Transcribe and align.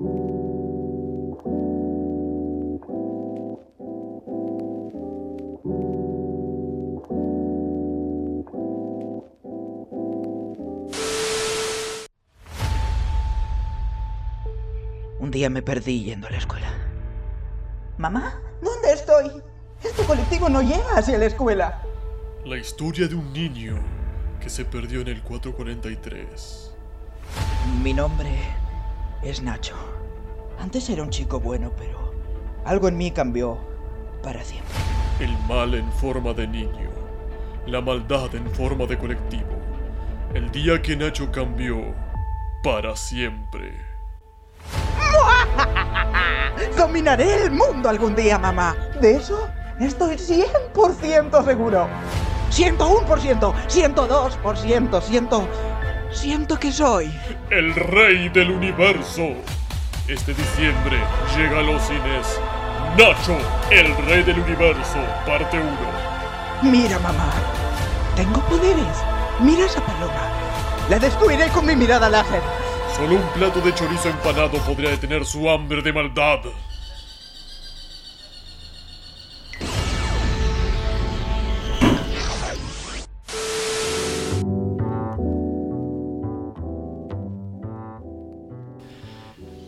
Un 0.00 0.06
día 15.32 15.50
me 15.50 15.62
perdí 15.62 16.04
yendo 16.04 16.28
a 16.28 16.30
la 16.30 16.36
escuela. 16.38 16.72
Mamá, 17.96 18.40
¿dónde 18.62 18.92
estoy? 18.92 19.42
Este 19.82 20.04
colectivo 20.04 20.48
no 20.48 20.62
llega 20.62 20.96
hacia 20.96 21.18
la 21.18 21.26
escuela. 21.26 21.82
La 22.44 22.56
historia 22.56 23.08
de 23.08 23.16
un 23.16 23.32
niño 23.32 23.76
que 24.40 24.48
se 24.48 24.64
perdió 24.64 25.00
en 25.00 25.08
el 25.08 25.22
443. 25.22 26.72
Mi 27.82 27.92
nombre 27.92 28.30
es 29.22 29.42
Nacho. 29.42 29.74
Antes 30.60 30.88
era 30.90 31.02
un 31.02 31.10
chico 31.10 31.40
bueno, 31.40 31.72
pero 31.76 32.12
algo 32.64 32.88
en 32.88 32.96
mí 32.96 33.10
cambió 33.10 33.58
para 34.22 34.42
siempre. 34.42 34.74
El 35.20 35.36
mal 35.48 35.74
en 35.74 35.90
forma 35.92 36.32
de 36.32 36.46
niño. 36.46 36.90
La 37.66 37.80
maldad 37.80 38.34
en 38.34 38.48
forma 38.50 38.86
de 38.86 38.98
colectivo. 38.98 39.48
El 40.34 40.50
día 40.50 40.80
que 40.82 40.96
Nacho 40.96 41.30
cambió 41.30 41.94
para 42.62 42.96
siempre. 42.96 43.72
Dominaré 46.76 47.44
el 47.44 47.50
mundo 47.52 47.88
algún 47.88 48.14
día, 48.14 48.38
mamá. 48.38 48.76
De 49.00 49.16
eso 49.16 49.48
estoy 49.80 50.16
100% 50.16 51.44
seguro. 51.44 51.88
101%, 52.50 53.54
102%, 53.68 55.02
siento... 55.02 55.48
Siento 56.10 56.58
que 56.58 56.72
soy. 56.72 57.12
El 57.50 57.74
rey 57.74 58.30
del 58.30 58.50
universo. 58.50 59.34
Este 60.08 60.32
diciembre 60.32 60.96
llega 61.36 61.58
a 61.58 61.62
los 61.62 61.82
cines. 61.82 62.40
Nacho, 62.96 63.36
el 63.70 63.94
rey 64.06 64.22
del 64.22 64.38
universo, 64.40 64.96
parte 65.26 65.58
1. 65.58 65.68
Mira, 66.62 66.98
mamá. 67.00 67.30
Tengo 68.16 68.40
poderes. 68.46 69.04
Mira 69.40 69.66
esa 69.66 69.84
paloma. 69.84 70.32
La 70.88 70.98
destruiré 70.98 71.48
con 71.48 71.66
mi 71.66 71.76
mirada 71.76 72.08
láser. 72.08 72.40
Solo 72.96 73.16
un 73.16 73.28
plato 73.34 73.60
de 73.60 73.74
chorizo 73.74 74.08
empanado 74.08 74.56
podría 74.64 74.88
detener 74.88 75.26
su 75.26 75.50
hambre 75.50 75.82
de 75.82 75.92
maldad. 75.92 76.40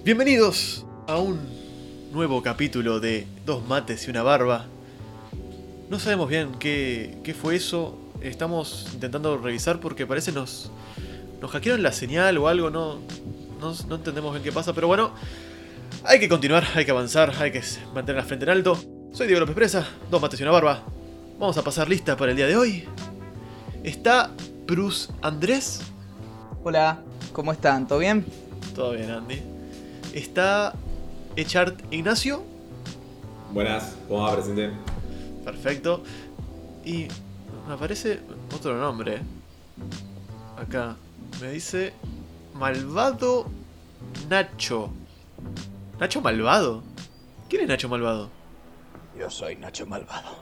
Bienvenidos 0.03 0.87
a 1.07 1.19
un 1.19 1.39
nuevo 2.11 2.43
capítulo 2.43 3.01
de 3.01 3.27
Dos 3.45 3.67
mates 3.69 4.07
y 4.07 4.11
una 4.11 4.23
barba. 4.23 4.65
No 5.91 5.99
sabemos 5.99 6.27
bien 6.27 6.53
qué, 6.59 7.19
qué 7.23 7.35
fue 7.35 7.57
eso. 7.57 7.99
Estamos 8.23 8.89
intentando 8.95 9.37
revisar 9.37 9.79
porque 9.79 10.07
parece 10.07 10.33
nos, 10.33 10.71
nos 11.43 11.51
hackearon 11.51 11.83
la 11.83 11.93
señal 11.93 12.39
o 12.39 12.49
algo. 12.49 12.71
No, 12.71 12.95
no, 13.61 13.75
no 13.89 13.95
entendemos 13.97 14.33
bien 14.33 14.43
qué 14.43 14.53
pasa. 14.53 14.73
Pero 14.73 14.87
bueno, 14.87 15.13
hay 16.05 16.19
que 16.19 16.31
continuar, 16.31 16.67
hay 16.75 16.87
que 16.87 16.93
avanzar, 16.93 17.35
hay 17.39 17.53
que 17.53 17.63
mantener 17.95 18.23
la 18.23 18.27
frente 18.27 18.47
en 18.47 18.53
alto. 18.53 18.83
Soy 19.13 19.27
Diego 19.27 19.41
López 19.41 19.55
Presa, 19.55 19.87
Dos 20.11 20.23
mates 20.23 20.41
y 20.41 20.45
una 20.45 20.53
barba. 20.53 20.83
Vamos 21.39 21.59
a 21.59 21.63
pasar 21.63 21.91
lista 21.91 22.17
para 22.17 22.31
el 22.31 22.39
día 22.39 22.47
de 22.47 22.57
hoy. 22.57 22.89
Está 23.85 24.31
Bruce 24.67 25.13
Andrés. 25.21 25.83
Hola, 26.65 27.03
¿cómo 27.35 27.53
están? 27.53 27.87
¿Todo 27.87 27.99
bien? 27.99 28.25
Todo 28.75 28.93
bien, 28.93 29.11
Andy. 29.11 29.50
Está 30.15 30.75
Echart 31.37 31.81
Ignacio. 31.93 32.43
Buenas, 33.53 33.97
¿cómo 34.09 34.25
va, 34.25 34.35
presente? 34.35 34.73
Perfecto. 35.45 36.03
Y 36.85 37.07
me 37.69 37.75
aparece 37.75 38.19
otro 38.55 38.77
nombre. 38.77 39.21
Acá. 40.59 40.97
Me 41.41 41.53
dice 41.53 41.93
Malvado 42.55 43.47
Nacho. 44.29 44.91
¿Nacho 46.01 46.21
Malvado? 46.21 46.83
¿Quién 47.49 47.63
es 47.63 47.69
Nacho 47.69 47.89
Malvado? 47.89 48.31
Yo 49.17 49.31
soy 49.31 49.55
Nacho 49.57 49.87
Malvado. 49.87 50.37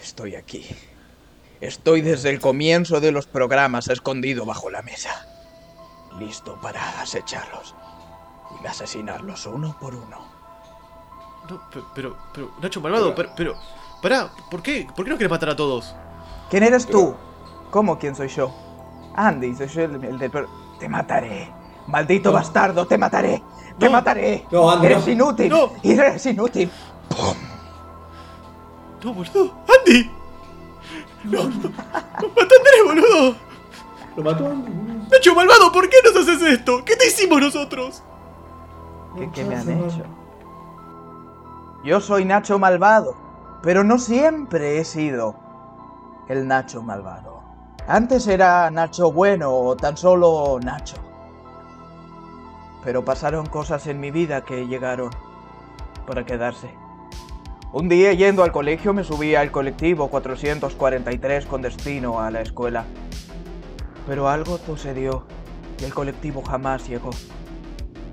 Estoy 0.00 0.34
aquí. 0.34 0.66
Estoy 1.62 2.02
desde 2.02 2.28
el 2.28 2.38
comienzo 2.38 3.00
de 3.00 3.12
los 3.12 3.26
programas 3.26 3.88
escondido 3.88 4.44
bajo 4.44 4.68
la 4.68 4.82
mesa. 4.82 5.26
Listo 6.18 6.58
para 6.60 7.00
acecharlos 7.00 7.74
y 8.62 8.66
asesinarlos 8.66 9.46
uno 9.46 9.76
por 9.80 9.94
uno. 9.94 10.18
No, 11.48 11.70
pe- 11.70 11.82
pero, 11.94 12.16
pero, 12.32 12.50
Nacho 12.60 12.80
Malvado, 12.80 13.14
pero, 13.14 13.30
pero, 13.36 13.54
pará, 14.02 14.30
¿por 14.50 14.62
qué? 14.62 14.86
¿Por 14.94 15.04
qué 15.04 15.10
no 15.10 15.16
quieres 15.16 15.30
matar 15.30 15.50
a 15.50 15.56
todos? 15.56 15.94
¿Quién 16.50 16.62
eres 16.62 16.86
tú? 16.86 17.14
¿Cómo 17.70 17.98
quién 17.98 18.14
soy 18.14 18.28
yo? 18.28 18.52
Andy, 19.16 19.54
soy 19.56 19.68
yo 19.68 19.82
el, 19.82 20.04
el 20.04 20.18
del... 20.18 20.30
per- 20.30 20.46
Te 20.78 20.88
mataré. 20.88 21.52
Maldito 21.86 22.30
bastardo, 22.32 22.86
te 22.86 22.96
mataré. 22.98 23.42
Te 23.78 23.86
No. 23.86 23.92
mataré. 23.92 24.46
No, 24.50 24.70
Andy, 24.70 24.86
Eres 24.86 25.06
no. 25.06 25.12
inútil. 25.12 25.48
No. 25.48 25.72
Eres 25.82 26.26
inútil. 26.26 26.70
No, 29.02 29.14
boludo, 29.14 29.54
Andy. 29.78 30.10
No, 31.24 31.44
no, 31.44 31.70
a 31.82 31.98
Andrés, 32.18 32.84
boludo. 32.84 33.36
Lo 34.16 34.22
mató 34.22 34.46
Andy, 34.46 34.70
boludo. 34.70 35.06
Nacho 35.10 35.34
Malvado, 35.34 35.72
¿por 35.72 35.88
qué 35.88 35.96
nos 36.04 36.16
haces 36.16 36.42
esto? 36.42 36.84
¿Qué 36.84 36.96
te 36.96 37.06
hicimos 37.08 37.40
nosotros? 37.40 38.02
¿Qué, 39.32 39.44
me 39.44 39.56
han 39.56 39.68
hecho? 39.68 40.04
Yo 41.84 42.00
soy 42.00 42.24
Nacho 42.24 42.58
Malvado, 42.58 43.14
pero 43.62 43.84
no 43.84 43.98
siempre 43.98 44.78
he 44.78 44.84
sido 44.84 45.34
el 46.28 46.46
Nacho 46.46 46.82
Malvado. 46.82 47.40
Antes 47.88 48.28
era 48.28 48.70
Nacho 48.70 49.10
Bueno 49.10 49.52
o 49.52 49.76
tan 49.76 49.96
solo 49.96 50.58
Nacho. 50.62 50.96
Pero 52.84 53.04
pasaron 53.04 53.46
cosas 53.46 53.86
en 53.86 54.00
mi 54.00 54.10
vida 54.10 54.42
que 54.42 54.66
llegaron 54.66 55.10
para 56.06 56.24
quedarse. 56.24 56.70
Un 57.72 57.88
día 57.88 58.12
yendo 58.12 58.42
al 58.42 58.52
colegio 58.52 58.92
me 58.92 59.04
subí 59.04 59.34
al 59.34 59.50
colectivo 59.50 60.08
443 60.08 61.46
con 61.46 61.62
destino 61.62 62.20
a 62.20 62.30
la 62.30 62.40
escuela. 62.40 62.84
Pero 64.06 64.28
algo 64.28 64.58
sucedió 64.58 65.24
y 65.80 65.84
el 65.84 65.94
colectivo 65.94 66.42
jamás 66.42 66.88
llegó. 66.88 67.10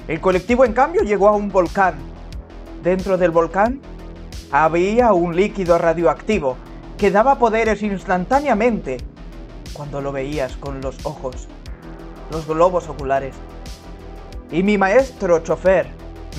El 0.07 0.21
colectivo, 0.21 0.63
en 0.63 0.71
cambio, 0.71 1.01
llegó 1.01 1.27
a 1.27 1.35
un 1.35 1.49
volcán. 1.49 1.95
Dentro 2.81 3.17
del 3.17 3.31
volcán 3.31 3.81
había 4.51 5.11
un 5.11 5.35
líquido 5.35 5.77
radioactivo 5.77 6.55
que 6.97 7.11
daba 7.11 7.37
poderes 7.37 7.83
instantáneamente 7.83 8.97
cuando 9.73 9.99
lo 9.99 10.13
veías 10.13 10.55
con 10.55 10.79
los 10.79 11.05
ojos, 11.05 11.49
los 12.31 12.47
globos 12.47 12.87
oculares. 12.87 13.35
Y 14.49 14.63
mi 14.63 14.77
maestro 14.77 15.39
chofer 15.39 15.87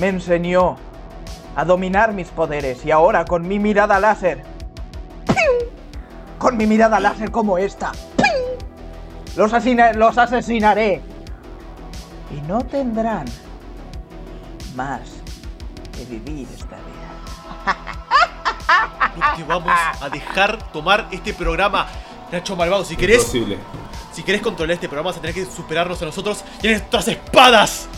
me 0.00 0.08
enseñó 0.08 0.76
a 1.54 1.64
dominar 1.66 2.14
mis 2.14 2.28
poderes 2.28 2.86
y 2.86 2.90
ahora 2.90 3.26
con 3.26 3.46
mi 3.46 3.58
mirada 3.58 4.00
láser, 4.00 4.42
con 6.38 6.56
mi 6.56 6.66
mirada 6.66 6.98
láser 7.00 7.30
como 7.30 7.58
esta, 7.58 7.92
los 9.36 9.52
asesinaré. 9.52 11.02
Y 12.34 12.40
no 12.48 12.64
tendrán 12.64 13.26
más 14.78 15.00
que 15.92 16.04
vivir 16.04 16.46
esta 16.56 16.76
vida. 16.76 17.76
No 19.16 19.36
te 19.36 19.42
vamos 19.42 19.72
a 20.00 20.08
dejar 20.08 20.70
tomar 20.70 21.08
este 21.10 21.34
programa. 21.34 21.88
Nacho 22.30 22.54
Malvado, 22.54 22.84
si 22.84 22.94
querés, 22.94 23.22
Imposible. 23.22 23.58
si 24.12 24.22
querés 24.22 24.40
controlar 24.40 24.74
este 24.74 24.86
programa, 24.86 25.10
vas 25.10 25.16
a 25.16 25.20
tener 25.20 25.34
que 25.34 25.44
superarnos 25.46 26.00
a 26.00 26.04
nosotros 26.04 26.44
y 26.62 26.68
a 26.68 26.70
nuestras 26.70 27.08
espadas. 27.08 27.88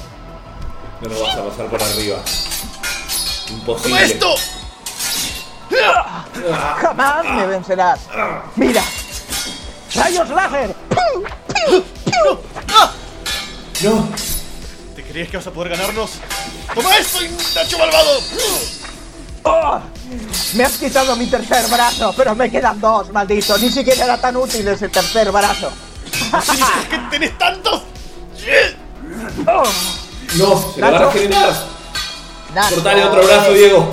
No 1.03 1.11
nos 1.11 1.21
vas 1.21 1.37
a 1.37 1.45
pasar 1.45 1.67
por 1.67 1.83
arriba. 1.83 2.19
Imposible. 3.51 3.91
¡Toma 3.91 4.03
esto! 4.03 4.35
Jamás 6.81 7.25
me 7.27 7.47
vencerás. 7.47 8.01
Mira, 8.57 8.83
rayos 9.95 10.31
láser. 10.31 10.75
No. 13.83 14.09
¿Te 14.95 15.03
creías 15.05 15.29
que 15.29 15.37
vas 15.37 15.47
a 15.47 15.51
poder 15.51 15.77
ganarnos? 15.77 16.13
¡Toma 16.75 16.97
esto, 16.97 17.19
Nacho 17.55 17.79
Malvado! 17.79 18.21
¡Oh! 19.43 19.81
Me 20.55 20.65
has 20.65 20.73
quitado 20.77 21.17
mi 21.17 21.27
tercer 21.27 21.67
brazo, 21.69 22.13
pero 22.17 22.35
me 22.35 22.51
quedan 22.51 22.81
dos, 22.81 23.11
maldito. 23.13 23.57
Ni 23.59 23.71
siquiera 23.71 24.05
era 24.05 24.21
tan 24.21 24.37
útil 24.37 24.67
ese 24.69 24.89
tercer 24.89 25.31
brazo. 25.33 25.71
¿Por 26.31 26.41
qué 26.91 26.99
tenés 27.11 27.39
tantos? 27.39 27.83
¡Oh! 29.47 29.63
No, 30.37 30.73
se 30.75 30.81
lo 30.81 30.87
va 30.87 30.89
a 30.89 30.91
Nacho. 30.93 31.11
regenerar. 31.13 31.55
Nacho, 32.55 32.75
Cortale 32.77 33.05
otro 33.05 33.23
brazo, 33.27 33.53
Diego. 33.53 33.91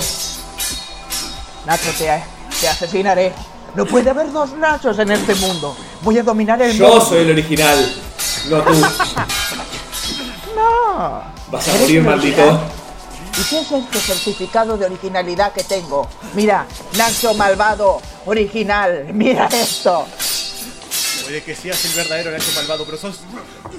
Nacho, 1.66 1.90
te, 1.98 2.22
te 2.60 2.68
asesinaré. 2.68 3.32
No 3.74 3.86
puede 3.86 4.10
haber 4.10 4.32
dos 4.32 4.52
Nachos 4.52 4.98
en 4.98 5.10
este 5.12 5.34
mundo. 5.36 5.76
Voy 6.02 6.18
a 6.18 6.22
dominar 6.22 6.60
el 6.62 6.76
Yo 6.76 6.88
mundo. 6.88 7.04
soy 7.04 7.18
el 7.22 7.30
original. 7.30 7.94
No 8.48 8.62
tú. 8.62 8.72
No. 10.56 11.22
Vas 11.50 11.66
a 11.66 11.70
¿eres 11.70 11.80
morir, 11.82 12.02
maldito. 12.02 12.60
¿Y 13.40 13.42
qué 13.48 13.60
es 13.60 13.72
este 13.72 13.98
certificado 14.00 14.76
de 14.76 14.86
originalidad 14.86 15.52
que 15.52 15.64
tengo? 15.64 16.08
Mira, 16.34 16.66
Nacho 16.96 17.32
Malvado, 17.34 18.02
original, 18.26 19.06
mira 19.14 19.46
esto. 19.46 20.06
Puede 21.22 21.42
que 21.42 21.54
seas 21.54 21.82
el 21.84 21.92
verdadero 21.92 22.30
Nacho 22.32 22.50
malvado, 22.54 22.84
pero 22.84 22.98
sos 22.98 23.20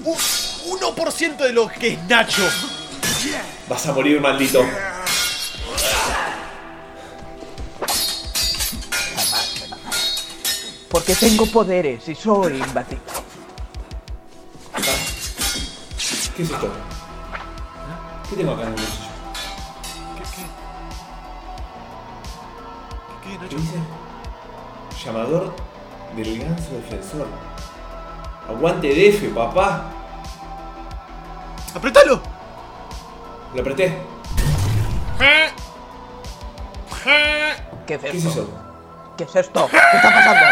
un 0.04 0.80
1% 0.80 1.38
de 1.38 1.54
lo 1.54 1.68
que 1.68 1.94
es 1.94 2.04
Nacho. 2.08 2.44
Vas 3.68 3.86
a 3.86 3.94
morir, 3.94 4.20
maldito. 4.20 4.66
Porque 10.90 11.14
tengo 11.16 11.46
poderes 11.46 12.08
y 12.08 12.16
soy 12.16 12.54
imbatible. 12.54 13.04
¿Qué 16.36 16.44
es 16.44 16.50
esto? 16.50 16.89
¿Qué 18.30 18.36
tengo 18.36 18.52
acá 18.54 18.62
en 18.64 18.68
el 18.70 18.74
bolsillo? 18.76 19.10
¿Qué, 20.18 20.24
qué? 20.24 20.44
¿Qué, 23.24 23.38
¿Qué 23.38 23.44
Nacho? 23.44 23.58
dice? 23.58 23.78
Llamador 25.06 25.56
del 26.16 26.40
ganso 26.44 26.72
defensor. 26.74 27.28
Aguante 28.48 28.88
DF, 28.90 29.34
papá. 29.34 29.86
¡Apretalo! 31.76 32.22
Lo 33.54 33.62
apreté. 33.62 33.98
¿Qué 37.88 37.96
es 37.96 38.02
¿Qué 38.02 38.08
es 38.08 38.16
esto? 38.16 38.30
eso? 38.30 38.50
¿Qué 39.18 39.24
es 39.24 39.36
esto? 39.36 39.68
¿Qué 39.72 39.78
está 39.78 40.10
pasando? 40.14 40.46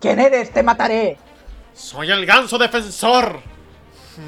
¿Quién 0.00 0.20
eres? 0.20 0.52
Te 0.52 0.62
mataré. 0.62 1.18
Soy 1.74 2.10
el 2.10 2.24
ganso 2.26 2.58
defensor. 2.58 3.40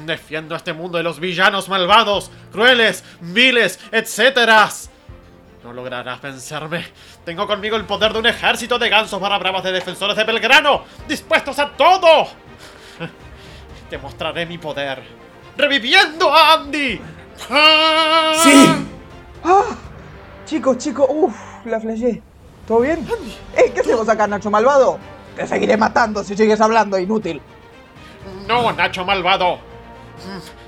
Defiendo 0.05 0.55
este 0.55 0.73
mundo 0.73 0.97
de 0.97 1.03
los 1.03 1.19
villanos 1.19 1.69
malvados, 1.69 2.31
crueles, 2.51 3.03
viles, 3.21 3.79
etc. 3.91 4.69
No 5.63 5.73
lograrás 5.73 6.21
vencerme. 6.21 6.85
Tengo 7.23 7.45
conmigo 7.45 7.75
el 7.75 7.85
poder 7.85 8.13
de 8.13 8.19
un 8.19 8.25
ejército 8.25 8.79
de 8.79 8.89
gansos 8.89 9.19
para 9.19 9.37
bravas 9.37 9.63
de 9.63 9.71
defensores 9.71 10.15
de 10.15 10.23
Belgrano, 10.23 10.83
dispuestos 11.07 11.59
a 11.59 11.71
todo. 11.71 12.27
Te 13.89 13.97
mostraré 13.97 14.45
mi 14.45 14.57
poder. 14.57 15.03
¡Reviviendo 15.57 16.33
a 16.33 16.53
Andy! 16.53 16.99
¡Sí! 17.37 18.85
¡Ah! 19.43 19.75
Chicos, 20.45 20.77
chicos, 20.77 21.07
uff, 21.09 21.35
la 21.65 21.79
flashé. 21.79 22.21
¿Todo 22.67 22.81
bien? 22.81 23.07
¡Eh! 23.55 23.71
¿Qué 23.73 23.81
hacemos 23.81 24.09
acá, 24.09 24.25
Nacho 24.27 24.49
Malvado? 24.49 24.97
Te 25.35 25.45
seguiré 25.45 25.77
matando 25.77 26.23
si 26.23 26.35
sigues 26.35 26.59
hablando, 26.61 26.97
inútil. 26.97 27.41
No, 28.47 28.71
Nacho 28.71 29.05
malvado. 29.05 29.59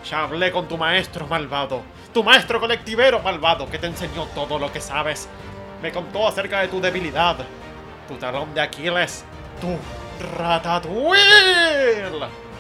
Ya 0.10 0.24
hablé 0.24 0.52
con 0.52 0.68
tu 0.68 0.78
maestro 0.78 1.28
malvado. 1.28 1.82
Tu 2.14 2.24
maestro 2.24 2.60
colectivero 2.60 3.20
malvado 3.20 3.70
que 3.70 3.80
te 3.80 3.88
enseñó 3.88 4.26
todo 4.34 4.58
lo 4.60 4.72
que 4.72 4.82
sabes. 4.82 5.28
Me 5.82 5.92
contó 5.92 6.28
acerca 6.28 6.62
de 6.62 6.68
tu 6.68 6.80
debilidad. 6.82 7.38
Tu 8.08 8.16
talón 8.16 8.54
de 8.54 8.62
Aquiles. 8.62 9.26
Tu 9.60 9.68
ratatouille. 10.38 12.12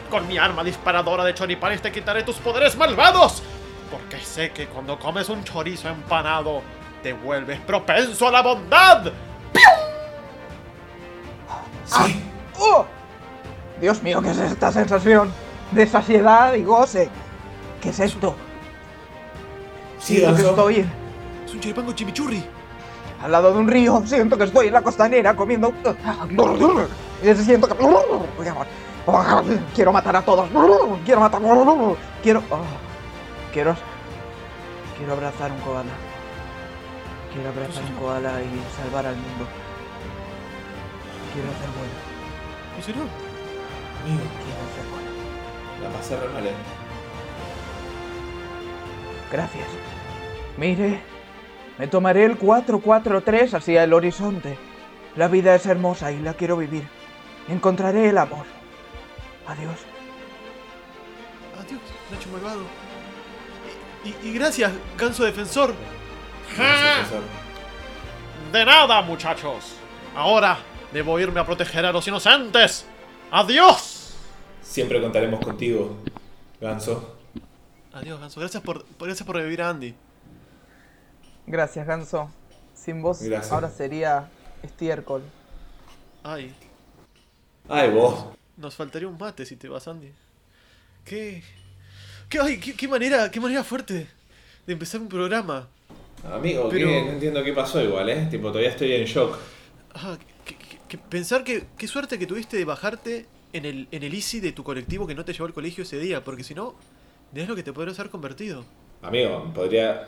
Con 0.10 0.28
mi 0.28 0.38
arma 0.38 0.63
disparadora 0.63 1.24
de 1.24 1.34
choripanes 1.34 1.81
te 1.81 1.92
quitaré 1.92 2.24
tus 2.24 2.36
poderes 2.38 2.75
malvados. 2.75 3.42
Porque 3.92 4.19
sé 4.19 4.51
que 4.51 4.68
cuando 4.68 5.00
comes 5.00 5.30
un 5.30 5.44
chorizo 5.44 5.89
empanado, 5.89 6.62
te 7.01 7.13
vuelves 7.13 7.60
propenso 7.62 8.28
a 8.28 8.31
la 8.31 8.42
bondad. 8.42 9.12
¡Sí! 11.86 12.22
¡Oh! 12.60 12.86
Dios 13.80 14.04
mío, 14.04 14.22
¿qué 14.22 14.31
es 14.31 14.39
esta 14.39 14.72
sensación 14.72 15.47
de 15.72 15.88
saciedad 15.88 16.54
y 16.54 16.64
goce? 16.64 17.10
¿Qué 17.81 17.90
es 17.90 18.00
esto? 18.00 18.36
¡Sí, 20.00 20.18
Siento 20.18 20.36
que 20.36 20.42
estoy 20.50 20.88
Es 21.46 21.54
un 21.54 21.60
choripango 21.60 21.92
chimichurri. 21.94 22.44
al 23.24 23.31
lado 23.31 23.54
de 23.54 23.60
un 23.60 23.68
río. 23.68 24.02
Siento 24.06 24.38
que 24.38 24.46
estoy 24.46 24.68
en 24.68 24.74
la 24.74 24.81
costanera 24.81 25.36
comiendo. 25.36 25.74
Siento 27.36 27.68
que. 27.68 27.75
Quiero 29.75 29.92
matar 29.92 30.16
a 30.16 30.22
todos. 30.22 30.50
Quiero 31.06 31.22
matar. 31.22 31.42
Quiero. 32.22 32.44
oh, 32.50 32.58
Quiero. 33.54 33.75
Quiero 34.98 35.13
abrazar 35.13 35.52
un 35.52 35.60
koala. 35.60 35.92
Quiero 37.34 37.50
abrazar 37.50 37.84
un 37.84 37.96
koala 37.96 38.42
y 38.42 38.81
salvar 38.81 39.06
al 39.06 39.16
mundo. 39.16 39.46
Quiero 41.34 41.50
hacer 41.50 41.70
bueno. 41.78 41.94
¿En 42.78 42.84
serio? 42.84 43.02
Amigo, 44.04 44.24
Quiero 44.44 44.62
hacer 44.72 44.86
bueno. 44.92 45.17
La 45.81 45.89
pasé 45.89 46.18
re 46.19 46.27
mal, 46.29 46.45
eh. 46.47 46.53
Gracias. 49.31 49.68
Mire, 50.57 51.01
me 51.77 51.88
tomaré 51.88 52.25
el 52.25 52.38
443 52.38 53.53
hacia 53.53 53.83
el 53.83 53.94
horizonte. 53.94 54.57
La 55.15 55.27
vida 55.27 55.56
es 55.56 55.65
hermosa 55.65 56.12
y 56.12 56.19
la 56.19 56.33
quiero 56.33 56.57
vivir. 56.57 56.88
Encontraré 57.47 58.09
el 58.09 58.18
amor. 58.18 58.45
Adiós. 59.47 59.75
Adiós, 61.59 61.81
Nacho 62.12 62.29
malvado. 62.31 62.62
Y, 64.03 64.09
y- 64.09 64.29
y 64.29 64.33
gracias, 64.33 64.71
ganso 64.97 65.24
defensor. 65.25 65.74
Gracias, 66.56 66.97
profesor. 67.07 67.24
De 68.51 68.65
nada, 68.65 69.01
muchachos. 69.01 69.75
Ahora 70.15 70.57
debo 70.94 71.19
irme 71.19 71.39
a 71.39 71.45
proteger 71.45 71.85
a 71.85 71.91
los 71.91 72.07
inocentes. 72.07 72.85
¡Adiós! 73.31 73.97
Siempre 74.77 75.01
contaremos 75.01 75.39
contigo, 75.44 75.97
Ganso. 76.62 77.18
Adiós, 77.94 78.19
ganso. 78.19 78.39
Gracias 78.39 78.62
por, 78.62 78.85
por- 78.85 79.07
gracias 79.07 79.25
por 79.25 79.35
revivir 79.35 79.63
a 79.63 79.69
Andy. 79.71 79.95
Gracias, 81.47 81.88
Ganso. 81.88 82.29
Sin 82.75 83.01
vos 83.01 83.19
Gracias. 83.24 83.51
ahora 83.51 83.71
sería 83.71 84.29
estiércol. 84.62 85.24
Ay, 86.21 86.53
Ay, 87.68 87.89
vos. 87.89 88.25
nos 88.56 88.75
faltaría 88.75 89.07
un 89.07 89.18
mate 89.18 89.47
si 89.47 89.56
te 89.56 89.68
vas, 89.68 89.88
Andy. 89.88 90.12
¿Qué? 91.03 91.41
¿Qué, 92.29 92.39
ay, 92.39 92.59
qué, 92.59 92.75
qué 92.75 92.88
manera, 92.88 93.31
qué 93.31 93.39
manera 93.39 93.63
fuerte 93.63 94.07
de 94.68 94.74
empezar 94.74 95.01
un 95.01 95.09
programa. 95.09 95.68
Amigo, 96.24 96.69
Pero- 96.69 96.88
¿qué? 96.88 97.01
no 97.03 97.12
entiendo 97.13 97.44
qué 97.44 97.53
pasó 97.53 97.81
igual, 97.81 98.07
eh. 98.09 98.27
Tipo, 98.29 98.50
todavía 98.50 98.69
estoy 98.69 98.91
en 98.94 99.06
shock. 99.06 99.39
Ah, 99.95 100.19
que, 100.45 100.56
que- 100.56 100.77
que 100.88 100.97
pensar 101.00 101.44
que 101.44 101.65
qué 101.79 101.88
suerte 101.88 102.19
que 102.19 102.27
tuviste 102.27 102.57
de 102.57 102.65
bajarte 102.65 103.25
en 103.54 103.66
el, 103.66 103.88
en 103.92 104.04
el 104.04 104.14
easy 104.14 104.40
de 104.40 104.52
tu 104.52 104.64
colectivo 104.64 105.08
que 105.08 105.16
no 105.16 105.26
te 105.26 105.34
llevó 105.34 105.46
al 105.46 105.54
colegio 105.54 105.84
ese 105.84 106.00
día, 106.00 106.24
porque 106.24 106.44
si 106.44 106.54
no, 106.54 106.76
es 107.34 107.48
lo 107.48 107.56
que 107.56 107.64
te 107.64 107.74
podrías 107.74 108.00
haber 108.00 108.12
convertido. 108.12 108.66
Amigo, 109.02 109.51
podría, 109.54 110.08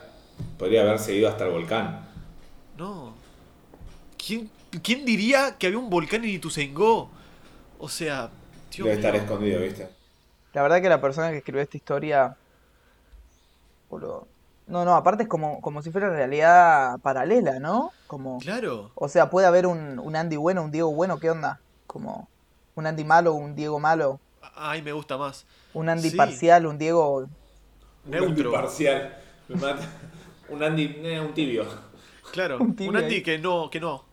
podría 0.58 0.82
haber 0.82 0.98
seguido 0.98 1.28
hasta 1.28 1.46
el 1.46 1.52
volcán. 1.52 2.08
No. 2.76 3.14
¿Quién, 4.18 4.50
quién 4.82 5.04
diría 5.04 5.56
que 5.58 5.66
había 5.66 5.78
un 5.78 5.90
volcán 5.90 6.24
en 6.24 6.30
Ituzaingó? 6.30 7.10
O 7.78 7.88
sea, 7.88 8.30
Dios 8.70 8.86
Debe 8.86 8.96
estar 8.96 9.16
escondido, 9.16 9.60
¿viste? 9.60 9.88
La 10.52 10.62
verdad 10.62 10.82
que 10.82 10.88
la 10.88 11.00
persona 11.00 11.30
que 11.30 11.38
escribió 11.38 11.62
esta 11.62 11.76
historia. 11.76 12.36
boludo, 13.88 14.26
No, 14.66 14.84
no, 14.84 14.94
aparte 14.94 15.24
es 15.24 15.28
como, 15.28 15.60
como 15.60 15.82
si 15.82 15.90
fuera 15.90 16.10
realidad 16.10 16.98
paralela, 17.00 17.58
¿no? 17.58 17.92
Como. 18.06 18.38
Claro. 18.38 18.90
O 18.94 19.08
sea, 19.08 19.30
puede 19.30 19.46
haber 19.46 19.66
un, 19.66 19.98
un 19.98 20.16
Andy 20.16 20.36
bueno, 20.36 20.62
un 20.64 20.70
Diego 20.70 20.92
bueno, 20.92 21.18
¿qué 21.18 21.30
onda? 21.30 21.60
Como 21.86 22.28
un 22.80 22.86
Andy 22.86 23.04
malo, 23.04 23.34
un 23.34 23.54
Diego 23.54 23.78
malo, 23.78 24.18
Ay, 24.56 24.82
me 24.82 24.92
gusta 24.92 25.16
más. 25.16 25.46
un 25.74 25.88
Andy 25.88 26.10
Sí. 26.10 26.16
parcial, 26.16 26.66
un 26.66 26.76
Diego. 26.78 27.18
Un 27.18 28.14
Andy 28.14 28.26
Neutro. 28.26 28.52
parcial. 28.52 29.16
Me 29.48 29.56
mata. 29.56 29.88
Un 30.48 30.62
Andy, 30.62 30.96
eh, 31.04 31.20
un 31.20 31.32
tibio. 31.32 31.64
Claro. 32.32 32.56
Un 32.56 32.62
Un, 32.70 32.76
tibio 32.76 32.98
Andy 32.98 33.14
ahí. 33.16 33.22
que 33.22 33.38
no, 33.38 33.70
que 33.70 33.78
no. 33.80 34.04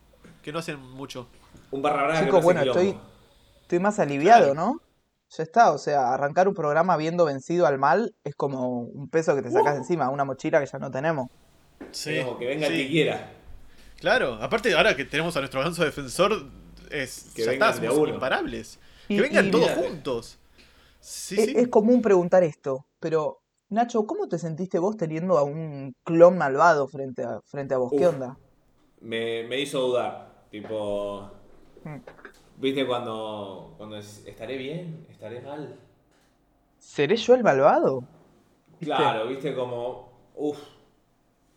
Que 0.42 0.52
no 0.52 0.60
hacen 0.60 0.78
mucho. 0.80 1.28
Un 1.70 1.82
barra 1.82 2.04
brava 2.04 2.20
que 2.20 2.26
Chicos, 2.26 2.40
no 2.40 2.44
bueno, 2.44 2.62
estoy, 2.62 2.96
estoy 3.62 3.78
más 3.80 3.98
aliviado, 3.98 4.52
Claro. 4.52 4.54
¿no? 4.54 4.80
Ya 5.36 5.42
está, 5.42 5.72
o 5.72 5.78
sea, 5.78 6.14
arrancar 6.14 6.48
un 6.48 6.54
programa 6.54 6.94
habiendo 6.94 7.24
vencido 7.26 7.66
al 7.66 7.76
mal 7.78 8.14
es 8.24 8.34
como 8.34 8.80
un 8.80 9.08
peso 9.10 9.34
que 9.34 9.42
te 9.42 9.50
sacas 9.50 9.74
de 9.74 9.80
encima, 9.80 10.08
una 10.08 10.24
mochila 10.24 10.58
que 10.60 10.66
ya 10.66 10.78
no 10.78 10.90
tenemos. 10.90 11.28
Sí. 11.90 12.20
Como 12.24 12.38
que 12.38 12.46
venga 12.46 12.66
el 12.66 12.72
sí. 12.74 12.82
que 12.84 12.88
quiera. 12.88 13.32
Claro. 14.00 14.34
Aparte, 14.40 14.74
ahora 14.74 14.96
que 14.96 15.04
tenemos 15.04 15.36
a 15.36 15.40
nuestro 15.40 15.60
ganso 15.60 15.84
defensor, 15.84 16.46
es, 16.90 17.32
Que 17.34 17.44
ya 17.44 17.50
vengan 17.52 17.70
está, 17.74 17.86
somos 17.86 17.98
uno. 17.98 18.14
imparables. 18.14 18.78
Y- 19.08 19.16
que 19.16 19.22
vengan 19.22 19.46
y- 19.48 19.50
todos 19.50 19.70
juntos. 19.70 20.38
Sí, 21.00 21.36
Es, 21.38 21.46
sí. 21.46 21.54
es 21.56 21.68
común 21.68 22.02
preguntar 22.02 22.42
esto, 22.42 22.86
pero 23.00 23.40
Nacho, 23.70 24.06
¿cómo 24.06 24.28
te 24.28 24.38
sentiste 24.38 24.78
vos 24.78 24.96
teniendo 24.96 25.36
a 25.38 25.42
un 25.42 25.94
clon 26.02 26.38
malvado 26.38 26.88
frente 26.88 27.22
a, 27.22 27.40
frente 27.42 27.74
a 27.74 27.78
vos? 27.78 27.92
¿Qué 27.96 28.06
onda? 28.06 28.38
Me, 29.00 29.44
me 29.44 29.60
hizo 29.60 29.80
dudar. 29.80 30.46
Tipo. 30.50 31.30
Mm. 31.84 31.96
¿Viste 32.56 32.86
cuando. 32.86 33.74
cuando 33.76 33.96
es- 33.98 34.24
estaré 34.26 34.56
bien? 34.56 35.06
¿Estaré 35.10 35.40
mal? 35.42 35.78
¿Seré 36.78 37.16
yo 37.16 37.34
el 37.34 37.44
malvado? 37.44 38.00
¿Viste? 38.80 38.86
Claro, 38.86 39.28
viste 39.28 39.54
como. 39.54 40.10
Uf. 40.34 40.58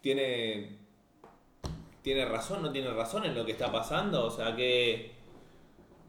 Tiene. 0.02 0.78
¿Tiene 2.02 2.26
razón? 2.26 2.62
¿No 2.62 2.72
tiene 2.72 2.92
razón 2.92 3.26
en 3.26 3.36
lo 3.36 3.46
que 3.46 3.54
está 3.54 3.72
pasando? 3.72 4.26
O 4.26 4.32
sea 4.32 4.56
que. 4.56 5.12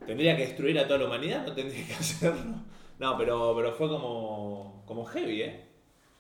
¿Tendría 0.07 0.37
que 0.37 0.43
destruir 0.47 0.79
a 0.79 0.87
toda 0.87 0.99
la 1.01 1.07
humanidad? 1.07 1.47
¿No 1.47 1.55
tendría 1.55 1.87
que 1.87 1.95
hacerlo? 2.01 2.55
No, 2.99 3.17
pero, 3.19 3.53
pero 3.57 3.73
fue 3.73 3.89
como, 3.89 4.83
como 4.87 5.05
heavy, 5.07 5.43
¿eh? 5.43 5.69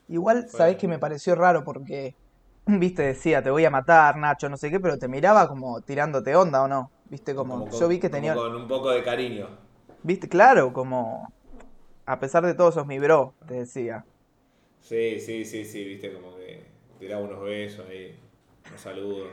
Igual, 0.09 0.43
Fue- 0.49 0.51
sabés 0.51 0.77
que 0.77 0.89
me 0.89 0.99
pareció 0.99 1.35
raro 1.35 1.65
porque, 1.65 2.15
viste, 2.67 3.03
decía, 3.03 3.43
te 3.43 3.51
voy 3.51 3.65
a 3.65 3.71
matar, 3.71 4.17
Nacho, 4.17 4.49
no 4.49 4.57
sé 4.57 4.71
qué, 4.71 4.81
pero 4.81 4.97
te 4.99 5.09
miraba 5.09 5.49
como 5.49 5.81
tirándote 5.83 6.35
onda 6.37 6.62
o 6.62 6.69
no. 6.69 6.93
Viste, 7.05 7.35
como, 7.35 7.69
con- 7.69 7.81
yo 7.81 7.89
vi 7.89 7.99
que 7.99 8.09
tenía, 8.11 8.35
con 8.35 8.55
un 8.55 8.67
poco 8.69 8.91
de 8.91 9.03
cariño. 9.03 9.49
viste, 10.03 10.29
claro, 10.29 10.73
como, 10.73 11.29
a 12.07 12.19
pesar 12.21 12.45
de 12.47 12.55
todo 12.55 12.73
sos 12.73 12.87
mi 12.87 12.99
bro, 12.99 13.35
te 13.47 13.55
decía. 13.55 14.05
Sí, 14.81 15.21
sí, 15.21 15.45
sí, 15.45 15.65
sí, 15.65 15.85
viste, 15.85 16.12
como 16.12 16.37
que 16.37 16.67
tiraba 16.99 17.23
unos 17.23 17.43
besos 17.43 17.87
ahí, 17.89 18.19
unos 18.69 18.81
saludos. 18.81 19.29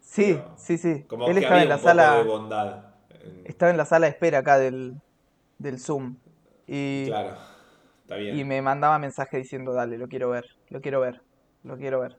Sí, 0.00 0.34
Pero- 0.34 0.56
sí, 0.56 0.78
sí. 0.78 1.04
Como 1.06 1.26
Él 1.26 1.34
que 1.34 1.40
estaba 1.40 1.60
había 1.60 1.62
en 1.62 1.68
la 1.68 1.76
un 1.76 1.80
poco 1.82 1.88
de 1.88 1.94
sala, 1.94 2.22
bondad. 2.24 2.84
En- 3.20 3.42
estaba 3.46 3.70
en 3.70 3.76
la 3.76 3.84
sala 3.84 4.06
de 4.06 4.12
espera 4.12 4.38
acá 4.38 4.58
del, 4.58 4.94
del 5.58 5.78
Zoom. 5.78 6.16
Y, 6.66 7.06
Claro, 7.06 7.36
está 8.02 8.16
bien. 8.16 8.38
y 8.38 8.44
me 8.44 8.62
mandaba 8.62 8.98
mensaje 8.98 9.36
diciendo, 9.38 9.72
dale, 9.72 9.98
lo 9.98 10.08
quiero 10.08 10.30
ver, 10.30 10.46
lo 10.68 10.80
quiero 10.80 11.00
ver, 11.00 11.20
lo 11.64 11.76
quiero 11.76 12.00
ver. 12.00 12.18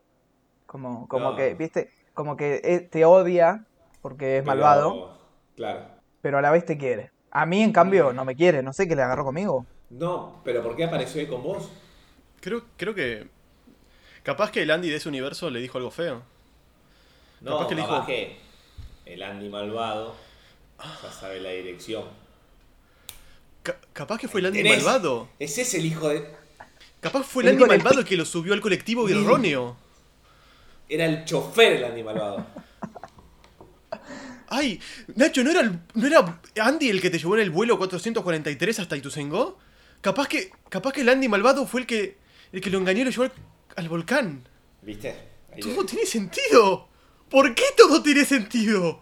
Como, 0.66 1.08
como 1.08 1.32
No. 1.32 1.36
que, 1.36 1.54
viste, 1.56 1.92
como 2.14 2.36
que 2.38 2.62
eh, 2.64 2.80
te 2.82 3.06
odia 3.06 3.66
porque 4.02 4.38
es 4.38 4.44
Pero- 4.44 4.56
malvado, 4.56 5.18
Claro. 5.56 5.86
pero 6.22 6.38
a 6.38 6.42
la 6.42 6.52
vez 6.52 6.66
te 6.66 6.78
quiere. 6.78 7.12
A 7.32 7.46
mí, 7.46 7.62
en 7.64 7.72
cambio, 7.72 8.12
no 8.14 8.26
me 8.26 8.36
quiere, 8.36 8.62
no 8.62 8.74
sé 8.74 8.88
qué 8.88 8.96
le 8.96 9.04
agarró 9.04 9.24
conmigo. 9.24 9.66
No, 9.90 10.42
pero 10.44 10.62
¿por 10.64 10.76
qué 10.76 10.84
apareció 10.86 11.22
ahí 11.22 11.28
con 11.28 11.44
vos? 11.44 11.70
Creo, 12.42 12.64
creo 12.78 12.94
que. 12.96 13.30
Capaz 14.24 14.52
que 14.52 14.62
el 14.64 14.72
Andy 14.72 14.90
de 14.90 14.98
ese 14.98 15.10
universo 15.10 15.50
le 15.50 15.60
dijo 15.60 15.78
algo 15.78 15.92
feo. 15.92 16.22
No, 17.42 17.52
Capaz 17.58 17.68
que 17.70 17.76
le 17.76 17.82
dijo- 17.82 18.06
que 18.06 18.38
el 19.06 19.24
Andy 19.24 19.50
malvado 19.50 20.14
ya 21.02 21.12
sabe 21.12 21.40
la 21.42 21.50
dirección. 21.52 22.04
Ca- 23.64 23.80
capaz 23.94 24.18
que 24.20 24.28
fue 24.28 24.40
el 24.42 24.48
Andy 24.48 24.64
¿Tenés? 24.64 24.84
malvado. 24.84 25.30
Ese 25.40 25.62
es 25.62 25.74
el 25.76 25.86
hijo 25.86 26.10
de... 26.10 26.28
Capaz 27.00 27.24
fue 27.24 27.44
el 27.44 27.50
El 27.50 27.56
Andy 27.56 27.66
malvado 27.68 28.00
el 28.00 28.06
que 28.06 28.18
lo 28.18 28.26
subió 28.26 28.54
al 28.54 28.62
colectivo 28.62 29.08
Sí. 29.08 29.14
erróneo. 29.14 29.78
Era 30.90 31.06
el 31.06 31.26
chofer 31.26 31.74
el 31.74 31.84
Andy 31.86 32.04
malvado. 32.04 32.46
Ay, 34.50 34.82
Nacho, 35.16 35.44
¿no 35.44 35.52
era, 35.52 35.62
el- 35.62 35.80
¿no 35.94 36.08
era 36.08 36.42
Andy 36.62 36.90
el 36.90 37.02
que 37.02 37.10
te 37.10 37.18
llevó 37.20 37.36
en 37.36 37.42
el 37.42 37.52
vuelo 37.52 37.78
443 37.78 38.80
hasta 38.80 38.98
Ituzaingó? 38.98 39.58
Capaz 40.02 40.28
que, 40.28 40.52
capaz 40.70 40.92
que 40.92 41.02
el 41.02 41.10
Andy 41.10 41.30
malvado 41.30 41.66
fue 41.66 41.82
el 41.82 41.88
que, 41.88 42.18
el 42.52 42.60
que 42.60 42.70
lo 42.70 42.78
engañó 42.80 43.02
y 43.02 43.06
lo 43.06 43.12
llevó 43.12 43.24
al, 43.24 43.32
al 43.78 43.90
volcán. 43.90 44.48
¿Viste? 44.82 45.16
Ahí 45.54 45.62
Todo 45.62 45.86
tiene 45.86 46.06
sentido. 46.06 46.90
¿Por 47.30 47.56
qué 47.56 47.64
todo 47.78 48.04
tiene 48.04 48.26
sentido? 48.26 49.02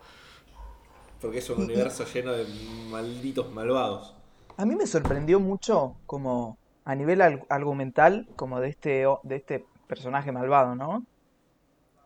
Porque 1.21 1.39
es 1.39 1.49
un 1.49 1.61
universo 1.63 2.05
lleno 2.05 2.31
de 2.31 2.45
malditos 2.89 3.51
malvados. 3.51 4.13
A 4.57 4.65
mí 4.65 4.75
me 4.75 4.85
sorprendió 4.85 5.39
mucho 5.39 5.95
como 6.05 6.59
a 6.85 6.93
nivel 6.93 7.21
al- 7.21 7.45
argumental, 7.49 8.27
como 8.35 8.59
de 8.59 8.69
este, 8.69 9.05
de 9.23 9.35
este 9.35 9.65
personaje 9.87 10.31
malvado, 10.31 10.75
¿no? 10.75 11.03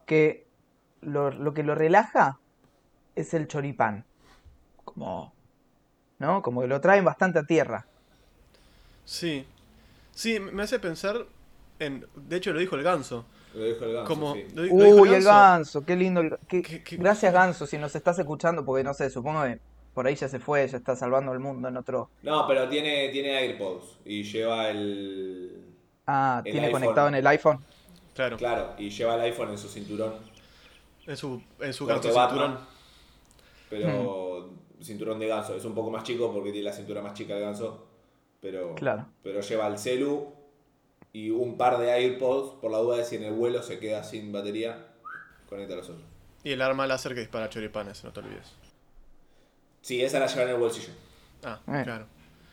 Que 0.06 0.48
lo, 1.02 1.30
lo 1.32 1.54
que 1.54 1.64
lo 1.64 1.76
relaja 1.76 2.40
es 3.16 3.34
el 3.34 3.48
choripán. 3.48 4.06
Como, 4.86 5.34
¿no? 6.20 6.42
Como 6.42 6.62
que 6.62 6.68
lo 6.68 6.82
traen 6.82 7.06
bastante 7.06 7.40
a 7.40 7.44
tierra. 7.46 7.88
Sí. 9.06 9.46
Sí, 10.14 10.40
me 10.40 10.64
hace 10.64 10.80
pensar 10.80 11.26
en... 11.80 12.08
De 12.16 12.38
hecho, 12.38 12.54
lo 12.54 12.60
dijo 12.60 12.76
el 12.76 12.84
ganso. 12.84 13.26
Lo 13.54 13.64
dijo 13.66 13.86
el 13.86 13.94
ganso, 13.94 14.08
Como, 14.14 14.34
sí. 14.34 14.46
lo, 14.56 14.62
di- 14.64 14.70
lo 14.70 14.84
dijo 14.84 14.96
Uy, 15.02 15.14
el 15.14 15.24
ganso, 15.24 15.86
qué 15.86 15.96
lindo. 15.96 16.22
el- 16.22 16.38
qué- 16.48 16.62
Qué- 16.62 16.84
qué- 16.84 16.98
Gracias, 16.98 17.32
ganso, 17.34 17.68
si 17.68 17.78
nos 17.78 17.96
estás 17.96 18.18
escuchando, 18.20 18.66
porque 18.66 18.84
no 18.84 18.94
sé, 18.94 19.10
supongo 19.10 19.44
que 19.44 19.60
por 19.94 20.08
ahí 20.08 20.16
ya 20.16 20.28
se 20.28 20.40
fue, 20.40 20.68
ya 20.68 20.78
está 20.78 20.96
salvando 20.96 21.32
el 21.34 21.40
mundo 21.40 21.68
en 21.68 21.78
otro. 21.78 22.10
No, 22.24 22.48
pero 22.48 22.68
tiene, 22.68 23.10
tiene 23.10 23.38
AirPods 23.38 24.00
y 24.06 24.24
lleva 24.24 24.70
el... 24.70 25.66
Ah, 26.08 26.42
El 26.44 26.52
tiene 26.52 26.68
iPhone. 26.68 26.82
conectado 26.82 27.08
en 27.10 27.16
el 27.16 27.28
iPhone. 27.28 27.60
Claro, 28.16 28.38
Claro, 28.38 28.74
y 28.78 28.90
lleva 28.90 29.16
el 29.16 29.22
iPhone 29.22 29.50
en 29.52 29.58
su 29.58 29.68
cinturón. 29.70 30.14
en 31.06 31.16
su, 31.18 31.42
en 31.60 31.74
su 31.74 31.86
ganso 31.86 32.10
cinturón. 32.12 32.58
Pero 33.70 34.50
cinturón 34.82 35.20
de 35.20 35.28
ganso. 35.28 35.56
Es 35.56 35.66
un 35.66 35.74
poco 35.74 35.90
más 35.92 36.04
chico 36.04 36.32
porque 36.34 36.52
tiene 36.52 36.66
la 36.70 36.74
cintura 36.74 37.02
más 37.02 37.14
chica 37.14 37.36
de 37.36 37.42
ganso. 37.42 37.86
Pero, 38.42 38.76
Claro. 38.76 39.06
pero 39.24 39.40
lleva 39.42 39.68
el 39.68 39.78
celu 39.78 40.28
y 41.16 41.30
un 41.30 41.58
par 41.58 41.78
de 41.78 41.92
AirPods 41.92 42.56
por 42.60 42.72
la 42.72 42.80
duda 42.80 42.98
de 42.98 43.06
si 43.06 43.16
en 43.18 43.24
el 43.24 43.34
vuelo 43.34 43.62
se 43.62 43.78
queda 43.80 44.04
sin 44.04 44.32
batería. 44.32 44.88
Conecta 45.48 45.76
los 45.76 45.88
otros. 45.88 46.04
Y 46.44 46.52
el 46.52 46.62
arma 46.62 46.88
láser 46.88 47.14
que 47.14 47.20
dispara 47.22 47.50
choripanes, 47.50 48.04
no 48.04 48.12
te 48.12 48.20
olvides. 48.20 48.52
Sí, 49.82 50.02
esa 50.04 50.20
la 50.20 50.26
lleva 50.26 50.44
en 50.44 50.50
el 50.50 50.58
bolsillo. 50.58 50.92
Ah, 51.44 51.60
Eh. 51.68 51.82
claro. 51.84 52.06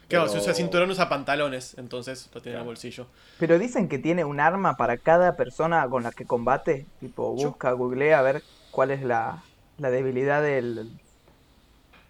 Claro, 0.09 0.27
si 0.27 0.33
Pero- 0.33 0.43
usa 0.43 0.55
cinturón 0.55 0.91
usa 0.91 1.09
pantalones, 1.09 1.79
entonces 1.79 2.29
lo 2.35 2.43
tiene 2.43 2.57
en 2.57 2.63
el 2.63 2.67
bolsillo. 2.67 3.07
Pero 3.39 3.59
dicen 3.59 3.89
que 3.89 3.99
tiene 3.99 4.25
un 4.25 4.41
arma 4.41 4.77
para 4.77 4.99
cada 4.99 5.37
persona 5.37 5.89
con 5.89 6.03
la 6.03 6.11
que 6.13 6.27
combate. 6.27 6.85
Tipo, 7.01 7.35
Yo- 7.39 7.49
busca, 7.51 7.73
googlea 7.73 8.19
a 8.19 8.23
ver 8.23 8.43
cuál 8.73 8.91
es 8.91 9.03
la, 9.03 9.43
la 9.79 9.91
debilidad 9.91 10.43
del, 10.43 10.91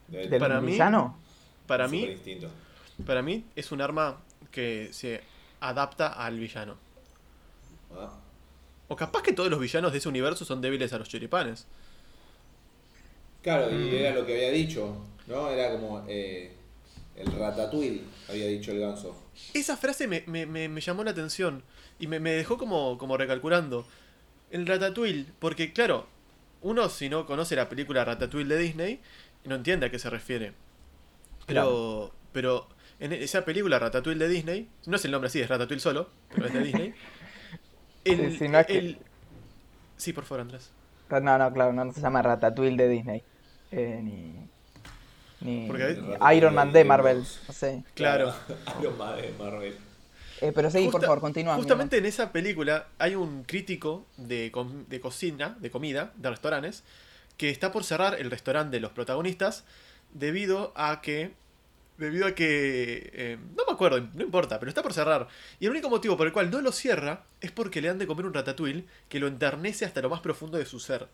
del 0.09 0.38
Para 0.40 0.61
mí-. 0.61 0.78
Para 1.66 1.87
mí, 1.87 2.16
para 3.07 3.23
mí 3.23 3.45
es 3.54 3.71
un 3.71 3.80
arma 3.83 4.16
que 4.50 4.88
se 4.92 5.21
adapta 5.61 6.09
al 6.09 6.38
villano. 6.38 6.76
Ah. 7.95 8.19
O 8.88 8.97
capaz 8.97 9.23
que 9.23 9.33
todos 9.33 9.50
los 9.50 9.61
villanos 9.61 9.93
de 9.93 9.99
ese 9.99 10.09
universo 10.09 10.45
son 10.45 10.61
débiles 10.61 10.93
a 10.93 10.99
los 10.99 11.09
choripanes. 11.09 11.67
Claro, 13.43 13.71
Mm. 13.71 13.85
y 13.87 13.97
era 13.97 14.14
lo 14.14 14.26
que 14.26 14.35
había 14.35 14.50
dicho, 14.50 14.97
¿no? 15.26 15.49
Era 15.49 15.73
como 15.73 16.05
eh, 16.09 16.52
el 17.17 17.26
ratatouille, 17.33 18.02
había 18.29 18.47
dicho 18.47 18.73
el 18.73 18.81
ganso. 18.81 19.17
Esa 19.55 19.76
frase 19.76 20.07
me, 20.07 20.25
me- 20.26 20.47
me- 20.47 20.69
me 20.69 20.81
llamó 20.81 21.05
la 21.05 21.12
atención 21.12 21.62
y 21.99 22.07
me, 22.07 22.21
me 22.21 22.33
dejó 22.33 22.59
como, 22.59 22.99
como 22.99 23.17
recalculando. 23.17 23.87
El 24.50 24.67
Ratatouille, 24.67 25.26
porque 25.38 25.73
claro, 25.73 26.07
uno 26.61 26.88
si 26.88 27.09
no 27.09 27.25
conoce 27.25 27.55
la 27.57 27.69
película 27.69 28.05
Ratatouille 28.05 28.49
de 28.52 28.59
Disney, 28.61 29.00
no 29.45 29.55
entiende 29.55 29.87
a 29.87 29.90
qué 29.90 29.99
se 30.00 30.11
refiere. 30.11 30.52
Pero, 31.47 32.12
pero 32.33 32.67
en 33.00 33.12
esa 33.12 33.45
película 33.45 33.78
Ratatouille 33.78 34.19
de 34.19 34.28
Disney, 34.28 34.69
no 34.87 34.97
es 34.97 35.04
el 35.04 35.11
nombre 35.11 35.28
así, 35.28 35.40
es 35.40 35.49
Ratatouille 35.49 35.80
solo, 35.80 36.11
pero 36.35 36.47
es 36.47 36.52
de 36.52 36.61
Disney. 36.61 36.95
El, 38.04 38.33
Sí, 38.33 38.38
sí, 38.38 38.49
no 38.49 38.59
es 38.59 38.66
que- 38.66 38.78
el- 38.78 38.99
Sí, 39.99 40.12
por 40.14 40.25
favor, 40.25 40.40
Andrés. 40.40 40.71
No, 41.11 41.21
no, 41.38 41.52
claro, 41.52 41.73
no, 41.75 41.92
se 41.92 42.00
llama 42.00 42.23
Ratatouille 42.23 42.76
de 42.76 42.88
Disney. 42.88 43.23
Eh, 43.73 44.00
ni 44.02 44.35
ni 45.42 45.66
Porque 45.66 45.85
hay- 45.85 45.97
ni 46.30 46.37
Iron 46.38 46.54
Man 46.54 46.73
de 46.73 46.85
Marvel. 46.85 47.19
No 47.49 47.54
sé. 47.54 47.83
Claro. 47.95 48.33
Iron 48.80 48.97
Man 48.97 49.21
de 49.21 49.33
Marvel. 49.38 49.76
Eh, 50.40 50.52
pero 50.54 50.71
sí, 50.71 50.88
por 50.90 51.02
favor, 51.02 51.21
continúa. 51.21 51.57
Justamente 51.57 51.99
en 51.99 52.07
esa 52.07 52.33
película 52.33 52.87
hay 52.99 53.14
un 53.14 53.42
crítico 53.45 54.07
de, 54.16 54.50
com- 54.50 54.87
de 54.88 55.00
cocina, 55.00 55.57
de 55.61 55.71
comida, 55.71 56.12
de 56.16 56.30
restaurantes, 56.30 56.83
que 57.37 57.50
está 57.50 57.71
por 57.73 57.85
cerrar 57.85 58.19
el 58.19 58.30
restaurante 58.30 58.76
de 58.76 58.80
los 58.80 58.92
protagonistas 58.92 59.64
debido 60.14 60.73
a 60.76 61.00
que. 61.02 61.33
Debido 62.00 62.26
a 62.26 62.35
que. 62.35 63.11
eh, 63.12 63.38
no 63.57 63.64
me 63.66 63.73
acuerdo, 63.75 64.00
no 64.00 64.23
importa, 64.25 64.59
pero 64.59 64.71
está 64.71 64.83
por 64.83 64.95
cerrar. 64.95 65.28
Y 65.61 65.66
el 65.66 65.71
único 65.73 65.90
motivo 65.90 66.16
por 66.16 66.26
el 66.26 66.33
cual 66.33 66.50
no 66.50 66.61
lo 66.62 66.73
cierra 66.73 67.26
es 67.42 67.52
porque 67.52 67.80
le 67.83 67.90
han 67.90 67.99
de 67.99 68.07
comer 68.07 68.25
un 68.26 68.35
ratatouille 68.35 68.87
que 69.11 69.21
lo 69.21 69.26
enternece 69.28 69.85
hasta 69.85 70.00
lo 70.00 70.09
más 70.11 70.21
profundo 70.21 70.57
de 70.59 70.64
su 70.66 70.80
ser. 70.80 71.09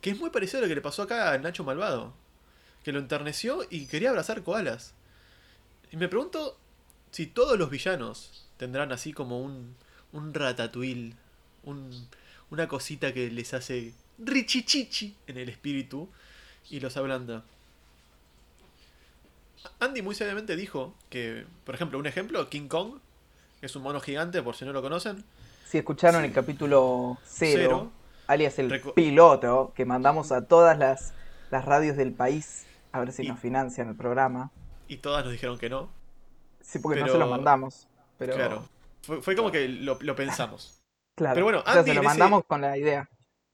Que 0.00 0.10
es 0.10 0.18
muy 0.18 0.30
parecido 0.30 0.60
a 0.60 0.62
lo 0.62 0.68
que 0.68 0.74
le 0.74 0.80
pasó 0.80 1.02
acá 1.02 1.32
a 1.32 1.38
Nacho 1.38 1.62
Malvado. 1.64 2.14
Que 2.84 2.92
lo 2.92 2.98
enterneció 3.00 3.66
y 3.68 3.86
quería 3.86 4.10
abrazar 4.10 4.42
koalas. 4.42 4.94
Y 5.92 5.96
me 5.98 6.08
pregunto 6.08 6.58
si 7.10 7.26
todos 7.26 7.58
los 7.58 7.70
villanos 7.70 8.46
tendrán 8.56 8.92
así 8.92 9.12
como 9.12 9.40
un, 9.40 9.76
un 10.12 10.32
ratatouille, 10.34 11.14
un, 11.64 12.08
una 12.50 12.68
cosita 12.68 13.12
que 13.12 13.30
les 13.30 13.52
hace 13.54 13.92
richichichi 14.18 15.16
en 15.26 15.36
el 15.38 15.48
espíritu 15.50 16.08
y 16.70 16.80
los 16.80 16.96
ablanda. 16.96 17.44
Andy 19.80 20.02
muy 20.02 20.14
sabiamente 20.14 20.56
dijo 20.56 20.94
que, 21.10 21.46
por 21.64 21.74
ejemplo, 21.74 21.98
un 21.98 22.06
ejemplo, 22.06 22.48
King 22.48 22.68
Kong, 22.68 22.98
que 23.60 23.66
es 23.66 23.76
un 23.76 23.82
mono 23.82 24.00
gigante, 24.00 24.42
por 24.42 24.54
si 24.56 24.64
no 24.64 24.72
lo 24.72 24.82
conocen. 24.82 25.24
Si 25.66 25.78
escucharon 25.78 26.24
el 26.24 26.32
capítulo 26.32 27.18
0, 27.24 27.52
Cero. 27.58 27.90
alias 28.26 28.58
el 28.58 28.80
piloto, 28.94 29.72
que 29.74 29.84
mandamos 29.84 30.30
a 30.32 30.46
todas 30.46 30.78
las, 30.78 31.12
las 31.50 31.64
radios 31.64 31.96
del 31.96 32.12
país 32.12 32.66
a 32.92 33.00
ver 33.00 33.12
si 33.12 33.24
Y- 33.24 33.28
nos 33.28 33.40
financian 33.40 33.88
el 33.88 33.96
programa. 33.96 34.50
Y 34.88 34.98
todas 34.98 35.24
nos 35.24 35.32
dijeron 35.32 35.58
que 35.58 35.68
no. 35.68 35.90
Sí, 36.60 36.78
porque 36.78 37.00
no 37.00 37.08
se 37.08 37.18
lo 37.18 37.26
mandamos. 37.28 37.88
Pero, 38.18 38.34
Claro. 38.34 38.68
Fue, 39.02 39.20
fue 39.22 39.36
como 39.36 39.50
que 39.52 39.68
lo, 39.68 39.98
lo 40.00 40.16
pensamos. 40.16 40.80
claro. 41.16 41.34
Pero 41.34 41.44
bueno, 41.46 41.58
o 41.60 41.62
sea, 41.64 41.80
Andy 41.80 41.90
se 41.90 41.94
lo 41.94 42.00
ese- 42.00 42.08
mandamos 42.08 42.44
con 42.46 42.60
la 42.60 42.76
idea. 42.78 43.08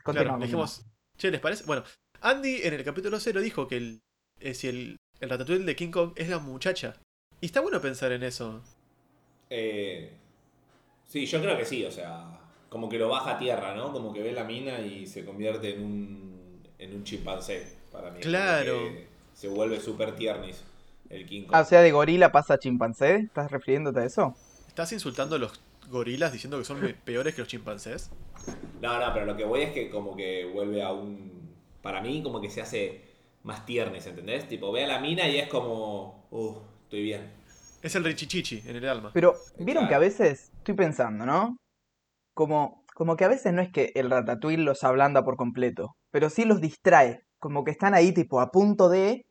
Claro, 0.05 0.37
dijimos, 0.39 0.85
che, 1.17 1.31
¿les 1.31 1.41
parece? 1.41 1.65
Bueno, 1.65 1.85
Andy 2.21 2.61
en 2.63 2.75
el 2.75 2.85
capítulo 2.85 3.19
0 3.21 3.41
dijo 3.41 3.69
que 3.69 3.77
el, 3.77 4.03
eh, 4.41 4.55
si 4.55 4.69
el, 4.69 4.97
el 5.23 5.31
ratatouille 5.31 5.65
de 5.65 5.77
King 5.77 5.93
Kong 5.93 6.13
es 6.17 6.29
la 6.29 6.41
muchacha. 6.41 6.97
Y 7.41 7.47
está 7.47 7.61
bueno 7.61 7.81
pensar 7.81 8.11
en 8.11 8.25
eso. 8.25 8.61
Eh, 9.49 10.11
sí, 11.07 11.27
yo 11.27 11.41
creo 11.41 11.57
que 11.57 11.65
sí, 11.65 11.85
o 11.85 11.93
sea, 11.93 12.41
como 12.69 12.89
que 12.89 12.99
lo 12.99 13.09
baja 13.09 13.37
a 13.37 13.39
tierra, 13.39 13.73
¿no? 13.75 13.93
Como 13.93 14.13
que 14.13 14.21
ve 14.21 14.33
la 14.33 14.43
mina 14.43 14.81
y 14.81 15.07
se 15.07 15.25
convierte 15.25 15.75
en 15.75 15.85
un, 15.85 16.61
en 16.77 16.95
un 16.95 17.05
chimpancé 17.05 17.69
para 17.93 18.11
mí. 18.11 18.21
Claro. 18.21 18.91
Se 19.33 19.47
vuelve 19.47 19.79
super 19.79 20.17
tiernis 20.17 20.65
el 21.09 21.25
King 21.25 21.43
Kong. 21.43 21.55
Ah, 21.55 21.61
o 21.61 21.65
sea, 21.65 21.83
de 21.83 21.93
gorila 21.93 22.33
pasa 22.33 22.55
a 22.55 22.59
chimpancé. 22.59 23.17
¿Estás 23.17 23.49
refiriéndote 23.49 24.01
a 24.01 24.05
eso? 24.05 24.35
¿Estás 24.67 24.93
insultando 24.93 25.37
a 25.37 25.39
los 25.39 25.61
gorilas 25.89 26.33
diciendo 26.33 26.59
que 26.59 26.65
son 26.65 26.81
peores 27.05 27.37
que 27.37 27.43
los 27.43 27.49
chimpancés? 27.49 28.11
No, 28.81 28.99
no, 28.99 29.15
pero 29.15 29.27
lo 29.27 29.37
que 29.37 29.45
voy 29.45 29.61
es 29.63 29.73
que 29.73 29.89
como 29.89 30.17
que 30.17 30.47
vuelve 30.53 30.83
a 30.83 30.91
un... 30.91 31.53
Para 31.81 32.01
mí 32.01 32.23
como 32.25 32.41
que 32.41 32.51
se 32.51 32.61
hace 32.61 33.12
más 33.43 33.65
tiernes, 33.67 34.07
¿entendés? 34.07 34.47
Tipo, 34.49 34.73
ve 34.73 34.85
a 34.85 34.89
la 34.89 35.01
mina 35.01 35.29
y 35.29 35.39
es 35.39 35.49
como... 35.49 36.27
Uh, 36.31 36.55
estoy 36.85 37.03
bien. 37.03 37.33
Es 37.83 37.95
el 37.97 38.05
richichichi 38.05 38.63
en 38.67 38.77
el 38.77 38.89
alma. 38.89 39.11
Pero, 39.13 39.35
vieron 39.59 39.83
Claro. 39.85 39.89
que 39.89 39.95
a 39.95 39.99
veces, 39.99 40.53
estoy 40.59 40.75
pensando, 40.75 41.27
¿no? 41.27 41.57
Como, 42.35 42.85
como 42.95 43.17
que 43.17 43.25
a 43.25 43.29
veces 43.29 43.53
no 43.53 43.61
es 43.63 43.71
que 43.71 43.93
el 43.95 44.11
ratatouille 44.11 44.63
los 44.63 44.85
ablanda 44.85 45.25
por 45.25 45.37
completo, 45.37 45.97
pero 46.11 46.31
sí 46.31 46.45
los 46.45 46.61
distrae. 46.61 47.21
Como 47.39 47.65
que 47.65 47.73
están 47.73 47.95
ahí, 47.95 48.13
tipo, 48.13 48.41
a 48.41 48.51
punto 48.53 48.89
de. 48.89 49.27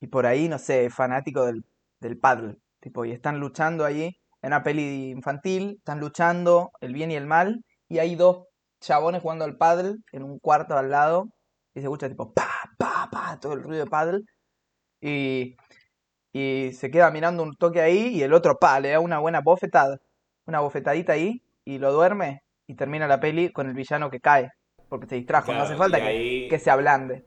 Y 0.00 0.06
por 0.06 0.24
ahí, 0.26 0.48
no 0.48 0.58
sé, 0.58 0.88
fanático 0.90 1.44
del, 1.44 1.64
del 2.00 2.18
paddle. 2.18 2.56
Tipo, 2.80 3.04
y 3.04 3.12
están 3.12 3.38
luchando 3.40 3.84
ahí. 3.84 4.16
En 4.40 4.48
una 4.48 4.62
peli 4.62 5.10
infantil, 5.10 5.74
están 5.78 6.00
luchando 6.00 6.72
el 6.80 6.94
bien 6.94 7.10
y 7.10 7.14
el 7.14 7.26
mal. 7.26 7.62
Y 7.88 7.98
hay 7.98 8.16
dos 8.16 8.46
chabones 8.80 9.22
jugando 9.22 9.44
al 9.44 9.56
paddle 9.58 9.96
en 10.12 10.22
un 10.24 10.38
cuarto 10.40 10.76
al 10.76 10.90
lado. 10.90 11.26
Y 11.74 11.80
se 11.80 11.86
escucha 11.86 12.08
tipo, 12.08 12.32
pa, 12.32 12.48
pa, 13.12 13.38
todo 13.40 13.52
el 13.52 13.62
ruido 13.62 13.84
de 13.84 13.90
paddle. 13.90 14.22
Y, 15.00 15.56
y 16.32 16.72
se 16.72 16.90
queda 16.90 17.10
mirando 17.10 17.42
un 17.42 17.54
toque 17.56 17.80
ahí 17.80 18.08
y 18.08 18.22
el 18.22 18.32
otro, 18.32 18.58
pa, 18.58 18.80
le 18.80 18.90
da 18.90 19.00
una 19.00 19.18
buena 19.18 19.40
bofetada, 19.40 19.98
una 20.46 20.60
bofetadita 20.60 21.12
ahí 21.12 21.42
y 21.64 21.78
lo 21.78 21.92
duerme 21.92 22.42
y 22.66 22.74
termina 22.74 23.06
la 23.06 23.20
peli 23.20 23.52
con 23.52 23.68
el 23.68 23.74
villano 23.74 24.10
que 24.10 24.20
cae, 24.20 24.50
porque 24.88 25.06
se 25.06 25.16
distrajo, 25.16 25.52
no 25.52 25.62
hace 25.62 25.76
falta 25.76 25.98
que, 25.98 26.46
que 26.48 26.58
se 26.58 26.70
ablande. 26.70 27.24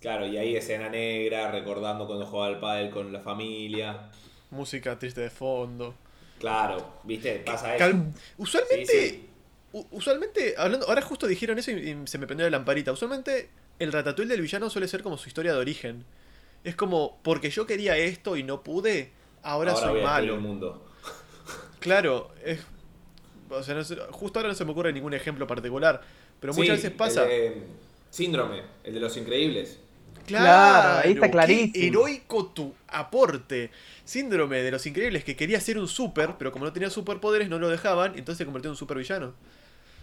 Claro, 0.00 0.26
y 0.26 0.36
ahí 0.38 0.56
escena 0.56 0.88
negra, 0.88 1.50
recordando 1.50 2.06
cuando 2.06 2.24
jugaba 2.26 2.46
al 2.54 2.60
pádel 2.60 2.90
con 2.90 3.12
la 3.12 3.20
familia. 3.20 4.10
Música 4.50 4.98
triste 4.98 5.20
de 5.20 5.30
fondo. 5.30 5.94
Claro, 6.38 6.94
¿viste? 7.02 7.40
Pasa 7.44 7.74
eso. 7.74 7.84
Cal- 7.84 8.12
Usualmente, 8.36 8.86
Sí, 8.86 9.08
sí. 9.10 9.28
u- 9.72 9.86
usualmente, 9.90 10.54
hablando, 10.56 10.86
ahora 10.86 11.02
justo 11.02 11.26
dijeron 11.26 11.58
eso 11.58 11.72
y, 11.72 11.74
y 11.90 12.06
se 12.06 12.16
me 12.16 12.26
prendió 12.26 12.46
la 12.46 12.56
lamparita. 12.56 12.92
Usualmente 12.92 13.50
el 13.78 13.92
ratatouille 13.92 14.30
del 14.32 14.42
villano 14.42 14.70
suele 14.70 14.88
ser 14.88 15.02
como 15.02 15.18
su 15.18 15.28
historia 15.28 15.52
de 15.52 15.58
origen. 15.58 16.04
Es 16.64 16.76
como, 16.76 17.20
porque 17.22 17.50
yo 17.50 17.66
quería 17.66 17.96
esto 17.96 18.36
y 18.36 18.42
no 18.42 18.62
pude, 18.62 19.12
ahora, 19.42 19.72
Ahora 19.72 19.74
soy 19.74 19.90
voy 19.90 20.00
a 20.00 20.04
destruir 20.04 20.30
malo. 20.30 20.34
el 20.34 20.40
mundo. 20.40 20.84
Claro, 21.80 22.32
es, 22.44 22.60
o 23.50 23.62
sea, 23.62 23.74
no 23.74 23.84
sé, 23.84 23.96
justo 24.10 24.38
ahora 24.38 24.50
no 24.50 24.54
se 24.54 24.64
me 24.64 24.72
ocurre 24.72 24.92
ningún 24.92 25.14
ejemplo 25.14 25.46
particular, 25.46 26.02
pero 26.40 26.52
Sí, 26.52 26.60
muchas 26.60 26.76
veces 26.78 26.92
pasa. 26.92 27.24
el 27.24 27.28
de 27.28 27.62
síndrome, 28.10 28.62
el 28.84 28.94
de 28.94 29.00
los 29.00 29.16
increíbles. 29.16 29.80
Claro, 30.26 30.98
ahí 30.98 31.12
está 31.12 31.30
qué 31.30 31.30
clarísimo. 31.30 31.74
heroico 31.74 32.46
tu 32.52 32.74
aporte. 32.88 33.70
Síndrome 34.04 34.62
de 34.62 34.70
los 34.70 34.84
increíbles 34.86 35.24
que 35.24 35.36
quería 35.36 35.60
ser 35.60 35.78
un 35.78 35.88
super, 35.88 36.36
pero 36.38 36.52
como 36.52 36.64
no 36.66 36.72
tenía 36.72 36.90
superpoderes 36.90 37.48
no 37.48 37.58
lo 37.58 37.68
dejaban, 37.68 38.12
entonces 38.18 38.38
se 38.38 38.44
convirtió 38.44 38.68
en 38.68 38.72
un 38.72 38.76
supervillano. 38.76 39.34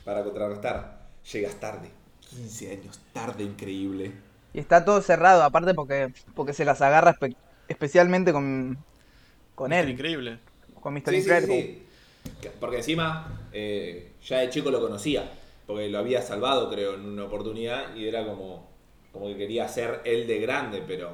Para 0.06 0.24
contrarrestar. 0.24 1.10
Llegas 1.32 1.60
tarde. 1.60 1.90
15 2.30 2.72
años 2.72 3.00
tarde, 3.14 3.44
increíble. 3.44 4.12
Y 4.54 4.60
está 4.60 4.86
todo 4.86 5.02
cerrado, 5.02 5.44
aparte 5.44 5.74
porque, 5.74 6.14
porque 6.34 6.54
se 6.54 6.66
las 6.66 6.82
agarra 6.82 7.16
espe- 7.16 7.36
especialmente 7.68 8.32
con, 8.32 8.78
con 9.54 9.70
Mr. 9.72 9.80
él, 9.80 9.90
Increíble. 9.90 10.40
con 10.82 10.94
Mr. 10.94 11.10
Sí, 11.10 11.12
sí, 11.12 11.18
Incredible. 11.22 11.62
sí. 11.62 11.82
Que- 12.42 12.50
Porque 12.50 12.78
encima, 12.78 13.48
eh, 13.52 14.14
ya 14.26 14.40
de 14.40 14.50
chico 14.50 14.72
lo 14.72 14.80
conocía. 14.82 15.32
Porque 15.68 15.90
lo 15.90 15.98
había 16.00 16.22
salvado, 16.22 16.70
creo, 16.70 16.94
en 16.96 17.06
una 17.06 17.24
oportunidad. 17.26 17.96
Y 17.96 18.08
era 18.08 18.26
como, 18.26 18.70
como 19.12 19.28
que 19.28 19.36
quería 19.38 19.68
ser 19.68 20.02
él 20.06 20.28
de 20.28 20.40
grande, 20.40 20.84
pero. 20.86 21.12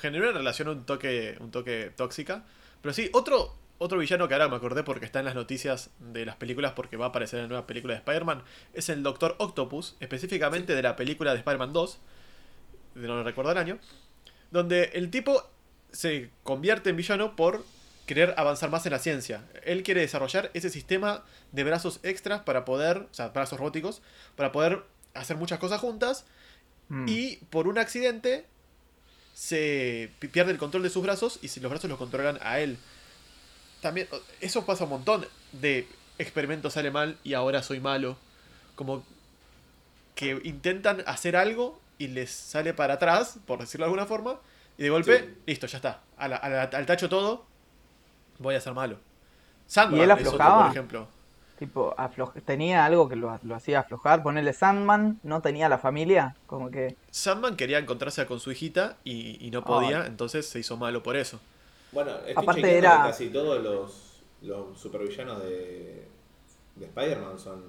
Generó 0.00 0.28
una 0.30 0.38
relación 0.38 0.68
un 0.68 0.84
toque, 0.84 1.36
un 1.40 1.50
toque 1.50 1.90
tóxica. 1.96 2.44
Pero 2.82 2.92
sí, 2.92 3.08
otro, 3.14 3.54
otro 3.78 3.98
villano 3.98 4.26
que 4.28 4.34
ahora 4.34 4.48
me 4.48 4.56
acordé 4.56 4.82
porque 4.82 5.04
está 5.04 5.18
en 5.18 5.24
las 5.26 5.34
noticias 5.34 5.90
de 5.98 6.24
las 6.24 6.36
películas 6.36 6.72
porque 6.74 6.96
va 6.96 7.06
a 7.06 7.08
aparecer 7.08 7.38
en 7.40 7.44
la 7.44 7.48
nueva 7.48 7.66
película 7.66 7.92
de 7.94 7.98
Spider-Man 7.98 8.42
es 8.74 8.88
el 8.88 9.02
Doctor 9.02 9.34
Octopus, 9.38 9.96
específicamente 10.00 10.74
de 10.74 10.82
la 10.82 10.96
película 10.96 11.32
de 11.32 11.38
Spider-Man 11.38 11.72
2, 11.72 11.98
de 12.94 13.06
no 13.08 13.22
recuerdo 13.22 13.52
el 13.52 13.58
año, 13.58 13.78
donde 14.50 14.84
el 14.94 15.10
tipo 15.10 15.42
se 15.92 16.30
convierte 16.42 16.90
en 16.90 16.96
villano 16.96 17.36
por 17.36 17.64
querer 18.06 18.34
avanzar 18.36 18.70
más 18.70 18.86
en 18.86 18.92
la 18.92 18.98
ciencia. 18.98 19.44
Él 19.64 19.82
quiere 19.82 20.00
desarrollar 20.00 20.50
ese 20.54 20.70
sistema 20.70 21.24
de 21.52 21.64
brazos 21.64 22.00
extras 22.02 22.42
para 22.42 22.64
poder, 22.64 22.98
o 23.10 23.14
sea, 23.14 23.28
brazos 23.28 23.58
robóticos, 23.58 24.00
para 24.36 24.52
poder 24.52 24.84
hacer 25.14 25.36
muchas 25.36 25.58
cosas 25.58 25.80
juntas 25.80 26.24
Mm. 26.88 27.06
y 27.08 27.36
por 27.50 27.66
un 27.66 27.78
accidente 27.78 28.46
se 29.34 30.10
pi- 30.18 30.28
pierde 30.28 30.52
el 30.52 30.58
control 30.58 30.82
de 30.84 30.90
sus 30.90 31.02
brazos 31.02 31.38
y 31.42 31.48
si 31.48 31.60
los 31.60 31.70
brazos 31.70 31.90
los 31.90 31.98
controlan 31.98 32.38
a 32.42 32.60
él. 32.60 32.78
También, 33.86 34.08
eso 34.40 34.66
pasa 34.66 34.82
un 34.82 34.90
montón 34.90 35.24
de 35.52 35.86
experimento 36.18 36.70
sale 36.70 36.90
mal 36.90 37.18
y 37.22 37.34
ahora 37.34 37.62
soy 37.62 37.78
malo. 37.78 38.16
Como 38.74 39.04
que 40.16 40.40
intentan 40.42 41.04
hacer 41.06 41.36
algo 41.36 41.78
y 41.98 42.08
les 42.08 42.32
sale 42.32 42.74
para 42.74 42.94
atrás, 42.94 43.38
por 43.46 43.60
decirlo 43.60 43.84
de 43.86 43.90
alguna 43.92 44.06
forma, 44.06 44.40
y 44.76 44.82
de 44.82 44.90
golpe, 44.90 45.18
Sí. 45.20 45.34
listo, 45.46 45.68
ya 45.68 45.76
está. 45.78 46.00
A 46.18 46.26
la- 46.26 46.36
a 46.36 46.48
la- 46.48 46.62
al 46.64 46.84
tacho 46.84 47.08
todo, 47.08 47.44
voy 48.40 48.56
a 48.56 48.60
ser 48.60 48.72
malo. 48.74 48.98
Sandman 49.68 50.00
¿Y 50.00 50.02
él 50.02 50.10
otro, 50.10 50.26
aflojaba? 50.30 50.62
por 50.64 50.70
ejemplo. 50.72 51.08
Tipo, 51.60 51.94
tenía 52.44 52.84
algo 52.86 53.08
que 53.08 53.14
lo, 53.14 53.38
lo 53.44 53.54
hacía 53.54 53.78
aflojar, 53.80 54.24
ponerle 54.24 54.52
Sandman, 54.52 55.20
no 55.22 55.42
tenía 55.42 55.68
la 55.68 55.78
familia, 55.78 56.34
como 56.48 56.72
que... 56.72 56.96
Sandman 57.12 57.54
quería 57.56 57.78
encontrarse 57.78 58.26
con 58.26 58.40
su 58.40 58.50
hijita 58.50 58.96
y, 59.04 59.38
y 59.46 59.50
no 59.52 59.64
podía, 59.64 60.06
entonces 60.06 60.48
se 60.48 60.58
hizo 60.58 60.76
malo 60.76 61.04
por 61.04 61.14
eso. 61.16 61.38
Bueno, 61.96 62.10
estoy 62.26 62.34
Aparte 62.36 62.76
era- 62.78 62.96
que 63.04 63.08
casi 63.08 63.28
todos 63.30 63.62
los, 63.62 64.22
los 64.42 64.78
supervillanos 64.78 65.42
de, 65.42 66.04
de 66.76 66.84
Spider-Man 66.84 67.38
son 67.38 67.62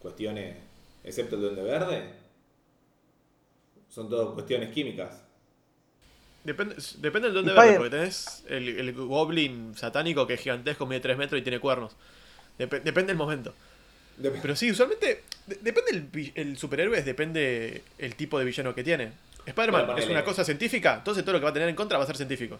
cuestiones, 0.00 0.56
excepto 1.04 1.36
el 1.36 1.42
Duende 1.42 1.62
Verde, 1.62 2.10
son 3.90 4.08
todas 4.08 4.32
cuestiones 4.32 4.72
químicas. 4.72 5.22
Depende, 6.42 6.76
depende 6.98 7.30
del 7.32 7.44
verlo, 7.44 7.60
Spider- 7.60 7.76
porque 7.76 7.90
tenés 7.90 8.44
el, 8.48 8.68
el 8.68 8.92
goblin 8.94 9.76
satánico 9.76 10.26
que 10.26 10.34
es 10.34 10.40
gigantesco, 10.40 10.86
mide 10.86 11.00
3 11.00 11.18
metros 11.18 11.38
y 11.38 11.42
tiene 11.42 11.60
cuernos. 11.60 11.92
Dep- 12.58 12.82
depende 12.82 13.08
del 13.08 13.16
momento. 13.18 13.52
Dep- 14.18 14.38
Pero 14.40 14.56
sí, 14.56 14.70
usualmente, 14.70 15.22
de- 15.46 15.58
depende 15.60 16.30
el, 16.34 16.56
superhéroe, 16.56 17.02
depende 17.02 17.82
el 17.98 18.14
tipo 18.14 18.38
de 18.38 18.46
villano 18.46 18.74
que 18.74 18.82
tiene. 18.82 19.12
Spider-Man 19.44 19.98
es 19.98 20.08
una 20.08 20.24
cosa 20.24 20.44
científica, 20.44 20.94
entonces 20.96 21.24
todo 21.24 21.34
lo 21.34 21.40
que 21.40 21.44
va 21.44 21.50
a 21.50 21.52
tener 21.52 21.68
en 21.68 21.76
contra 21.76 21.98
va 21.98 22.04
a 22.04 22.06
ser 22.06 22.16
científico. 22.16 22.58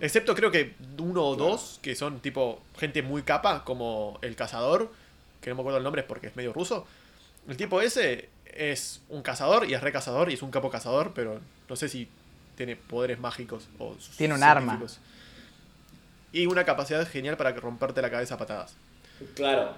Excepto 0.00 0.34
creo 0.34 0.50
que 0.50 0.74
uno 0.98 1.24
o 1.24 1.36
Claro. 1.36 1.52
dos 1.52 1.78
que 1.82 1.94
son 1.94 2.20
tipo 2.20 2.60
gente 2.76 3.02
muy 3.02 3.22
capa, 3.22 3.64
como 3.64 4.18
el 4.22 4.34
cazador, 4.34 4.90
que 5.40 5.50
no 5.50 5.56
me 5.56 5.62
acuerdo 5.62 5.78
el 5.78 5.84
nombre 5.84 6.02
porque 6.02 6.26
es 6.28 6.36
medio 6.36 6.52
ruso. 6.52 6.86
El 7.48 7.56
tipo 7.56 7.80
ese 7.80 8.28
es 8.46 9.00
un 9.08 9.22
cazador 9.22 9.68
y 9.68 9.74
es 9.74 9.80
re 9.80 9.92
cazador 9.92 10.30
y 10.30 10.34
es 10.34 10.42
un 10.42 10.50
capo 10.50 10.70
cazador, 10.70 11.12
pero 11.14 11.40
no 11.68 11.76
sé 11.76 11.88
si 11.88 12.08
tiene 12.56 12.76
poderes 12.76 13.18
mágicos 13.18 13.68
o 13.78 13.96
Tiene 14.16 14.34
un 14.34 14.42
arma. 14.42 14.80
Y 16.32 16.46
una 16.46 16.64
capacidad 16.64 17.06
genial 17.06 17.36
para 17.36 17.52
romperte 17.52 18.00
la 18.02 18.10
cabeza 18.10 18.34
a 18.34 18.38
patadas. 18.38 18.74
Claro, 19.34 19.72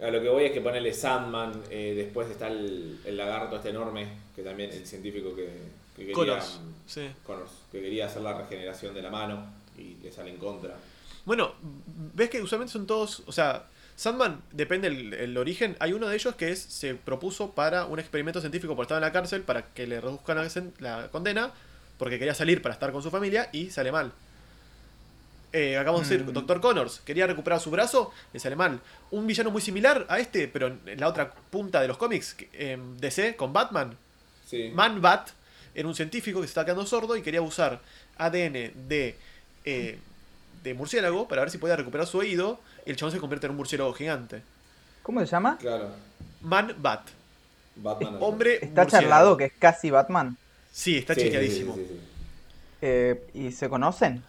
a 0.00 0.10
lo 0.10 0.20
que 0.20 0.28
voy 0.28 0.44
es 0.44 0.52
que 0.52 0.60
ponerle 0.60 0.94
Sandman, 0.94 1.52
eh, 1.70 1.94
después 1.96 2.30
está 2.30 2.48
el, 2.48 3.00
el 3.04 3.16
lagarto 3.16 3.56
este 3.56 3.70
enorme, 3.70 4.08
que 4.34 4.42
también 4.42 4.70
el 4.72 4.86
científico 4.86 5.34
que, 5.34 5.48
que 5.98 6.12
quería... 6.12 6.14
Connors, 6.14 6.60
sí. 6.86 7.08
Connors, 7.26 7.50
que 7.70 7.80
quería 7.80 8.06
hacer 8.06 8.22
la 8.22 8.36
regeneración 8.36 8.94
de 8.94 9.02
la 9.02 9.10
mano 9.10 9.46
y 9.76 9.96
le 10.02 10.10
sale 10.12 10.30
en 10.30 10.36
contra. 10.38 10.76
Bueno, 11.24 11.52
ves 12.14 12.30
que 12.30 12.40
usualmente 12.40 12.72
son 12.72 12.86
todos, 12.86 13.22
o 13.26 13.32
sea, 13.32 13.66
Sandman 13.96 14.40
depende 14.52 14.88
el, 14.88 15.12
el 15.12 15.36
origen. 15.36 15.76
Hay 15.80 15.92
uno 15.92 16.08
de 16.08 16.14
ellos 16.14 16.34
que 16.36 16.50
es 16.50 16.60
se 16.60 16.94
propuso 16.94 17.50
para 17.50 17.84
un 17.84 17.98
experimento 17.98 18.40
científico 18.40 18.76
por 18.76 18.84
estar 18.84 18.96
en 18.96 19.02
la 19.02 19.12
cárcel 19.12 19.42
para 19.42 19.66
que 19.74 19.86
le 19.86 20.00
reduzcan 20.00 20.72
la, 20.78 21.08
condena 21.10 21.52
porque 21.98 22.18
quería 22.18 22.34
salir 22.34 22.62
para 22.62 22.74
estar 22.74 22.92
con 22.92 23.02
su 23.02 23.10
familia 23.10 23.50
y 23.52 23.70
sale 23.70 23.90
mal. 23.90 24.12
Eh, 25.52 25.76
acabamos 25.76 26.08
de 26.08 26.16
decir, 26.16 26.30
Mm. 26.30 26.32
Doctor 26.34 26.60
Connors 26.60 27.00
quería 27.00 27.26
recuperar 27.26 27.58
su 27.58 27.70
brazo, 27.70 28.12
le 28.32 28.38
sale 28.38 28.54
mal. 28.54 28.80
Un 29.10 29.26
villano 29.26 29.50
muy 29.50 29.62
similar 29.62 30.06
a 30.08 30.18
este, 30.20 30.46
pero 30.46 30.68
en 30.68 31.00
la 31.00 31.08
otra 31.08 31.32
punta 31.32 31.80
de 31.80 31.88
los 31.88 31.96
cómics, 31.96 32.36
em, 32.52 32.96
DC, 32.98 33.34
con 33.34 33.52
Batman, 33.52 33.96
Sí. 34.46 34.70
Man 34.74 35.00
Bat 35.02 35.30
era 35.78 35.86
un 35.86 35.94
científico 35.94 36.40
que 36.40 36.46
se 36.46 36.50
estaba 36.50 36.64
quedando 36.64 36.84
sordo 36.86 37.16
y 37.16 37.22
quería 37.22 37.40
usar 37.40 37.80
ADN 38.16 38.72
de, 38.88 39.16
eh, 39.64 39.98
de 40.64 40.74
murciélago 40.74 41.28
para 41.28 41.42
ver 41.42 41.50
si 41.50 41.58
podía 41.58 41.76
recuperar 41.76 42.04
su 42.06 42.18
oído. 42.18 42.58
Y 42.84 42.90
el 42.90 42.96
chabón 42.96 43.12
se 43.12 43.20
convierte 43.20 43.46
en 43.46 43.52
un 43.52 43.58
murciélago 43.58 43.92
gigante. 43.92 44.42
¿Cómo 45.04 45.20
se 45.20 45.26
llama? 45.26 45.56
Claro. 45.58 45.90
Man 46.40 46.74
Bat. 46.78 47.02
Batman. 47.76 48.16
Hombre 48.20 48.54
Está 48.54 48.82
murciélago. 48.82 48.90
charlado 48.90 49.36
que 49.36 49.44
es 49.44 49.52
casi 49.56 49.90
Batman. 49.90 50.36
Sí, 50.72 50.96
está 50.98 51.14
Sí, 51.14 51.20
chequeadísimo. 51.22 51.74
sí, 51.76 51.84
sí, 51.88 51.94
sí. 51.94 52.00
Eh, 52.82 53.22
¿Y 53.34 53.52
se 53.52 53.68
conocen? 53.68 54.22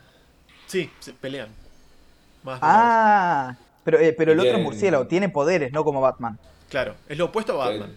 Sí, 0.67 0.91
se 0.99 1.13
pelean. 1.13 1.49
Más. 2.43 2.59
Ah, 2.61 3.55
pero, 3.83 3.97
eh, 3.99 4.13
pero 4.15 4.33
el 4.33 4.39
otro 4.39 4.59
murciélago 4.59 5.07
tiene 5.07 5.29
poderes, 5.29 5.71
no 5.71 5.83
como 5.83 5.99
Batman. 5.99 6.37
Claro, 6.69 6.95
es 7.07 7.17
lo 7.17 7.25
opuesto 7.25 7.59
a 7.59 7.65
Batman. 7.69 7.91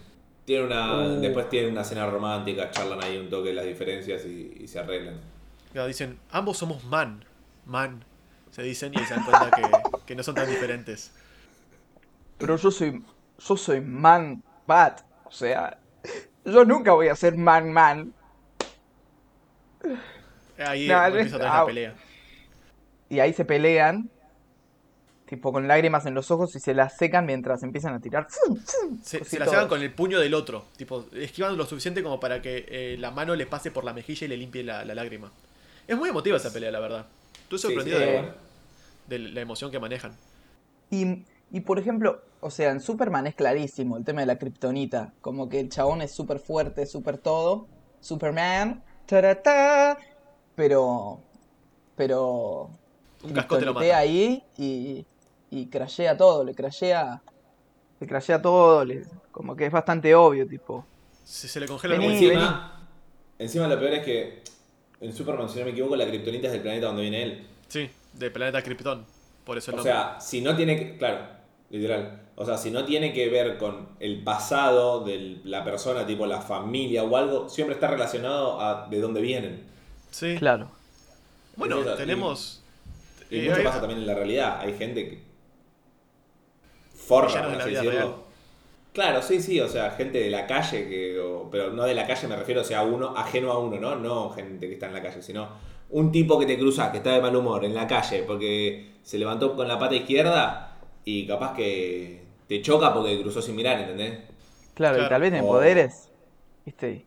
Tiene 0.45 0.65
una, 0.65 0.97
Uh. 0.97 1.21
Después 1.21 1.49
tiene 1.49 1.69
una 1.69 1.83
cena 1.83 2.05
romántica, 2.05 2.69
charlan 2.71 3.01
ahí 3.03 3.17
un 3.17 3.29
toque 3.29 3.53
las 3.53 3.65
diferencias 3.65 4.25
y, 4.25 4.57
y 4.61 4.67
se 4.67 4.79
arreglan. 4.79 5.19
Claro, 5.71 5.87
dicen, 5.87 6.19
ambos 6.31 6.57
somos 6.57 6.83
man. 6.83 7.23
Man. 7.65 8.03
Se 8.51 8.61
dicen 8.61 8.93
y 8.93 8.99
se 8.99 9.15
dan 9.15 9.23
cuenta 9.25 9.49
que, 9.49 9.63
que 10.05 10.15
no 10.15 10.21
son 10.21 10.35
tan 10.35 10.47
diferentes. 10.49 11.11
Pero 12.37 12.57
yo 12.57 12.69
soy. 12.69 13.03
Yo 13.39 13.57
soy 13.57 13.81
man 13.81 14.43
bat. 14.67 15.01
O 15.25 15.31
sea. 15.31 15.77
Yo 16.45 16.65
nunca 16.65 16.91
voy 16.91 17.07
a 17.07 17.15
ser 17.15 17.37
man 17.37 17.71
man. 17.71 18.13
Ahí 20.57 20.87
No, 20.87 21.05
empieza 21.05 21.37
otra 21.37 21.49
vez 21.49 21.59
la 21.59 21.65
pelea. 21.65 21.95
Y 23.09 23.19
ahí 23.19 23.33
se 23.33 23.45
pelean. 23.45 24.09
Tipo 25.25 25.51
con 25.53 25.67
lágrimas 25.67 26.05
en 26.05 26.13
los 26.13 26.31
ojos 26.31 26.55
y 26.55 26.59
se 26.59 26.73
las 26.73 26.97
secan 26.97 27.25
mientras 27.25 27.63
empiezan 27.63 27.93
a 27.93 27.99
tirar. 27.99 28.27
Se, 29.01 29.23
se 29.23 29.39
la 29.39 29.45
todo. 29.45 29.53
sacan 29.55 29.69
con 29.69 29.81
el 29.81 29.93
puño 29.93 30.19
del 30.19 30.33
otro. 30.33 30.65
Tipo, 30.75 31.05
esquivan 31.13 31.57
lo 31.57 31.65
suficiente 31.65 32.03
como 32.03 32.19
para 32.19 32.41
que 32.41 32.65
eh, 32.67 32.97
la 32.99 33.11
mano 33.11 33.35
le 33.35 33.45
pase 33.45 33.71
por 33.71 33.83
la 33.83 33.93
mejilla 33.93 34.25
y 34.25 34.27
le 34.27 34.37
limpie 34.37 34.63
la, 34.63 34.83
la 34.85 34.93
lágrima. 34.93 35.31
Es 35.87 35.97
muy 35.97 36.09
emotiva 36.09 36.37
esa 36.37 36.51
pelea, 36.51 36.71
la 36.71 36.79
verdad. 36.79 37.07
Estoy 37.43 37.59
sorprendido 37.59 37.99
sí, 37.99 38.05
de, 39.07 39.19
la 39.19 39.41
emoción 39.41 39.71
que 39.71 39.79
manejan. 39.79 40.15
Y, 40.89 41.23
y 41.51 41.61
por 41.61 41.79
ejemplo, 41.79 42.21
o 42.39 42.49
sea, 42.51 42.71
en 42.71 42.79
Superman 42.79 43.27
es 43.27 43.35
clarísimo 43.35 43.97
el 43.97 44.03
tema 44.03 44.21
de 44.21 44.27
la 44.27 44.37
kriptonita. 44.37 45.13
Como 45.21 45.49
que 45.49 45.59
el 45.59 45.69
chabón 45.69 46.01
es 46.01 46.11
súper 46.11 46.39
fuerte, 46.39 46.85
súper 46.85 47.17
todo. 47.17 47.67
Superman. 47.99 48.83
taratá, 49.05 49.97
pero. 50.55 51.19
Pero. 51.95 52.69
Un 53.23 53.31
cascote 53.31 53.65
lo 53.65 53.73
mata. 53.73 53.97
ahí 53.97 54.43
y. 54.57 55.05
Y 55.55 55.67
crashea 55.67 56.17
todo, 56.17 56.43
le 56.43 56.55
crashea. 56.55 57.21
Le 57.99 58.07
crashea 58.07 58.41
todo, 58.41 58.83
le- 58.83 59.05
como 59.31 59.55
que 59.55 59.65
es 59.67 59.71
bastante 59.71 60.15
obvio, 60.15 60.47
tipo. 60.47 60.85
Se, 61.23 61.47
se 61.47 61.59
le 61.59 61.67
congela 61.67 61.93
el 61.95 62.01
Vení. 62.01 62.13
Encima, 62.25 62.87
encima 63.39 63.67
lo 63.67 63.79
peor 63.79 63.93
es 63.93 64.03
que 64.03 64.43
en 64.99 65.13
Superman, 65.13 65.47
si 65.49 65.59
no 65.59 65.65
me 65.65 65.71
equivoco, 65.71 65.95
la 65.95 66.07
kriptonita 66.07 66.47
es 66.47 66.53
del 66.53 66.61
planeta 66.63 66.87
donde 66.87 67.03
viene 67.03 67.23
él. 67.23 67.47
Sí, 67.67 67.89
del 68.13 68.31
planeta 68.31 68.61
Krypton. 68.61 69.05
Por 69.45 69.57
eso 69.57 69.71
el 69.71 69.75
O 69.75 69.77
nombre. 69.77 69.93
sea, 69.93 70.19
si 70.19 70.41
no 70.41 70.55
tiene 70.55 70.75
que. 70.77 70.97
Claro, 70.97 71.19
literal. 71.69 72.21
O 72.35 72.45
sea, 72.45 72.57
si 72.57 72.71
no 72.71 72.83
tiene 72.85 73.13
que 73.13 73.29
ver 73.29 73.57
con 73.59 73.89
el 73.99 74.23
pasado 74.23 75.03
de 75.03 75.39
la 75.43 75.63
persona, 75.63 76.05
tipo 76.05 76.25
la 76.25 76.41
familia 76.41 77.03
o 77.03 77.15
algo, 77.15 77.47
siempre 77.49 77.75
está 77.75 77.87
relacionado 77.87 78.59
a 78.59 78.87
de 78.89 78.99
dónde 78.99 79.21
vienen. 79.21 79.63
sí. 80.09 80.35
Claro. 80.39 80.71
Bueno, 81.55 81.79
Y- 81.81 81.97
tenemos. 81.97 82.63
Y 83.29 83.39
eh, 83.39 83.43
mucho 83.43 83.57
hay- 83.57 83.63
pasa 83.63 83.79
también 83.79 83.99
en 83.99 84.07
la 84.07 84.15
realidad. 84.15 84.59
Hay 84.61 84.73
gente 84.77 85.07
que. 85.09 85.32
Forra, 87.07 87.41
por 87.43 87.61
así 87.61 87.69
decirlo. 87.71 87.91
real. 87.91 88.15
Claro, 88.93 89.21
sí, 89.23 89.41
sí, 89.41 89.59
o 89.59 89.67
sea, 89.67 89.91
gente 89.91 90.19
de 90.19 90.29
la 90.29 90.45
calle, 90.45 90.87
que, 90.87 91.19
o- 91.19 91.49
pero 91.51 91.71
no 91.71 91.83
de 91.83 91.95
la 91.95 92.05
calle 92.05 92.27
me 92.27 92.35
refiero, 92.35 92.61
o 92.61 92.63
sea, 92.63 92.83
uno 92.83 93.15
ajeno 93.17 93.51
a 93.51 93.57
uno, 93.59 93.79
¿no? 93.79 93.95
No 93.95 94.29
gente 94.29 94.67
que 94.67 94.73
está 94.73 94.87
en 94.87 94.93
la 94.93 95.01
calle, 95.01 95.21
sino 95.21 95.49
un 95.89 96.11
tipo 96.11 96.39
que 96.39 96.45
te 96.45 96.57
cruza, 96.57 96.91
que 96.91 96.97
está 96.97 97.11
de 97.13 97.21
mal 97.21 97.35
humor 97.35 97.65
en 97.65 97.73
la 97.73 97.87
calle 97.87 98.23
porque 98.23 98.93
se 99.03 99.17
levantó 99.17 99.55
con 99.55 99.67
la 99.67 99.79
pata 99.79 99.95
izquierda 99.95 100.77
y 101.05 101.25
capaz 101.27 101.53
que 101.55 102.23
te 102.47 102.61
choca 102.61 102.93
porque 102.93 103.19
cruzó 103.21 103.41
sin 103.41 103.55
mirar, 103.55 103.79
¿entendés? 103.79 104.19
Claro, 104.75 104.95
Claro. 104.95 105.07
y 105.07 105.09
tal 105.09 105.21
vez 105.21 105.43
O- 105.43 105.47
poderes. 105.47 106.09
¿Viste? 106.65 107.05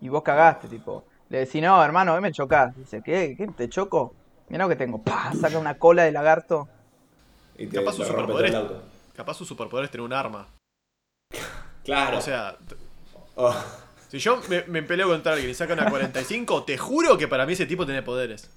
Y 0.00 0.08
vos 0.08 0.22
cagaste, 0.22 0.68
tipo. 0.68 1.04
Le 1.28 1.38
decís, 1.40 1.62
no, 1.62 1.82
hermano, 1.82 2.14
hoy 2.14 2.20
me 2.20 2.32
chocás. 2.32 2.76
Dice, 2.76 3.02
¿qué? 3.02 3.34
¿Qué? 3.36 3.46
¿Te 3.48 3.68
choco? 3.68 4.14
Mirá 4.48 4.64
lo 4.64 4.68
que 4.68 4.76
tengo. 4.76 5.02
¡Pah! 5.02 5.32
Saca 5.34 5.58
una 5.58 5.78
cola 5.78 6.04
de 6.04 6.12
lagarto. 6.12 6.68
y 7.56 7.66
te, 7.66 7.76
Capaz 7.76 7.96
te 7.96 8.04
rompe 8.04 8.34
todo 8.34 8.44
superpoder 8.44 8.46
el 8.46 8.54
auto. 8.56 8.91
Capaz 9.14 9.34
su 9.34 9.44
superpoder 9.44 9.84
es 9.86 9.90
tener 9.90 10.04
un 10.04 10.12
arma. 10.12 10.48
Claro. 11.84 12.18
O 12.18 12.20
sea, 12.20 12.56
t- 12.68 12.76
O- 13.34 13.54
si 14.08 14.18
yo 14.18 14.40
me, 14.48 14.62
me 14.68 14.82
peleo 14.82 15.08
contra 15.08 15.32
alguien 15.32 15.50
y 15.50 15.54
saca 15.54 15.72
una 15.74 15.88
45, 15.88 16.64
te 16.64 16.76
juro 16.78 17.16
que 17.18 17.28
para 17.28 17.46
mí 17.46 17.54
ese 17.54 17.66
tipo 17.66 17.84
tiene 17.86 18.02
poderes. 18.02 18.50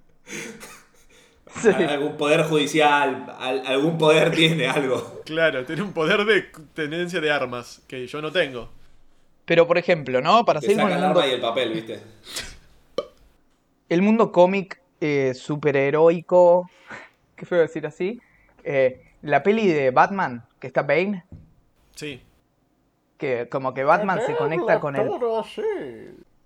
Sí. 1.62 1.70
algún 1.70 2.18
poder 2.18 2.44
judicial, 2.44 3.34
al- 3.40 3.66
algún 3.66 3.98
poder 3.98 4.32
tiene 4.32 4.68
algo. 4.68 5.22
Claro, 5.26 5.64
tiene 5.66 5.82
un 5.84 5.94
poder 5.94 6.26
de 6.26 6.42
tendencia 6.74 7.22
de 7.22 7.32
armas 7.32 7.82
que 7.88 8.06
yo 8.08 8.22
no 8.22 8.32
tengo. 8.32 8.70
Pero, 9.46 9.66
por 9.68 9.78
ejemplo, 9.78 10.20
¿no? 10.22 10.44
Para 10.44 10.60
Te 10.60 10.68
seguir 10.68 10.82
con 10.82 10.90
saca 10.92 10.98
el 10.98 11.04
el 11.04 11.08
mundo, 11.08 11.20
arma 11.22 11.32
y 11.32 11.36
el 11.36 11.42
papel, 11.42 11.72
¿viste? 11.74 12.02
el 13.88 14.02
mundo 14.02 14.32
cómic 14.32 14.82
eh, 15.00 15.34
superheroico, 15.36 16.70
qué 17.38 17.46
feo 17.46 17.60
decir 17.60 17.86
así, 17.86 18.20
eh, 18.64 19.05
la 19.26 19.42
peli 19.44 19.68
de 19.68 19.92
Batman, 19.92 20.46
que 20.60 20.68
está 20.68 20.84
Bane, 20.84 21.26
Sí. 21.96 22.22
que 23.18 23.50
como 23.50 23.74
que 23.74 23.84
Batman 23.84 24.22
se 24.26 24.36
conecta 24.36 24.80
con 24.80 24.96
el... 24.96 25.10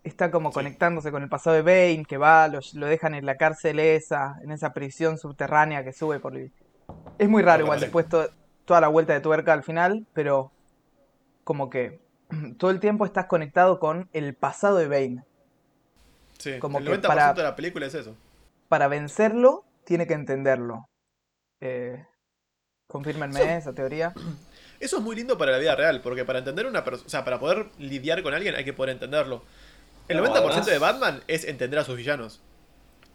Está 0.03 0.31
como 0.31 0.51
conectándose 0.51 1.11
con 1.11 1.21
el 1.23 1.29
pasado 1.29 1.55
de 1.57 1.61
Bane, 1.61 2.05
que 2.07 2.17
va, 2.17 2.47
lo, 2.47 2.59
lo 2.73 2.85
dejan 2.87 3.15
en 3.15 3.25
la 3.25 3.35
cárcel 3.35 3.79
esa, 3.79 4.39
en 4.41 4.51
esa 4.51 4.73
prisión 4.73 5.17
subterránea 5.17 5.83
que 5.83 5.91
sube 5.91 6.19
por... 6.19 6.35
el- 6.37 6.51
Es 7.17 7.27
muy 7.27 7.43
raro 7.43 7.63
igual, 7.63 7.79
después 7.81 8.07
to- 8.07 8.29
toda 8.65 8.79
la 8.79 8.87
vuelta 8.87 9.13
de 9.13 9.19
tuerca 9.19 9.51
al 9.51 9.63
final, 9.63 10.05
pero 10.13 10.51
como 11.43 11.69
que 11.69 11.99
todo 12.57 12.71
el 12.71 12.79
tiempo 12.79 13.05
estás 13.05 13.25
conectado 13.25 13.77
con 13.79 14.07
el 14.13 14.35
pasado 14.35 14.77
de 14.77 14.87
Bane. 14.87 15.23
Sí. 16.37 16.59
Como 16.59 16.77
el 16.79 16.85
que 16.85 16.91
90% 17.01 17.07
para- 17.07 17.33
de 17.33 17.43
la 17.43 17.55
película 17.55 17.85
es 17.85 17.93
eso. 17.93 18.15
Para 18.69 18.87
vencerlo, 18.87 19.65
tiene 19.83 20.07
que 20.07 20.13
entenderlo. 20.13 20.87
Eh, 21.59 22.05
confírmenme 22.89 23.55
esa 23.57 23.71
teoría. 23.73 24.13
Eso 24.79 24.97
es 24.97 25.03
muy 25.03 25.15
lindo 25.15 25.37
para 25.37 25.51
la 25.51 25.57
vida 25.57 25.75
real, 25.75 26.01
porque 26.01 26.25
para 26.25 26.39
entender 26.39 26.65
una 26.65 26.83
persona, 26.83 27.05
o 27.05 27.09
sea, 27.09 27.23
para 27.23 27.39
poder 27.39 27.67
lidiar 27.77 28.23
con 28.23 28.33
alguien 28.33 28.55
hay 28.55 28.63
que 28.65 28.73
poder 28.73 28.91
entenderlo. 28.93 29.43
El 30.07 30.17
No, 30.17 30.23
90% 30.23 30.35
además- 30.47 30.65
de 30.65 30.77
Batman 30.79 31.23
es 31.27 31.43
entender 31.45 31.79
a 31.79 31.83
sus 31.85 31.95
villanos. 31.95 32.39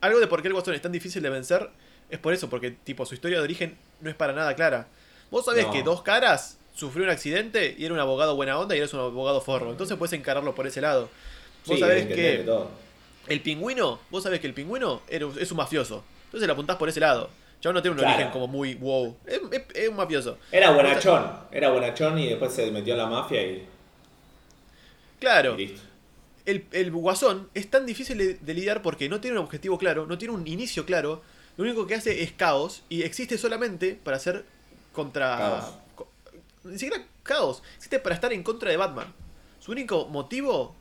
Algo 0.00 0.20
de 0.20 0.26
por 0.26 0.42
qué 0.42 0.48
el 0.48 0.54
Guasón 0.54 0.74
es 0.74 0.82
tan 0.82 0.92
difícil 0.92 1.22
de 1.22 1.30
vencer 1.30 1.70
es 2.10 2.18
por 2.18 2.32
eso, 2.34 2.48
porque 2.50 2.70
tipo 2.70 3.04
su 3.06 3.14
historia 3.14 3.38
de 3.38 3.44
origen 3.44 3.76
no 4.00 4.10
es 4.10 4.14
para 4.16 4.32
nada 4.34 4.54
clara. 4.54 4.86
Vos 5.30 5.46
sabés 5.46 5.66
No. 5.66 5.72
que 5.72 5.82
Dos 5.82 6.02
Caras 6.02 6.58
sufrió 6.74 7.04
un 7.04 7.10
accidente 7.10 7.74
y 7.76 7.84
era 7.86 7.94
un 7.94 8.00
abogado 8.00 8.36
buena 8.36 8.58
onda 8.58 8.74
y 8.76 8.78
eres 8.78 8.92
un 8.92 9.00
abogado 9.00 9.40
forro, 9.40 9.70
entonces 9.70 9.96
puedes 9.96 10.12
encararlo 10.12 10.54
por 10.54 10.66
ese 10.66 10.82
lado. 10.82 11.08
Vos 11.66 11.76
Sí, 11.76 11.80
sabés 11.80 12.06
que 12.06 12.42
todo. 12.44 12.68
el 13.26 13.40
pingüino, 13.40 13.98
vos 14.10 14.22
sabés 14.22 14.40
que 14.40 14.46
el 14.46 14.54
pingüino 14.54 15.00
era- 15.08 15.26
es 15.40 15.50
un 15.50 15.56
mafioso, 15.56 16.04
entonces 16.26 16.46
le 16.46 16.52
apuntás 16.52 16.76
por 16.76 16.88
ese 16.90 17.00
lado. 17.00 17.30
Ya 17.64 17.72
no 17.72 17.80
tiene 17.80 17.94
un 17.94 17.98
Claro. 18.00 18.14
origen 18.14 18.30
como 18.30 18.46
muy 18.46 18.74
wow, 18.74 19.16
es, 19.24 19.40
es- 19.50 19.62
es 19.74 19.88
un 19.88 19.96
mafioso. 19.96 20.36
Era 20.52 20.70
buenachón, 20.72 21.24
era 21.50 21.70
buenachón 21.70 22.18
y 22.18 22.28
después 22.28 22.52
se 22.52 22.70
metió 22.70 22.92
en 22.92 22.98
la 22.98 23.06
mafia 23.06 23.42
y, 23.42 23.66
Claro. 25.18 25.54
y 25.58 25.68
listo. 25.68 25.80
el, 26.44 26.66
el 26.72 26.90
guasón 26.90 27.48
es 27.54 27.70
tan 27.70 27.86
difícil 27.86 28.18
de, 28.18 28.34
de 28.34 28.54
lidiar 28.54 28.82
porque 28.82 29.08
no 29.08 29.18
tiene 29.20 29.38
un 29.38 29.44
objetivo 29.44 29.78
claro, 29.78 30.06
no 30.06 30.18
tiene 30.18 30.34
un 30.34 30.46
inicio 30.46 30.84
claro. 30.84 31.22
Lo 31.56 31.64
único 31.64 31.86
que 31.86 31.94
hace 31.94 32.22
es 32.22 32.32
caos 32.32 32.82
y 32.90 33.02
existe 33.02 33.38
solamente 33.38 33.94
para 34.02 34.18
hacer 34.18 34.44
contra. 34.92 35.36
Caos. 35.38 35.64
co- 35.94 36.08
ni 36.64 36.78
siquiera 36.78 37.02
caos, 37.22 37.62
existe 37.76 37.98
para 37.98 38.14
estar 38.14 38.30
en 38.34 38.42
contra 38.42 38.70
de 38.70 38.76
Batman. 38.76 39.06
Su 39.60 39.72
único 39.72 40.06
motivo. 40.06 40.74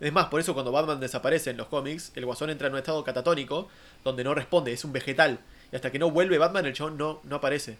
Es 0.00 0.12
más, 0.12 0.26
por 0.26 0.38
eso 0.38 0.54
cuando 0.54 0.70
Batman 0.70 1.00
desaparece 1.00 1.50
en 1.50 1.56
los 1.56 1.66
cómics, 1.66 2.12
el 2.14 2.24
guasón 2.24 2.50
entra 2.50 2.68
en 2.68 2.74
un 2.74 2.78
estado 2.78 3.02
catatónico 3.02 3.66
donde 4.04 4.22
no 4.22 4.32
responde, 4.32 4.72
es 4.72 4.84
un 4.84 4.92
vegetal. 4.92 5.40
Y 5.72 5.76
hasta 5.76 5.90
que 5.92 5.98
no 5.98 6.10
vuelve 6.10 6.38
Batman, 6.38 6.66
el 6.66 6.72
chabón 6.72 6.96
no, 6.96 7.20
no 7.24 7.36
aparece. 7.36 7.76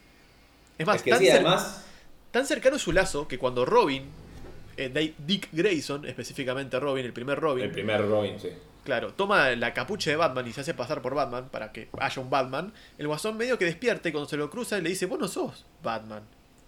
Es 0.76 0.86
más, 0.86 0.96
Es 0.96 1.02
que 1.02 1.10
tan, 1.10 1.18
sí, 1.20 1.26
cer- 1.26 1.34
además, 1.36 1.84
tan 2.30 2.46
cercano 2.46 2.76
es 2.76 2.82
su 2.82 2.92
lazo 2.92 3.26
que 3.26 3.38
cuando 3.38 3.64
Robin, 3.64 4.04
eh, 4.76 5.14
Dick 5.18 5.48
Grayson, 5.52 6.04
específicamente 6.06 6.78
Robin, 6.78 7.04
el 7.04 7.12
primer 7.12 7.38
Robin, 7.40 7.64
el 7.64 7.70
primer 7.70 8.06
Robin, 8.06 8.38
sí. 8.40 8.50
Claro, 8.84 9.12
toma 9.12 9.50
la 9.50 9.74
capucha 9.74 10.10
de 10.10 10.16
Batman 10.16 10.46
y 10.46 10.52
se 10.52 10.62
hace 10.62 10.72
pasar 10.72 11.02
por 11.02 11.14
Batman 11.14 11.48
para 11.50 11.72
que 11.72 11.88
haya 11.98 12.22
un 12.22 12.30
Batman. 12.30 12.72
El 12.96 13.06
guasón 13.06 13.36
medio 13.36 13.58
que 13.58 13.66
despierta 13.66 14.08
y 14.08 14.12
cuando 14.12 14.28
se 14.28 14.36
lo 14.38 14.48
cruza 14.48 14.78
le 14.78 14.88
dice, 14.88 15.04
vos 15.06 15.18
no 15.18 15.28
sos 15.28 15.66
Batman, 15.82 16.22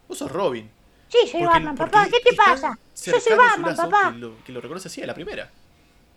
vos 0.09 0.19
sos 0.19 0.31
Robin. 0.31 0.71
Sí, 1.09 1.19
soy 1.23 1.41
Porque- 1.41 1.47
Batman, 1.47 1.77
porque 1.77 1.93
papá. 1.93 2.09
¿Qué 2.11 2.21
te 2.31 2.37
pasa? 2.37 2.79
Yo 3.07 3.21
soy 3.21 3.37
Batman, 3.37 3.75
papá. 3.77 4.11
Que 4.13 4.19
lo, 4.19 4.45
que 4.45 4.53
lo 4.53 4.61
reconoce 4.61 4.89
así 4.89 5.03
a 5.03 5.07
la 5.07 5.15
primera. 5.15 5.51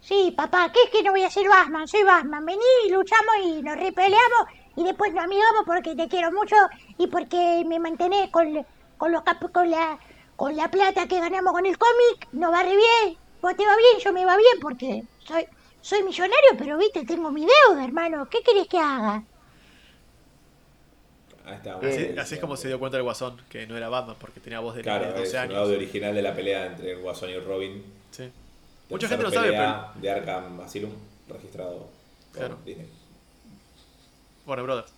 Sí, 0.01 0.33
papá, 0.35 0.69
¿qué 0.73 0.83
es 0.83 0.89
que 0.89 1.01
no 1.03 1.11
voy 1.11 1.23
a 1.23 1.29
ser 1.29 1.47
Batman? 1.47 1.87
Soy 1.87 2.03
Batman. 2.03 2.45
Vení, 2.45 2.59
luchamos 2.91 3.35
y 3.45 3.61
nos 3.61 3.77
repeleamos 3.77 4.47
y 4.75 4.83
después 4.83 5.13
nos 5.13 5.23
amigamos 5.25 5.63
porque 5.65 5.95
te 5.95 6.07
quiero 6.07 6.31
mucho 6.31 6.55
y 6.97 7.07
porque 7.07 7.63
me 7.67 7.79
mantenés 7.79 8.29
con, 8.29 8.65
con, 8.97 9.11
los 9.11 9.21
cap- 9.23 9.51
con, 9.51 9.69
la, 9.69 9.99
con 10.35 10.55
la 10.55 10.69
plata 10.69 11.07
que 11.07 11.19
ganamos 11.19 11.53
con 11.53 11.65
el 11.65 11.77
cómic. 11.77 12.27
Nos 12.31 12.51
va 12.51 12.63
re 12.63 12.75
bien. 12.75 13.17
Vos 13.41 13.55
te 13.55 13.65
va 13.65 13.75
bien, 13.75 13.99
yo 14.03 14.13
me 14.13 14.25
va 14.25 14.37
bien 14.37 14.59
porque 14.61 15.03
soy, 15.19 15.45
soy 15.81 16.01
millonario, 16.03 16.51
pero 16.57 16.77
viste, 16.77 17.05
tengo 17.05 17.29
mi 17.31 17.45
deuda, 17.45 17.83
hermano. 17.83 18.27
¿Qué 18.29 18.41
querés 18.41 18.67
que 18.67 18.79
haga? 18.79 19.23
Ahí 21.45 21.55
está. 21.55 21.75
Así, 21.75 22.03
bueno, 22.05 22.21
así 22.21 22.35
es 22.35 22.41
como 22.41 22.55
se 22.55 22.69
dio 22.69 22.79
cuenta 22.79 22.97
el 22.97 23.03
guasón, 23.03 23.41
que 23.49 23.67
no 23.67 23.75
era 23.75 23.89
Batman 23.89 24.15
porque 24.19 24.39
tenía 24.39 24.59
voz 24.61 24.75
de 24.75 24.81
Claro, 24.81 25.05
de 25.07 25.11
12 25.11 25.23
es 25.23 25.35
años. 25.35 25.57
audio 25.57 25.75
original 25.75 26.15
de 26.15 26.21
la 26.21 26.33
pelea 26.33 26.67
entre 26.67 26.91
el 26.93 27.01
Guasón 27.01 27.29
y 27.31 27.37
Robin. 27.39 27.83
Sí. 28.11 28.31
Mucha 28.89 29.07
gente 29.09 29.23
no 29.25 29.31
sabe, 29.31 29.49
pero... 29.51 29.87
De 29.95 30.09
Arkham 30.11 30.61
Asylum, 30.61 30.91
registrado 31.27 31.87
Claro. 32.31 32.57
Disney. 32.65 32.87
Bueno, 34.45 34.63
Brothers. 34.63 34.91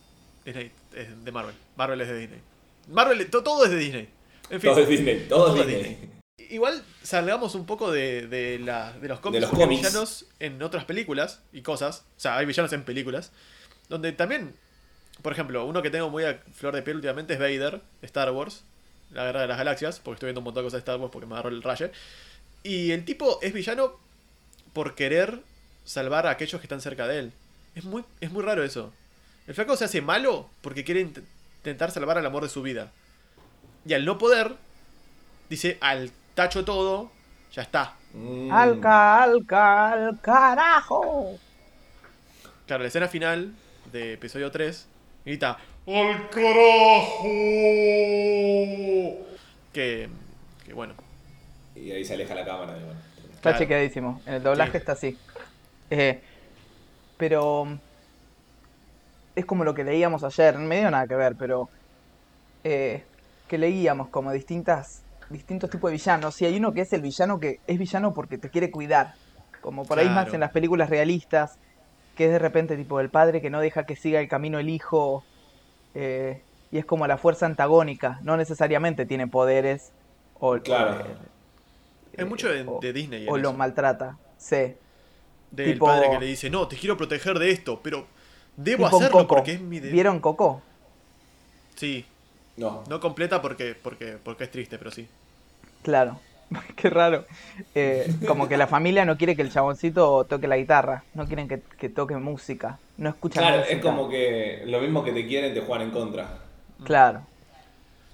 Disney 0.44 0.70
es 0.94 1.24
de 1.24 1.32
Marvel. 1.32 1.54
Marvel 1.76 2.00
es 2.00 2.08
de 2.08 2.18
Disney. 2.18 2.40
Marvel, 2.88 3.28
to- 3.30 3.42
todo 3.42 3.64
es 3.64 3.70
de 3.70 3.76
Disney. 3.78 4.08
En 4.50 4.60
fin. 4.60 4.70
Todo 4.70 4.80
es 4.82 4.88
Disney, 4.88 5.26
todo, 5.28 5.46
Todo 5.46 5.60
es 5.60 5.66
Disney. 5.66 5.88
Disney. 5.94 6.10
Igual 6.50 6.84
salgamos 7.02 7.54
un 7.56 7.66
poco 7.66 7.90
de, 7.90 8.26
de, 8.28 8.58
la- 8.60 8.92
de 8.92 9.08
los 9.08 9.18
cómics, 9.20 9.42
los 9.42 9.50
cómics. 9.50 9.82
villanos 9.82 10.26
en 10.38 10.62
otras 10.62 10.84
películas 10.84 11.40
y 11.52 11.62
cosas. 11.62 12.04
O 12.16 12.20
sea, 12.20 12.36
hay 12.36 12.46
villanos 12.46 12.72
en 12.72 12.84
películas. 12.84 13.32
Donde 13.88 14.12
también, 14.12 14.54
por 15.22 15.32
ejemplo, 15.32 15.64
uno 15.64 15.82
que 15.82 15.90
tengo 15.90 16.10
muy 16.10 16.24
a 16.24 16.40
flor 16.52 16.74
de 16.74 16.82
piel 16.82 16.96
últimamente 16.96 17.34
es 17.34 17.38
Vader, 17.40 17.80
de 18.00 18.06
Star 18.06 18.30
Wars, 18.30 18.62
la 19.12 19.24
guerra 19.24 19.42
de 19.42 19.48
las 19.48 19.58
galaxias, 19.58 19.98
porque 20.00 20.16
estoy 20.16 20.28
viendo 20.28 20.40
un 20.40 20.44
montón 20.44 20.62
de 20.62 20.66
cosas 20.66 20.78
de 20.78 20.90
Star 20.90 20.98
Wars 21.00 21.10
porque 21.12 21.26
me 21.26 21.34
agarró 21.34 21.48
el 21.50 21.62
raye. 21.62 21.90
Y 22.62 22.90
el 22.92 23.04
tipo 23.04 23.40
es 23.42 23.52
villano 23.52 23.98
por 24.72 24.94
querer 24.94 25.40
salvar 25.84 26.26
a 26.26 26.30
aquellos 26.30 26.60
que 26.60 26.66
están 26.66 26.80
cerca 26.80 27.06
de 27.08 27.18
él. 27.20 27.32
Es 27.74 27.84
muy, 27.84 28.04
es 28.20 28.30
muy 28.30 28.42
raro 28.42 28.62
eso. 28.64 28.92
El 29.46 29.54
flaco 29.54 29.76
se 29.76 29.84
hace 29.84 30.00
malo 30.02 30.48
porque 30.60 30.84
quiere 30.84 31.04
int- 31.06 31.22
intentar 31.58 31.90
salvar 31.90 32.18
al 32.18 32.26
amor 32.26 32.42
de 32.42 32.48
su 32.48 32.62
vida. 32.62 32.90
Y 33.84 33.94
al 33.94 34.04
no 34.04 34.18
poder, 34.18 34.56
dice 35.48 35.78
al 35.80 36.10
tacho 36.34 36.64
todo, 36.64 37.10
ya 37.52 37.62
está. 37.62 37.94
Mm. 38.12 38.50
Alca, 38.50 39.22
alca, 39.22 39.92
al 39.92 40.20
carajo. 40.20 41.38
Claro, 42.66 42.82
la 42.82 42.88
escena 42.88 43.06
final 43.08 43.52
de 43.92 44.14
episodio 44.14 44.50
3 44.50 44.88
grita 45.24 45.58
¡Al 45.86 46.28
carajo! 46.30 47.22
que, 49.72 50.08
que 50.64 50.72
bueno, 50.72 50.94
Y 51.76 51.90
ahí 51.92 52.04
se 52.04 52.14
aleja 52.14 52.34
la 52.34 52.44
cámara. 52.44 52.72
bueno. 52.72 52.88
Está 53.28 53.40
Claro. 53.42 53.58
chequeadísimo. 53.58 54.20
En 54.26 54.34
el 54.34 54.42
doblaje 54.42 54.72
Sí. 54.72 54.76
está 54.78 54.92
así. 54.92 55.18
Eh, 55.90 56.20
pero 57.16 57.78
es 59.36 59.44
como 59.46 59.62
lo 59.64 59.74
que 59.74 59.84
leíamos 59.84 60.24
ayer, 60.24 60.58
no 60.58 60.66
me 60.66 60.80
dio 60.80 60.90
nada 60.90 61.06
que 61.06 61.14
ver, 61.14 61.36
pero 61.36 61.68
eh, 62.64 63.04
que 63.46 63.58
leíamos 63.58 64.08
como 64.08 64.32
distintas 64.32 65.02
distintos 65.30 65.70
tipos 65.70 65.90
de 65.90 65.96
villanos. 65.96 66.40
Y 66.42 66.46
hay 66.46 66.56
uno 66.56 66.72
que 66.72 66.80
es 66.82 66.92
el 66.92 67.02
villano 67.02 67.38
que 67.40 67.60
es 67.66 67.78
villano 67.78 68.12
porque 68.14 68.38
te 68.38 68.48
quiere 68.50 68.70
cuidar. 68.70 69.14
Como 69.60 69.84
por 69.84 69.98
ahí 69.98 70.08
más 70.08 70.32
en 70.32 70.40
las 70.40 70.50
películas 70.52 70.88
realistas, 70.90 71.58
que 72.16 72.26
es 72.26 72.30
de 72.32 72.38
repente 72.38 72.76
tipo 72.76 73.00
el 73.00 73.10
padre 73.10 73.40
que 73.40 73.50
no 73.50 73.60
deja 73.60 73.84
que 73.86 73.96
siga 73.96 74.20
el 74.20 74.28
camino 74.28 74.58
el 74.58 74.68
hijo. 74.68 75.24
eh, 75.94 76.42
y 76.72 76.78
es 76.78 76.84
como 76.84 77.06
la 77.06 77.16
fuerza 77.16 77.46
antagónica. 77.46 78.18
No 78.22 78.36
necesariamente 78.36 79.06
tiene 79.06 79.26
poderes. 79.28 79.92
O, 80.40 80.58
Claro. 80.58 81.04
hay 82.18 82.24
mucho 82.24 82.48
de, 82.48 82.62
o- 82.66 82.80
de 82.80 82.92
Disney. 82.92 83.22
en 83.24 83.32
o 83.32 83.36
lo 83.38 83.52
maltrata. 83.52 84.18
Sí. 84.36 84.74
Del 85.50 85.72
tipo- 85.74 85.86
padre 85.86 86.10
que 86.10 86.18
le 86.20 86.26
dice, 86.26 86.50
no, 86.50 86.66
te 86.68 86.76
quiero 86.76 86.96
proteger 86.96 87.38
de 87.38 87.50
esto, 87.50 87.80
pero 87.82 88.06
debo 88.56 88.86
hacerlo 88.86 89.10
Coco. 89.12 89.28
porque 89.28 89.52
es 89.52 89.60
mi 89.60 89.78
deber. 89.78 89.92
¿Vieron 89.92 90.20
Coco? 90.20 90.62
Sí, 91.76 92.04
No. 92.56 92.84
no 92.88 93.00
completa 93.00 93.42
porque, 93.42 93.74
porque, 93.80 94.16
porque 94.22 94.44
es 94.44 94.50
triste, 94.50 94.78
pero 94.78 94.90
sí. 94.90 95.06
Claro. 95.82 96.18
Qué 96.76 96.88
raro. 96.90 97.24
Eh, 97.74 98.08
como 98.26 98.48
que 98.48 98.56
la 98.56 98.66
familia 98.66 99.04
no 99.04 99.16
quiere 99.18 99.34
que 99.36 99.42
el 99.42 99.50
chaboncito 99.52 100.24
toque 100.24 100.46
la 100.48 100.56
guitarra. 100.56 101.02
No 101.14 101.26
quieren 101.26 101.48
que, 101.48 101.60
que 101.78 101.88
toque 101.88 102.16
música. 102.16 102.78
No 102.96 103.10
escuchan 103.10 103.42
Claro, 103.42 103.58
música. 103.58 103.76
es 103.76 103.82
como 103.82 104.08
que 104.08 104.62
lo 104.66 104.80
mismo 104.80 105.02
que 105.04 105.12
te 105.12 105.26
quieren 105.26 105.52
te 105.54 105.60
juegan 105.60 105.88
en 105.88 105.92
contra. 105.92 106.38
Claro. 106.84 107.22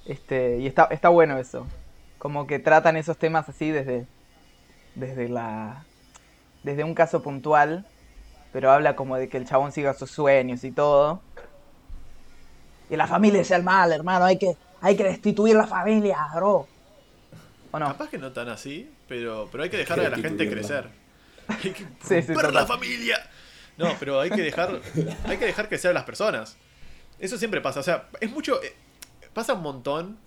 Este, 0.07 0.59
y 0.59 0.67
está, 0.67 0.85
está 0.91 1.09
bueno 1.11 1.39
eso. 1.39 1.67
Como 2.19 2.47
que 2.47 2.59
tratan 2.59 2.97
esos 2.97 3.17
temas 3.19 3.49
así 3.49 3.71
desde. 3.71 4.07
Desde 4.95 5.29
la. 5.29 5.85
Desde 6.63 6.85
un 6.85 6.95
caso 6.95 7.23
puntual. 7.23 7.85
Pero 8.53 8.71
habla 8.71 8.95
como 8.97 9.17
de 9.17 9.29
que 9.29 9.37
el 9.39 9.47
chabón 9.49 9.73
siga 9.73 9.95
sus 9.95 10.11
sueños 10.11 10.63
y 10.65 10.73
todo. 10.73 11.23
Y 12.91 12.97
la 12.97 13.07
familia 13.07 13.41
es 13.41 13.51
el 13.51 13.63
mal, 13.63 13.91
hermano. 13.93 14.27
Hay 14.27 14.39
que, 14.39 14.57
hay 14.81 14.97
que 14.97 15.05
destituir 15.05 15.57
la 15.57 15.67
familia, 15.67 16.19
bro. 16.35 16.69
¿O 17.71 17.79
no? 17.79 17.87
Capaz 17.87 18.11
que 18.11 18.19
no 18.19 18.33
tan 18.33 18.49
así, 18.51 18.91
pero, 19.09 19.49
pero 19.51 19.65
hay 19.65 19.71
que 19.71 19.79
dejar 19.79 20.01
a 20.01 20.11
la 20.11 20.19
gente 20.19 20.49
crecer. 20.51 20.89
Hay 21.49 21.73
que 21.73 21.87
Sí, 22.05 22.23
sí, 22.23 22.35
la 22.35 22.67
familia. 22.67 23.19
No, 23.79 23.89
pero 23.99 24.21
hay 24.21 24.31
que 24.31 24.43
dejar, 24.43 24.81
hay 25.25 25.39
que 25.39 25.47
dejar 25.47 25.69
crecer 25.69 25.91
a 25.93 25.95
las 25.95 26.05
personas. 26.05 26.57
Eso 27.19 27.39
siempre 27.39 27.61
pasa. 27.63 27.81
O 27.81 27.83
sea, 27.83 28.09
es 28.21 28.31
mucho. 28.31 28.63
eh, 28.63 28.75
Pasa 29.33 29.55
un 29.55 29.63
montón 29.63 30.19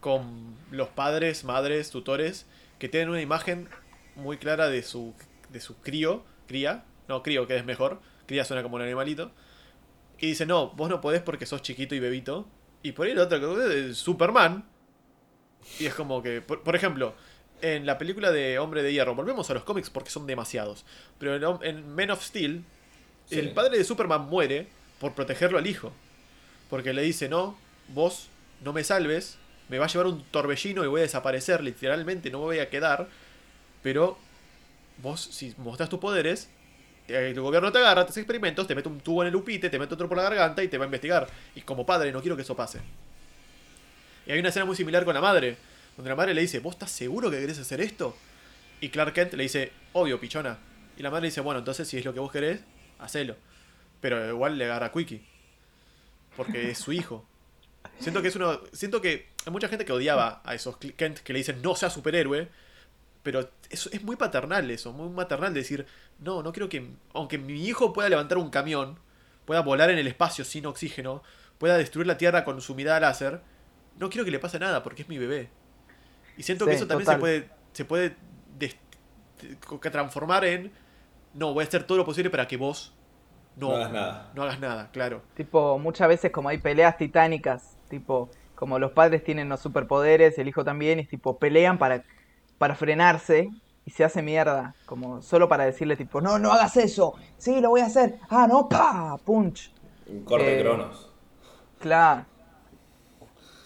con 0.00 0.56
los 0.70 0.88
padres, 0.88 1.44
madres, 1.44 1.90
tutores, 1.90 2.44
que 2.78 2.88
tienen 2.90 3.08
una 3.08 3.22
imagen 3.22 3.68
muy 4.14 4.36
clara 4.36 4.68
de 4.68 4.82
su, 4.82 5.14
de 5.48 5.60
su 5.60 5.76
crío, 5.76 6.22
cría. 6.46 6.84
No, 7.12 7.22
crío, 7.22 7.46
que 7.46 7.56
es 7.58 7.64
mejor. 7.66 8.00
Cría 8.26 8.42
suena 8.42 8.62
como 8.62 8.76
un 8.76 8.82
animalito. 8.82 9.32
Y 10.18 10.28
dice, 10.28 10.46
no, 10.46 10.70
vos 10.70 10.88
no 10.88 11.02
podés 11.02 11.20
porque 11.20 11.44
sos 11.44 11.60
chiquito 11.60 11.94
y 11.94 12.00
bebito. 12.00 12.46
Y 12.82 12.92
por 12.92 13.06
ahí 13.06 13.16
otra 13.18 13.38
cosa 13.38 13.70
es 13.70 13.98
Superman. 13.98 14.64
Y 15.78 15.84
es 15.84 15.94
como 15.94 16.22
que, 16.22 16.40
por, 16.40 16.62
por 16.62 16.74
ejemplo, 16.74 17.14
en 17.60 17.84
la 17.84 17.98
película 17.98 18.32
de 18.32 18.58
Hombre 18.58 18.82
de 18.82 18.94
Hierro, 18.94 19.14
volvemos 19.14 19.50
a 19.50 19.54
los 19.54 19.62
cómics 19.64 19.90
porque 19.90 20.08
son 20.08 20.26
demasiados. 20.26 20.86
Pero 21.18 21.62
en, 21.62 21.94
Men 21.94 22.10
of 22.12 22.22
Steel, 22.24 22.64
Sí. 23.26 23.38
el 23.38 23.50
padre 23.52 23.76
de 23.76 23.84
Superman 23.84 24.22
muere 24.22 24.68
por 24.98 25.12
protegerlo 25.14 25.58
al 25.58 25.66
hijo. 25.66 25.92
Porque 26.70 26.94
le 26.94 27.02
dice, 27.02 27.28
no, 27.28 27.58
vos 27.88 28.28
no 28.64 28.72
me 28.72 28.84
salves, 28.84 29.36
me 29.68 29.78
va 29.78 29.84
a 29.84 29.88
llevar 29.88 30.06
un 30.06 30.24
torbellino 30.30 30.82
y 30.82 30.86
voy 30.88 31.00
a 31.00 31.02
desaparecer, 31.02 31.62
literalmente 31.62 32.30
no 32.30 32.38
me 32.38 32.44
voy 32.44 32.58
a 32.60 32.70
quedar. 32.70 33.08
Pero 33.82 34.16
vos, 35.02 35.20
si 35.20 35.54
mostrás 35.58 35.90
tus 35.90 35.98
poderes, 36.00 36.48
eh, 37.08 37.30
el 37.30 37.40
gobierno 37.40 37.72
te 37.72 37.78
agarra, 37.78 38.04
te 38.04 38.10
hace 38.10 38.20
experimentos, 38.20 38.66
te 38.66 38.74
mete 38.74 38.88
un 38.88 39.00
tubo 39.00 39.22
en 39.22 39.28
el 39.28 39.36
upite, 39.36 39.70
te 39.70 39.78
mete 39.78 39.94
otro 39.94 40.08
por 40.08 40.16
la 40.16 40.24
garganta 40.24 40.62
y 40.62 40.68
te 40.68 40.78
va 40.78 40.84
a 40.84 40.86
investigar. 40.86 41.28
Y 41.54 41.62
como 41.62 41.84
padre 41.86 42.12
no 42.12 42.20
quiero 42.20 42.36
que 42.36 42.42
eso 42.42 42.56
pase. 42.56 42.80
Y 44.26 44.32
hay 44.32 44.38
una 44.38 44.50
escena 44.50 44.64
muy 44.64 44.76
similar 44.76 45.04
con 45.04 45.14
la 45.14 45.20
madre, 45.20 45.56
donde 45.96 46.08
la 46.08 46.16
madre 46.16 46.34
le 46.34 46.40
dice, 46.40 46.60
¿vos 46.60 46.74
estás 46.74 46.90
seguro 46.90 47.30
que 47.30 47.40
querés 47.40 47.58
hacer 47.58 47.80
esto? 47.80 48.16
Y 48.80 48.88
Clark 48.88 49.12
Kent 49.12 49.34
le 49.34 49.42
dice, 49.44 49.72
obvio, 49.92 50.18
pichona. 50.20 50.58
Y 50.96 51.02
la 51.02 51.10
madre 51.10 51.26
dice, 51.26 51.40
bueno, 51.40 51.58
entonces 51.58 51.88
si 51.88 51.98
es 51.98 52.04
lo 52.04 52.12
que 52.12 52.20
vos 52.20 52.30
querés, 52.30 52.60
hacelo. 52.98 53.36
Pero 54.00 54.28
igual 54.28 54.58
le 54.58 54.64
agarra 54.64 54.86
a 54.86 54.92
Quickie. 54.92 55.22
Porque 56.36 56.70
es 56.70 56.78
su 56.78 56.92
hijo. 56.92 57.24
Siento 57.98 58.22
que 58.22 58.28
es 58.28 58.36
uno. 58.36 58.60
Siento 58.72 59.00
que 59.00 59.28
hay 59.44 59.52
mucha 59.52 59.68
gente 59.68 59.84
que 59.84 59.92
odiaba 59.92 60.40
a 60.44 60.54
esos 60.54 60.76
Kent 60.76 61.18
que 61.18 61.32
le 61.32 61.38
dicen 61.38 61.62
no 61.62 61.76
sea 61.76 61.90
superhéroe. 61.90 62.48
Pero 63.22 63.48
es, 63.70 63.86
es 63.92 64.02
muy 64.02 64.16
paternal 64.16 64.70
eso, 64.70 64.92
muy 64.92 65.08
maternal 65.08 65.54
decir, 65.54 65.86
no, 66.18 66.42
no 66.42 66.52
quiero 66.52 66.68
que. 66.68 66.90
Aunque 67.14 67.38
mi 67.38 67.64
hijo 67.64 67.92
pueda 67.92 68.08
levantar 68.08 68.38
un 68.38 68.50
camión, 68.50 68.98
pueda 69.44 69.60
volar 69.60 69.90
en 69.90 69.98
el 69.98 70.06
espacio 70.06 70.44
sin 70.44 70.66
oxígeno, 70.66 71.22
pueda 71.58 71.76
destruir 71.76 72.06
la 72.06 72.16
Tierra 72.16 72.44
con 72.44 72.60
su 72.60 72.74
mirada 72.74 73.00
láser, 73.00 73.40
no 73.98 74.10
quiero 74.10 74.24
que 74.24 74.30
le 74.30 74.38
pase 74.38 74.58
nada 74.58 74.82
porque 74.82 75.02
es 75.02 75.08
mi 75.08 75.18
bebé. 75.18 75.50
Y 76.36 76.42
siento 76.42 76.66
que 76.66 76.74
eso 76.74 76.86
también 76.86 77.06
total. 77.06 77.16
se 77.16 77.20
puede. 77.20 77.48
se 77.72 77.84
puede 77.84 78.16
transformar 79.90 80.44
en. 80.44 80.72
No, 81.34 81.54
voy 81.54 81.64
a 81.64 81.68
hacer 81.68 81.84
todo 81.84 81.98
lo 81.98 82.04
posible 82.04 82.30
para 82.30 82.46
que 82.46 82.56
vos 82.56 82.94
no, 83.56 83.68
No 83.68 83.76
hagas 83.76 83.92
nada. 83.92 84.30
no 84.34 84.42
hagas 84.42 84.60
nada, 84.60 84.90
claro. 84.92 85.22
Tipo, 85.34 85.78
muchas 85.78 86.08
veces 86.08 86.30
como 86.30 86.48
hay 86.48 86.58
peleas 86.58 86.96
titánicas, 86.96 87.76
tipo, 87.88 88.30
como 88.54 88.78
los 88.78 88.92
padres 88.92 89.24
tienen 89.24 89.48
los 89.48 89.60
superpoderes, 89.60 90.38
el 90.38 90.48
hijo 90.48 90.64
también, 90.64 91.00
y 91.00 91.04
tipo, 91.04 91.38
pelean 91.38 91.78
para, 91.78 92.04
para 92.62 92.76
frenarse 92.76 93.56
y 93.84 93.90
se 93.92 94.04
hace 94.04 94.22
mierda, 94.22 94.78
como 94.86 95.22
solo 95.22 95.48
para 95.50 95.66
decirle 95.66 95.96
tipo, 95.98 96.22
no, 96.22 96.38
no 96.40 96.52
hagas 96.52 96.76
eso, 96.78 97.14
sí, 97.38 97.60
lo 97.60 97.70
voy 97.70 97.82
a 97.82 97.86
hacer, 97.86 98.20
ah, 98.30 98.46
no, 98.48 98.68
pa, 98.70 99.18
punch, 99.24 99.74
Un 100.06 100.20
corte 100.24 100.54
Eh, 100.54 100.60
cronos. 100.60 101.10
claro. 101.78 102.26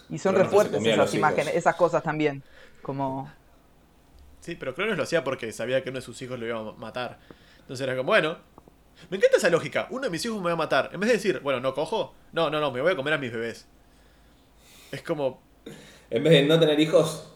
Y 0.08 0.18
son 0.18 0.34
Pero 0.34 0.44
re 0.44 0.44
no 0.46 0.58
se 0.58 0.68
fuertes 0.68 0.70
comían 0.70 1.00
esas 1.00 1.14
imágenes, 1.14 1.54
hijos. 1.54 1.54
esas 1.54 1.76
cosas 1.76 2.02
también, 2.02 2.44
como, 2.80 3.38
Sí, 4.40 4.54
pero 4.56 4.74
Cronos 4.74 4.96
lo 4.96 5.02
hacía 5.02 5.24
porque 5.24 5.52
sabía 5.52 5.82
que 5.82 5.90
uno 5.90 5.98
de 5.98 6.02
sus 6.04 6.20
hijos 6.22 6.38
lo 6.38 6.46
iba 6.46 6.58
a 6.58 6.72
matar. 6.72 7.18
Entonces 7.60 7.84
era 7.84 7.96
como, 7.96 8.08
bueno. 8.08 8.38
Me 9.10 9.18
encanta 9.18 9.38
esa 9.38 9.50
lógica. 9.50 9.88
Uno 9.90 10.04
de 10.04 10.10
mis 10.10 10.24
hijos 10.26 10.38
me 10.40 10.46
va 10.48 10.52
a 10.54 10.56
matar. 10.56 10.90
En 10.92 11.00
vez 11.00 11.08
de 11.10 11.16
decir, 11.16 11.40
bueno, 11.42 11.60
no 11.60 11.74
cojo. 11.74 12.14
No, 12.32 12.50
no, 12.50 12.60
no, 12.60 12.72
me 12.72 12.80
voy 12.82 12.92
a 12.92 12.96
comer 12.96 13.14
a 13.14 13.18
mis 13.18 13.32
bebés. 13.32 13.68
Es 14.90 15.02
como, 15.02 15.40
En 16.10 16.22
vez 16.24 16.32
de 16.32 16.42
no 16.46 16.58
tener 16.58 16.78
hijos, 16.80 17.35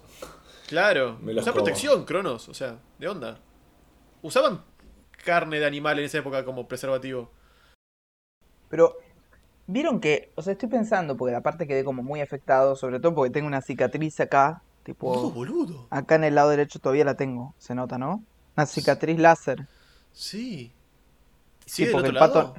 claro. 0.70 1.18
Me 1.20 1.34
los 1.34 1.42
Usa 1.42 1.52
como. 1.52 1.64
protección, 1.64 2.04
Cronos. 2.04 2.48
O 2.48 2.54
sea, 2.54 2.78
¿de 2.98 3.08
onda? 3.08 3.38
Usaban 4.22 4.62
carne 5.24 5.58
de 5.58 5.66
animal 5.66 5.98
en 5.98 6.06
esa 6.06 6.18
época 6.18 6.44
como 6.44 6.66
preservativo. 6.68 7.30
Pero, 8.68 8.96
vieron 9.66 10.00
que, 10.00 10.32
o 10.36 10.42
sea, 10.42 10.52
estoy 10.52 10.68
pensando, 10.68 11.16
porque 11.16 11.32
la 11.32 11.42
parte 11.42 11.66
quedé 11.66 11.84
como 11.84 12.02
muy 12.02 12.20
afectado, 12.20 12.76
sobre 12.76 13.00
todo 13.00 13.14
porque 13.14 13.30
tengo 13.32 13.48
una 13.48 13.60
cicatriz 13.60 14.20
acá, 14.20 14.62
tipo, 14.84 15.30
boludo. 15.30 15.86
acá 15.90 16.14
en 16.14 16.24
el 16.24 16.34
lado 16.36 16.50
derecho 16.50 16.78
todavía 16.78 17.04
la 17.04 17.16
tengo, 17.16 17.54
se 17.58 17.74
nota, 17.74 17.98
¿no? 17.98 18.22
Una 18.56 18.66
cicatriz 18.66 19.18
láser. 19.18 19.66
Sí. 20.12 20.72
Sí, 21.66 21.84
¿Sigue 21.84 21.86
del 21.88 21.92
porque 21.92 22.08
el 22.10 22.16
pato, 22.16 22.38
lado? 22.42 22.54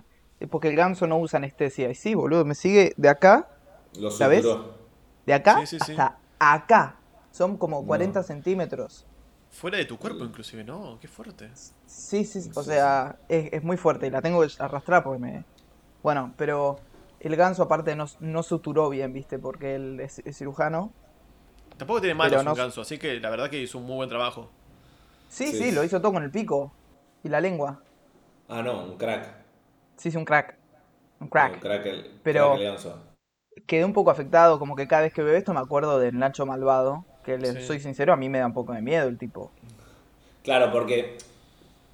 porque 0.49 0.67
el 0.69 0.75
ganso 0.75 1.07
no 1.07 1.17
usa 1.17 1.37
anestesia. 1.37 1.89
Y 1.89 1.95
sí, 1.95 2.13
boludo, 2.13 2.43
me 2.45 2.55
sigue 2.55 2.93
de 2.97 3.09
acá, 3.09 3.49
lo 3.97 4.11
¿Sabes? 4.11 4.45
de 5.25 5.33
acá 5.33 5.59
Sí, 5.65 5.77
sí, 5.77 5.85
sí. 5.85 5.91
hasta 5.93 6.17
acá. 6.39 6.97
Son 7.41 7.57
como 7.57 7.81
No. 7.81 7.87
40 7.87 8.21
centímetros. 8.21 9.07
Fuera 9.49 9.79
de 9.79 9.85
tu 9.85 9.97
cuerpo, 9.97 10.23
inclusive. 10.23 10.63
No, 10.63 10.99
qué 11.01 11.07
fuerte. 11.07 11.49
Sí, 11.87 12.23
sí, 12.23 12.39
sí, 12.39 12.51
o 12.53 12.61
sea, 12.61 13.15
es, 13.29 13.51
es 13.51 13.63
muy 13.63 13.77
fuerte 13.77 14.05
y 14.05 14.11
la 14.11 14.21
tengo 14.21 14.41
que 14.41 14.47
arrastrar 14.59 15.03
porque 15.03 15.17
me... 15.19 15.43
Bueno, 16.03 16.35
pero 16.37 16.79
el 17.19 17.35
ganso 17.35 17.63
aparte 17.63 17.95
no, 17.95 18.05
no 18.19 18.43
suturó 18.43 18.89
bien, 18.89 19.11
¿viste? 19.11 19.39
Porque 19.39 19.73
él 19.73 19.99
es, 20.01 20.19
es 20.19 20.37
cirujano. 20.37 20.93
Tampoco 21.77 21.99
tiene 21.99 22.13
malos 22.13 22.31
Pero 22.33 22.43
no- 22.43 22.51
un 22.51 22.57
ganso, 22.57 22.81
así 22.81 22.99
que 22.99 23.19
la 23.19 23.31
verdad 23.31 23.49
que 23.49 23.59
hizo 23.59 23.79
un 23.79 23.85
muy 23.85 23.95
buen 23.95 24.09
trabajo. 24.09 24.51
Sí, 25.27 25.47
Sí. 25.47 25.57
sí, 25.63 25.71
lo 25.71 25.83
hizo 25.83 25.99
todo 25.99 26.13
con 26.13 26.21
el 26.21 26.29
pico 26.29 26.71
y 27.23 27.29
la 27.29 27.41
lengua. 27.41 27.81
Ah, 28.49 28.61
no, 28.61 28.83
un 28.83 28.97
crack. 28.99 29.33
Sí, 29.97 30.11
sí, 30.11 30.17
un 30.17 30.25
crack. 30.25 30.59
Un 31.19 31.23
Un 31.25 31.27
crack. 31.29 31.59
crack 31.59 31.85
el, 31.87 32.19
Pero- 32.21 32.49
crack 32.51 32.59
el 32.61 32.65
ganso. 32.67 33.01
Quedé 33.65 33.83
un 33.83 33.93
poco 33.93 34.11
afectado, 34.11 34.59
como 34.59 34.75
que 34.75 34.87
cada 34.87 35.01
vez 35.01 35.13
que 35.13 35.23
veo 35.23 35.35
esto 35.35 35.53
me 35.55 35.59
acuerdo 35.59 35.97
del 35.99 36.17
Nacho 36.19 36.45
Malvado. 36.45 37.03
Que 37.23 37.37
le 37.37 37.51
Sí. 37.53 37.63
soy 37.67 37.79
sincero, 37.79 38.13
a 38.13 38.17
mí 38.17 38.29
me 38.29 38.39
da 38.39 38.47
un 38.47 38.53
poco 38.53 38.73
de 38.73 38.81
miedo 38.81 39.07
el 39.07 39.17
tipo. 39.17 39.51
Claro, 40.43 40.71
porque. 40.71 41.17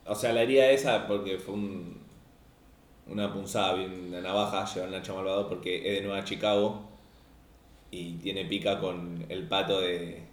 O 0.06 0.16
sea, 0.16 0.32
la 0.32 0.42
herida 0.42 0.70
esa, 0.70 1.06
porque 1.06 1.38
fue 1.38 1.54
un, 1.54 2.00
una 3.08 3.32
punzada, 3.34 3.74
bien, 3.74 4.06
una 4.08 4.22
navaja, 4.22 4.66
lleva 4.74 4.86
el 4.86 4.92
Nacho 4.94 5.16
Malvado, 5.16 5.50
porque 5.50 5.78
es 5.90 6.00
de 6.02 6.08
Nueva 6.08 6.24
Chicago 6.24 6.88
y 7.92 8.14
tiene 8.18 8.46
pica 8.46 8.80
con 8.80 9.26
el 9.28 9.48
pato 9.48 9.82
de. 9.82 10.24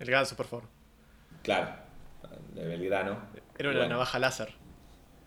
El 0.00 0.10
ganso, 0.10 0.34
por 0.36 0.46
favor. 0.46 0.64
Claro, 1.44 1.70
de 2.54 2.66
Belgrano. 2.66 3.18
Era 3.56 3.68
una 3.70 3.78
bueno, 3.78 3.94
navaja 3.94 4.18
láser. 4.18 4.52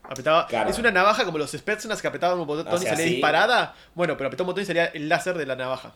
Apretaba, 0.03 0.45
Claro. 0.47 0.69
Es 0.69 0.77
una 0.77 0.91
navaja 0.91 1.23
como 1.25 1.37
los 1.37 1.51
Spetsnaz 1.51 2.01
que 2.01 2.07
apretaban 2.07 2.37
un 2.39 2.45
botón 2.45 2.67
y 2.67 2.85
salía 2.85 2.93
así. 2.93 3.03
disparada. 3.15 3.73
Bueno, 3.95 4.15
pero 4.17 4.27
apretó 4.27 4.43
un 4.43 4.47
botón 4.47 4.63
y 4.63 4.65
salía 4.65 4.85
el 4.87 5.07
láser 5.09 5.37
de 5.37 5.45
la 5.45 5.55
navaja. 5.55 5.93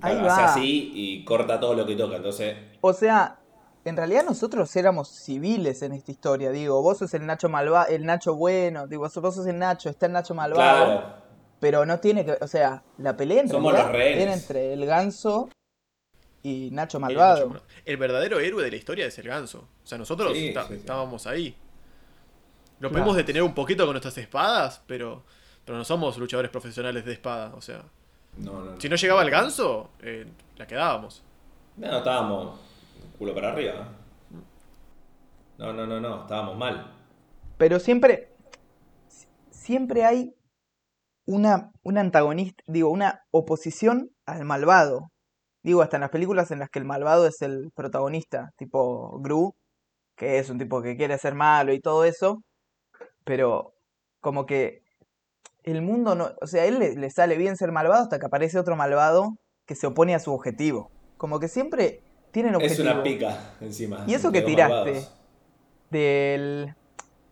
Ahí 0.00 0.16
hace 0.16 0.26
va. 0.26 0.44
así 0.54 0.92
y 0.94 1.24
corta 1.24 1.58
todo 1.58 1.74
lo 1.74 1.84
que 1.86 1.96
toca. 1.96 2.16
Entonces, 2.16 2.56
O 2.80 2.92
sea, 2.92 3.38
en 3.84 3.96
realidad 3.96 4.24
nosotros 4.24 4.74
éramos 4.76 5.08
civiles 5.08 5.82
en 5.82 5.92
esta 5.92 6.10
historia. 6.10 6.50
Digo, 6.50 6.80
vos 6.82 6.98
sos 6.98 7.12
el 7.14 7.26
Nacho 7.26 7.48
Malvado, 7.48 7.88
el 7.88 8.04
Nacho 8.06 8.34
bueno. 8.34 8.86
Digo, 8.86 9.02
vos 9.02 9.12
sos 9.34 9.46
el 9.46 9.58
Nacho, 9.58 9.88
está 9.90 10.06
el 10.06 10.12
Nacho 10.12 10.34
Malvado. 10.34 10.84
claro, 10.86 11.14
Pero 11.60 11.84
no 11.86 11.98
tiene 11.98 12.24
que. 12.24 12.32
O 12.40 12.46
sea, 12.46 12.82
la 12.98 13.16
pelea 13.16 13.40
en 13.40 13.48
Somos 13.48 13.72
los 13.72 13.88
rehenes. 13.90 14.22
era 14.22 14.34
entre 14.34 14.72
el 14.74 14.86
ganso 14.86 15.48
y 16.42 16.70
Nacho 16.70 16.98
El 16.98 17.02
Malvado. 17.02 17.48
Nacho- 17.50 17.62
El 17.84 17.96
verdadero 17.96 18.38
héroe 18.38 18.62
de 18.62 18.70
la 18.70 18.76
historia 18.76 19.06
es 19.06 19.18
el 19.18 19.26
ganso. 19.26 19.66
O 19.82 19.86
sea, 19.86 19.98
nosotros 19.98 20.32
Sí, 20.34 20.48
esta- 20.48 20.62
sí, 20.62 20.74
sí. 20.74 20.80
estábamos 20.80 21.26
ahí. 21.26 21.56
Lo 22.78 22.90
Claro. 22.90 22.92
podemos 22.92 23.16
detener 23.16 23.42
un 23.42 23.54
poquito 23.54 23.84
con 23.84 23.94
nuestras 23.94 24.16
espadas, 24.18 24.80
pero, 24.86 25.24
pero 25.64 25.76
no 25.78 25.84
somos 25.84 26.16
luchadores 26.18 26.50
profesionales 26.52 27.04
de 27.04 27.12
espada. 27.14 27.52
O 27.56 27.60
sea, 27.60 27.82
no, 28.38 28.52
no, 28.52 28.72
no. 28.72 28.80
si 28.80 28.88
no 28.88 28.96
llegaba 28.96 29.22
el 29.22 29.30
ganso, 29.30 29.90
eh, 30.00 30.26
la 30.56 30.66
quedábamos. 30.66 31.22
No, 31.76 31.98
estábamos 31.98 32.58
culo 33.18 33.34
para 33.34 33.52
arriba. 33.52 33.88
No, 35.58 35.72
no, 35.72 35.86
no, 35.86 36.00
no, 36.00 36.22
estábamos 36.22 36.56
mal. 36.56 36.92
Pero 37.56 37.80
siempre. 37.80 38.32
Siempre 39.50 40.04
hay 40.04 40.34
una, 41.26 41.72
un 41.82 41.98
antagonista. 41.98 42.62
Digo, 42.66 42.90
una 42.90 43.20
oposición 43.30 44.10
al 44.24 44.44
malvado. 44.44 45.10
Digo, 45.62 45.82
hasta 45.82 45.96
en 45.96 46.02
las 46.02 46.10
películas 46.10 46.50
en 46.50 46.60
las 46.60 46.70
que 46.70 46.78
el 46.78 46.84
malvado 46.84 47.26
es 47.26 47.42
el 47.42 47.70
protagonista. 47.74 48.52
Tipo 48.56 49.18
Gru, 49.20 49.54
que 50.16 50.38
es 50.38 50.48
un 50.48 50.58
tipo 50.58 50.80
que 50.80 50.96
quiere 50.96 51.18
ser 51.18 51.34
malo 51.34 51.72
y 51.72 51.80
todo 51.80 52.04
eso. 52.04 52.42
Pero 53.24 53.74
como 54.20 54.46
que 54.46 54.82
el 55.70 55.82
mundo 55.82 56.14
no. 56.14 56.30
O 56.40 56.46
sea, 56.46 56.62
a 56.62 56.66
él 56.66 56.78
le, 56.78 56.94
le 56.96 57.10
sale 57.10 57.36
bien 57.36 57.56
ser 57.56 57.72
malvado 57.72 58.02
hasta 58.02 58.18
que 58.18 58.26
aparece 58.26 58.58
otro 58.58 58.76
malvado 58.76 59.36
que 59.66 59.74
se 59.74 59.86
opone 59.86 60.14
a 60.14 60.18
su 60.18 60.32
objetivo. 60.32 60.90
Como 61.16 61.38
que 61.40 61.48
siempre 61.48 62.00
tienen 62.30 62.54
Es 62.54 62.56
objetivo. 62.58 62.90
una 62.92 63.02
pica 63.02 63.54
encima. 63.60 64.04
¿Y 64.06 64.14
eso 64.14 64.30
que 64.32 64.42
tiraste? 64.42 64.74
malvados. 64.92 65.14
del, 65.90 66.74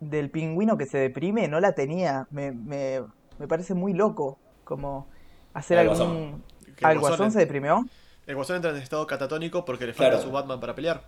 del 0.00 0.30
pingüino 0.30 0.76
que 0.76 0.86
se 0.86 0.98
deprime, 0.98 1.48
no 1.48 1.60
la 1.60 1.72
tenía. 1.72 2.26
Me, 2.30 2.52
me, 2.52 3.02
me 3.38 3.48
parece 3.48 3.74
muy 3.74 3.92
loco. 3.92 4.38
Como 4.64 5.06
hacer 5.54 5.78
El 5.78 5.88
algún. 5.90 6.42
El 6.78 6.84
¿Al 6.84 6.98
guasón 6.98 7.30
se 7.32 7.38
deprimió? 7.38 7.84
El 8.26 8.34
guasón 8.34 8.56
entra 8.56 8.72
en 8.72 8.76
estado 8.78 9.06
catatónico 9.06 9.64
porque 9.64 9.86
le 9.86 9.94
falta 9.94 10.12
Claro. 10.14 10.24
su 10.24 10.32
Batman 10.32 10.58
para 10.60 10.74
pelear. 10.74 11.02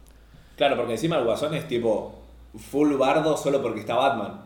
Claro, 0.57 0.77
porque 0.77 0.93
encima 0.93 1.17
el 1.19 1.25
guasón 1.25 1.55
es 1.55 1.67
tipo 1.69 2.23
full 2.57 2.95
bardo 2.95 3.37
solo 3.37 3.61
porque 3.61 3.81
está 3.81 3.95
Batman. 3.97 4.45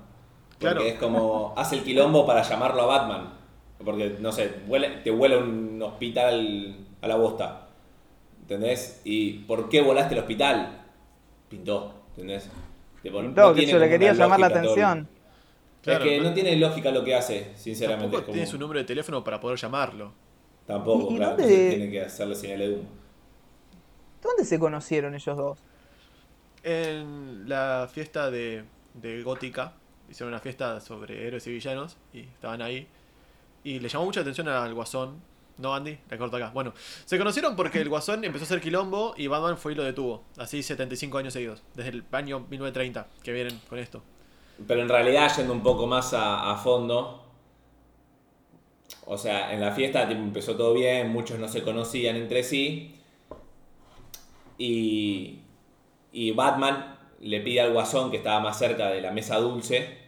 Porque 0.62 0.74
Claro. 0.74 0.80
es 0.82 0.94
como 0.98 1.54
hace 1.56 1.76
el 1.76 1.82
quilombo 1.84 2.26
para 2.26 2.42
llamarlo 2.42 2.82
a 2.82 2.86
Batman. 2.86 3.34
Porque, 3.84 4.16
no 4.20 4.30
sé, 4.32 4.50
huele- 4.68 5.02
te 5.02 5.10
huele 5.10 5.36
un 5.38 5.82
hospital 5.82 6.76
a 7.00 7.08
la 7.08 7.16
bosta. 7.16 7.68
¿Entendés? 8.42 9.00
¿Y 9.04 9.38
por 9.40 9.68
qué 9.68 9.80
volaste 9.82 10.14
al 10.14 10.20
hospital? 10.20 10.82
Pintó, 11.48 11.92
¿entendés? 12.10 12.48
Tipo, 13.02 13.20
Pintó, 13.20 13.52
que 13.54 13.60
tiene 13.62 13.72
se 13.72 13.78
le 13.78 13.88
quería 13.88 14.12
llamar 14.12 14.38
la 14.40 14.46
atención. 14.46 15.08
Claro, 15.82 16.04
es 16.04 16.10
que 16.10 16.20
no 16.20 16.32
tiene 16.32 16.54
lógica 16.56 16.90
lo 16.92 17.02
que 17.02 17.14
hace, 17.16 17.50
sinceramente. 17.56 18.04
Tampoco 18.04 18.22
como- 18.26 18.34
tiene 18.34 18.46
su 18.46 18.56
número 18.58 18.78
de 18.78 18.84
teléfono 18.84 19.24
para 19.24 19.40
poder 19.40 19.58
llamarlo. 19.58 20.12
Tampoco, 20.66 21.10
¿Y- 21.10 21.14
y 21.14 21.16
claro. 21.16 21.36
dónde- 21.36 21.70
tiene 21.70 21.90
que 21.90 22.00
hacerle 22.02 22.36
señal 22.36 22.58
de 22.60 22.70
humo. 22.74 22.88
¿Dónde 24.22 24.44
se 24.44 24.60
conocieron 24.60 25.14
ellos 25.16 25.36
dos? 25.36 25.58
En 26.62 27.48
la 27.48 27.88
fiesta 27.92 28.30
de, 28.30 28.62
de 28.94 29.22
Gótica, 29.24 29.72
hicieron 30.10 30.32
una 30.32 30.40
fiesta 30.40 30.80
sobre 30.80 31.26
héroes 31.26 31.46
y 31.46 31.52
villanos 31.52 31.96
y 32.12 32.20
estaban 32.20 32.62
ahí. 32.62 32.86
Y 33.64 33.78
le 33.78 33.88
llamó 33.88 34.06
mucha 34.06 34.20
atención 34.20 34.48
al 34.48 34.74
Guasón. 34.74 35.20
No, 35.58 35.74
Andy, 35.74 35.98
la 36.10 36.18
corto 36.18 36.36
acá. 36.36 36.50
Bueno, 36.52 36.72
se 37.04 37.18
conocieron 37.18 37.54
porque 37.54 37.80
el 37.80 37.88
Guasón 37.88 38.24
empezó 38.24 38.44
a 38.44 38.46
hacer 38.46 38.60
quilombo 38.60 39.14
y 39.16 39.26
Batman 39.26 39.56
fue 39.56 39.72
y 39.72 39.74
lo 39.74 39.84
detuvo. 39.84 40.24
Así 40.36 40.62
75 40.62 41.18
años 41.18 41.32
seguidos, 41.32 41.62
desde 41.74 41.90
el 41.90 42.04
año 42.12 42.40
1930 42.40 43.06
que 43.22 43.32
vienen 43.32 43.60
con 43.68 43.78
esto. 43.78 44.02
Pero 44.66 44.82
en 44.82 44.88
realidad, 44.88 45.30
yendo 45.36 45.52
un 45.52 45.62
poco 45.62 45.86
más 45.86 46.12
a, 46.14 46.54
fondo, 46.56 47.24
o 49.06 49.16
sea, 49.16 49.52
en 49.52 49.60
la 49.60 49.72
fiesta 49.72 50.10
empezó 50.10 50.56
todo 50.56 50.74
bien, 50.74 51.10
muchos 51.10 51.38
no 51.38 51.48
se 51.48 51.62
conocían 51.62 52.16
entre 52.16 52.42
sí, 52.42 52.96
y, 54.58 55.40
y 56.12 56.30
Batman 56.32 56.98
le 57.22 57.40
pide 57.40 57.60
al 57.62 57.72
guasón 57.72 58.10
que 58.10 58.18
estaba 58.18 58.40
más 58.40 58.58
cerca 58.58 58.88
de 58.88 59.00
la 59.00 59.10
mesa 59.10 59.38
dulce 59.38 59.98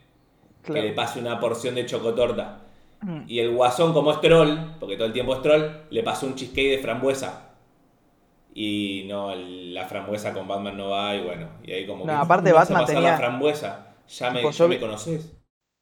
que 0.62 0.72
le 0.82 0.92
pase 0.92 1.18
una 1.20 1.40
porción 1.40 1.74
de 1.74 1.86
chocotorta. 1.86 2.60
Mm. 3.02 3.22
Y 3.26 3.38
el 3.40 3.54
guasón, 3.54 3.92
como 3.92 4.12
es 4.12 4.20
troll, 4.20 4.56
porque 4.80 4.96
todo 4.96 5.06
el 5.06 5.12
tiempo 5.12 5.34
es 5.34 5.42
troll, 5.42 5.62
le 5.90 6.02
pasó 6.02 6.26
un 6.26 6.34
cheesecake 6.34 6.76
de 6.76 6.78
frambuesa. 6.78 7.50
Y 8.54 9.04
no, 9.08 9.32
el- 9.32 9.74
la 9.74 9.84
frambuesa 9.86 10.32
con 10.32 10.46
Batman 10.46 10.76
no 10.76 10.90
va, 10.90 11.14
y 11.14 11.22
bueno, 11.24 11.48
y 11.62 11.72
ahí 11.72 11.86
como 11.86 12.04
No, 12.04 12.12
que, 12.12 12.18
aparte 12.18 12.50
"¿Cómo 12.50 12.60
vas 12.60 12.70
a 12.70 12.72
Batman 12.74 12.82
pasar 12.82 12.94
tenía- 12.96 13.10
la 13.12 13.16
frambuesa, 13.18 13.86
ya 14.08 14.30
me, 14.30 14.50
ya 14.52 14.66
me 14.68 14.80
conoces. 14.80 15.32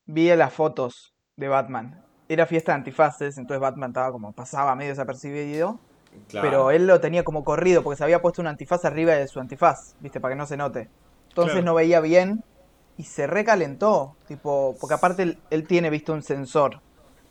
Vi 0.07 0.35
las 0.35 0.53
fotos 0.53 1.15
de 1.37 1.49
Batman. 1.49 2.03
Era 2.29 2.47
fiesta 2.47 2.73
de 2.73 2.77
antifaces, 2.79 3.37
entonces 3.39 3.61
Batman 3.61 3.91
estaba 3.91 4.11
como 4.11 4.33
pasaba 4.33 4.75
medio 4.75 4.91
desapercibido. 4.91 5.79
Claro. 6.29 6.47
Pero 6.49 6.71
él 6.71 6.87
lo 6.87 7.01
tenía 7.01 7.25
como 7.25 7.43
corrido 7.45 7.83
porque 7.83 7.97
se 7.97 8.05
había 8.05 8.21
puesto 8.21 8.43
un 8.43 8.49
antifaz 8.49 8.85
arriba 8.85 9.13
de 9.15 9.29
su 9.29 9.41
antifaz, 9.41 9.95
¿viste? 10.01 10.21
Para 10.21 10.35
que 10.35 10.39
no 10.39 10.47
se 10.47 10.57
note. 10.57 10.89
Entonces 11.33 11.53
Claro. 11.55 11.67
no 11.67 11.75
veía 11.75 12.01
bien 12.01 12.45
y 12.99 13.05
se 13.05 13.27
recalentó. 13.27 14.17
Tipo, 14.29 14.77
porque 14.81 14.95
aparte 14.95 15.23
él, 15.23 15.39
él 15.51 15.67
tiene 15.67 15.89
visto 15.91 16.13
un 16.13 16.23
sensor 16.23 16.81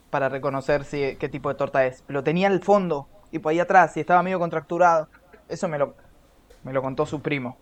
para 0.09 0.27
reconocer 0.27 0.83
si, 0.85 1.15
qué 1.17 1.29
tipo 1.29 1.49
de 1.49 1.55
torta 1.55 1.85
es. 1.85 2.03
Lo 2.07 2.23
tenía 2.23 2.47
al 2.47 2.63
fondo, 2.63 3.07
tipo 3.29 3.47
ahí 3.49 3.59
atrás, 3.59 3.95
y 3.97 3.99
estaba 4.01 4.23
medio 4.23 4.39
contracturado. 4.39 5.07
Eso 5.47 5.67
me 5.67 5.77
lo, 5.77 5.95
me 6.63 6.73
lo 6.73 6.81
contó 6.81 7.05
su 7.05 7.21
primo, 7.21 7.57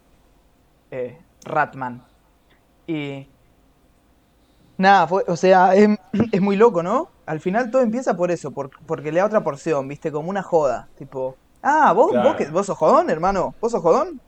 eh, 0.92 1.18
Ratman. 1.46 2.04
Y. 2.88 3.28
Nada, 4.78 5.08
fue, 5.08 5.24
o 5.28 5.36
sea, 5.36 5.76
es, 5.76 5.90
es 6.32 6.42
muy 6.42 6.56
loco, 6.56 6.82
¿no? 6.84 7.10
Al 7.26 7.40
final 7.42 7.70
todo 7.70 7.82
empieza 7.82 8.16
por 8.16 8.32
eso, 8.32 8.52
por- 8.52 8.72
porque 8.86 9.12
le 9.12 9.20
da 9.20 9.26
otra 9.26 9.44
porción, 9.44 9.88
¿viste? 9.88 10.12
Como 10.12 10.30
una 10.30 10.42
joda. 10.42 10.88
Tipo, 10.98 11.36
ah, 11.62 11.92
vos, 11.94 12.12
Claro. 12.12 12.30
vos, 12.30 12.38
que- 12.38 12.48
vos 12.48 12.66
sos 12.66 12.78
jodón, 12.78 13.10
hermano. 13.10 13.54
¿Vos 13.62 13.72
sos 13.74 13.82
jodón? 13.82 14.22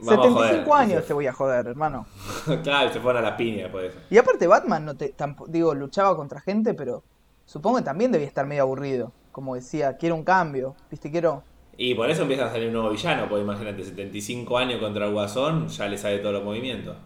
Vamos 0.00 0.26
a 0.26 0.28
75 0.48 0.70
joder. 0.70 0.82
años 0.82 1.06
te 1.06 1.12
voy 1.12 1.26
a 1.26 1.32
joder, 1.32 1.66
hermano. 1.66 2.06
claro, 2.62 2.92
se 2.92 3.00
fueron 3.00 3.24
a 3.24 3.30
la 3.30 3.36
piña 3.36 3.68
de 3.68 3.86
eso. 3.88 3.98
Y 4.10 4.18
aparte 4.18 4.46
Batman, 4.46 4.84
no 4.84 4.96
te, 4.96 5.14
digo, 5.48 5.74
luchaba 5.74 6.16
contra 6.16 6.40
gente, 6.40 6.74
pero 6.74 7.02
supongo 7.44 7.78
que 7.78 7.84
también 7.84 8.12
debía 8.12 8.26
estar 8.26 8.46
medio 8.46 8.62
aburrido. 8.62 9.12
Como 9.32 9.54
decía, 9.54 9.96
quiero 9.96 10.14
un 10.14 10.24
cambio, 10.24 10.74
¿viste? 10.90 11.10
Quiero... 11.10 11.44
Y 11.76 11.94
por 11.94 12.10
eso 12.10 12.22
empieza 12.22 12.46
a 12.46 12.50
salir 12.50 12.68
un 12.68 12.74
nuevo 12.74 12.90
villano, 12.90 13.28
porque 13.28 13.42
imagínate, 13.44 13.84
75 13.84 14.58
años 14.58 14.80
contra 14.80 15.06
el 15.06 15.12
guasón, 15.12 15.68
ya 15.68 15.86
le 15.86 15.96
sabe 15.96 16.18
todos 16.18 16.34
los 16.34 16.42
movimientos. 16.42 16.96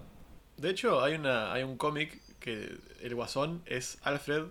De 0.57 0.71
hecho, 0.71 1.03
hay, 1.03 1.15
una, 1.15 1.53
hay 1.53 1.63
un 1.63 1.77
cómic 1.77 2.21
que 2.39 2.79
el 3.03 3.15
guasón 3.15 3.63
es 3.67 3.99
Alfred, 4.03 4.45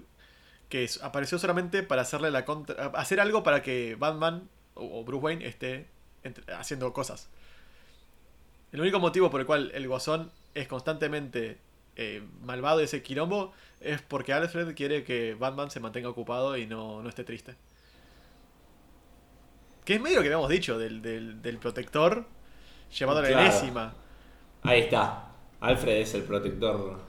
que 0.69 0.83
es- 0.83 1.01
apareció 1.03 1.39
solamente 1.39 1.81
para 1.83 2.03
hacerle 2.03 2.29
la 2.31 2.45
contra, 2.45 2.85
hacer 2.95 3.19
algo 3.19 3.41
para 3.43 3.61
que 3.63 3.95
Batman 3.97 4.47
o, 4.75 4.99
o 4.99 5.03
Bruce 5.03 5.23
Wayne 5.25 5.47
esté 5.47 5.87
entre- 6.23 6.53
haciendo 6.53 6.93
cosas. 6.93 7.29
El 8.71 8.81
único 8.81 8.99
motivo 8.99 9.29
por 9.29 9.41
el 9.41 9.45
cual 9.47 9.71
el 9.73 9.87
guasón 9.87 10.31
es 10.53 10.67
constantemente 10.67 11.57
eh, 11.95 12.23
malvado 12.41 12.77
de 12.79 12.85
ese 12.85 13.01
quilombo 13.03 13.53
es 13.81 14.01
porque 14.01 14.33
Alfred 14.33 14.75
quiere 14.75 15.03
que 15.03 15.33
Batman 15.35 15.69
se 15.71 15.79
mantenga 15.79 16.09
ocupado 16.09 16.57
y 16.57 16.65
no, 16.67 17.01
no 17.01 17.09
esté 17.09 17.23
triste. 17.23 17.55
Que 19.85 19.95
es 19.95 20.01
medio 20.01 20.17
lo 20.17 20.21
que 20.21 20.27
habíamos 20.27 20.49
dicho 20.49 20.77
del, 20.77 21.01
del, 21.01 21.41
del 21.41 21.57
protector 21.57 22.25
llevado 22.97 23.19
a 23.19 23.21
la 23.23 23.27
Claro. 23.29 23.41
enésima. 23.41 23.93
Ahí 24.63 24.81
está. 24.81 25.27
Alfred 25.59 25.97
es 26.01 26.13
el 26.13 26.23
protector 26.23 26.99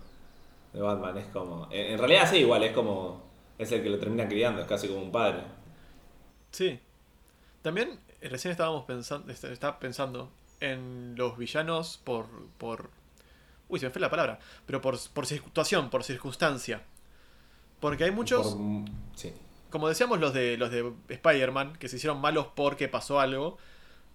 de 0.72 0.80
Batman, 0.80 1.18
es 1.18 1.26
como... 1.26 1.68
En 1.70 1.92
en 1.92 1.98
realidad 1.98 2.28
sí, 2.30 2.38
igual, 2.38 2.62
es 2.64 2.72
como... 2.72 3.22
Es 3.58 3.70
el 3.72 3.82
que 3.82 3.90
lo 3.90 3.98
termina 3.98 4.26
criando, 4.28 4.60
es 4.62 4.66
casi 4.68 4.88
como 4.88 5.02
un 5.02 5.12
padre. 5.12 5.42
Sí. 6.50 6.80
También 7.62 8.00
recién 8.22 8.52
estábamos 8.52 8.84
pensando, 8.84 9.32
estaba 9.32 9.78
pensando 9.78 10.30
en 10.70 11.14
los 11.16 11.36
villanos 11.38 12.00
por, 12.04 12.26
por... 12.58 12.90
Uy, 13.68 13.78
se 13.80 13.86
me 13.86 13.92
fue 13.92 14.00
la 14.00 14.10
palabra. 14.10 14.38
Pero 14.66 14.80
por, 14.80 14.98
por 15.12 15.26
situación, 15.26 15.90
por 15.90 16.04
circunstancia. 16.04 16.82
Porque 17.80 18.04
hay 18.04 18.10
muchos... 18.10 18.54
Por- 18.54 18.84
sí. 19.16 19.32
Como 19.70 19.88
decíamos 19.88 20.20
los 20.20 20.34
de 20.34 20.58
los 20.58 20.70
de 20.70 20.92
Spider-Man, 21.08 21.74
que 21.78 21.88
se 21.88 21.96
hicieron 21.96 22.20
malos 22.20 22.48
porque 22.54 22.88
pasó 22.88 23.20
algo. 23.20 23.56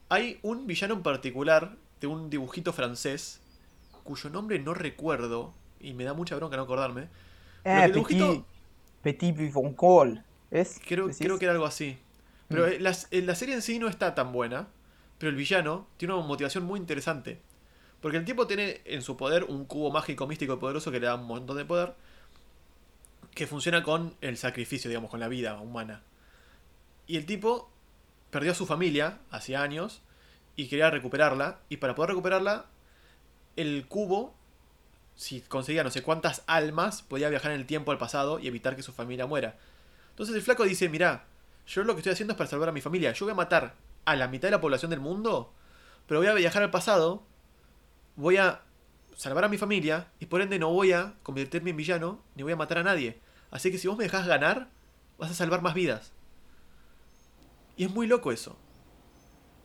Hay 0.09 0.39
un 0.43 0.67
villano 0.67 0.93
en 0.93 1.01
particular 1.03 1.75
de 1.99 2.05
un 2.07 2.29
dibujito 2.29 2.73
francés, 2.73 3.41
cuyo 4.03 4.29
nombre 4.29 4.59
no 4.59 4.75
recuerdo, 4.75 5.53
y 5.79 5.93
me 5.93 6.03
da 6.03 6.13
mucha 6.13 6.35
bronca 6.35 6.57
no 6.57 6.63
acordarme. 6.63 7.09
Pero 7.63 7.79
Eh, 7.81 7.85
el 7.85 7.93
dibujito- 7.93 8.27
Petit, 8.27 8.45
Petit 9.01 9.35
Bifoncol. 9.37 10.23
¿Es? 10.51 10.79
Creo, 10.87 11.09
creo 11.09 11.39
que 11.39 11.45
era 11.45 11.53
algo 11.53 11.65
así. 11.65 11.97
Pero 12.47 12.67
Mm. 12.67 12.69
eh, 12.69 12.79
la, 12.79 12.95
eh, 13.11 13.21
la 13.23 13.33
serie 13.35 13.55
en 13.55 13.61
sí 13.63 13.79
no 13.79 13.87
está 13.87 14.13
tan 14.15 14.31
buena. 14.31 14.67
Pero 15.17 15.29
el 15.29 15.35
villano 15.35 15.87
tiene 15.97 16.13
una 16.13 16.25
motivación 16.25 16.63
muy 16.63 16.79
interesante. 16.79 17.39
Porque 18.01 18.17
el 18.17 18.25
tipo 18.25 18.45
tiene 18.45 18.81
en 18.85 19.01
su 19.01 19.17
poder 19.17 19.45
un 19.45 19.65
cubo 19.65 19.91
mágico, 19.91 20.27
místico 20.27 20.53
y 20.53 20.57
poderoso 20.57 20.91
que 20.91 20.99
le 20.99 21.07
da 21.07 21.15
un 21.15 21.25
montón 21.25 21.57
de 21.57 21.65
poder. 21.65 21.95
Que 23.33 23.47
funciona 23.47 23.83
con 23.83 24.15
el 24.21 24.37
sacrificio, 24.37 24.89
digamos, 24.89 25.09
con 25.09 25.19
la 25.19 25.27
vida 25.27 25.59
humana. 25.59 26.03
Y 27.07 27.17
el 27.17 27.25
tipo 27.25 27.71
perdió 28.29 28.51
a 28.51 28.55
su 28.55 28.65
familia 28.65 29.19
hace 29.31 29.55
años 29.55 30.01
y 30.55 30.67
quería 30.67 30.91
recuperarla. 30.91 31.59
Y 31.69 31.77
para 31.77 31.95
poder 31.95 32.09
recuperarla, 32.09 32.65
el 33.55 33.87
cubo, 33.87 34.35
si 35.15 35.41
conseguía 35.41 35.83
no 35.83 35.89
sé 35.89 36.03
cuántas 36.03 36.43
almas, 36.45 37.01
podía 37.01 37.29
viajar 37.29 37.51
en 37.51 37.59
el 37.59 37.65
tiempo 37.65 37.91
al 37.91 37.97
pasado 37.97 38.37
y 38.39 38.47
evitar 38.47 38.75
que 38.75 38.83
su 38.83 38.91
familia 38.91 39.25
muera. 39.25 39.57
Entonces 40.11 40.35
el 40.35 40.41
flaco 40.41 40.63
dice, 40.63 40.89
mirá, 40.89 41.25
yo 41.65 41.83
lo 41.83 41.93
que 41.93 41.99
estoy 42.01 42.13
haciendo 42.13 42.33
es 42.33 42.37
para 42.37 42.49
salvar 42.49 42.69
a 42.69 42.71
mi 42.71 42.81
familia. 42.81 43.11
Yo 43.13 43.25
voy 43.25 43.31
a 43.31 43.35
matar 43.35 43.73
a 44.07 44.15
la 44.15 44.27
mitad 44.29 44.47
de 44.47 44.51
la 44.53 44.61
población 44.61 44.89
del 44.89 45.01
mundo, 45.01 45.53
pero 46.07 46.19
voy 46.21 46.27
a 46.29 46.33
viajar 46.33 46.63
al 46.63 46.71
pasado, 46.71 47.23
voy 48.15 48.37
a 48.37 48.61
salvar 49.15 49.43
a 49.43 49.49
mi 49.49 49.57
familia 49.57 50.07
y 50.19 50.27
por 50.27 50.41
ende 50.41 50.57
no 50.59 50.71
voy 50.71 50.93
a 50.93 51.15
convertirme 51.23 51.71
en 51.71 51.77
villano 51.77 52.21
ni 52.35 52.43
voy 52.43 52.53
a 52.53 52.55
matar 52.55 52.77
a 52.77 52.83
nadie. 52.83 53.19
Así 53.51 53.69
que 53.69 53.77
si 53.77 53.87
vos 53.87 53.97
me 53.97 54.05
dejás 54.05 54.25
ganar, 54.25 54.69
vas 55.17 55.29
a 55.31 55.33
salvar 55.33 55.61
más 55.61 55.73
vidas. 55.73 56.13
Y 57.75 57.83
es 57.83 57.91
muy 57.91 58.07
loco 58.07 58.31
eso. 58.31 58.57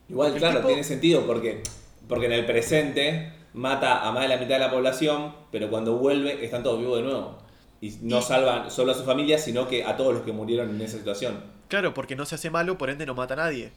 Igual, 0.08 0.34
claro, 0.34 0.56
tipo- 0.58 0.68
tiene 0.68 0.84
sentido 0.84 1.24
porque, 1.26 1.62
porque 2.08 2.26
en 2.26 2.32
el 2.32 2.44
presente 2.44 3.32
mata 3.54 4.06
a 4.06 4.10
más 4.12 4.22
de 4.24 4.28
la 4.28 4.36
mitad 4.38 4.54
de 4.56 4.60
la 4.60 4.70
población, 4.70 5.34
pero 5.52 5.70
cuando 5.70 5.96
vuelve 5.98 6.44
están 6.44 6.62
todos 6.64 6.80
vivos 6.80 6.96
de 6.98 7.04
nuevo. 7.04 7.38
Y 7.80 7.90
no 8.02 8.18
Y- 8.18 8.22
salvan 8.22 8.70
solo 8.72 8.90
a 8.92 8.94
su 8.94 9.04
familia, 9.04 9.38
sino 9.38 9.68
que 9.68 9.84
a 9.84 9.96
todos 9.96 10.12
los 10.14 10.22
que 10.24 10.32
murieron 10.32 10.70
en 10.70 10.80
esa 10.80 10.98
situación. 10.98 11.44
Claro, 11.68 11.94
porque 11.94 12.16
no 12.16 12.26
se 12.26 12.34
hace 12.34 12.50
malo, 12.50 12.76
por 12.76 12.90
ende 12.90 13.06
no 13.06 13.14
mata 13.14 13.34
a 13.34 13.38
nadie. 13.38 13.72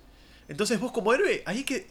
Entonces 0.48 0.80
vos 0.80 0.92
como 0.92 1.14
héroe, 1.14 1.44
ahí 1.46 1.64
que... 1.64 1.88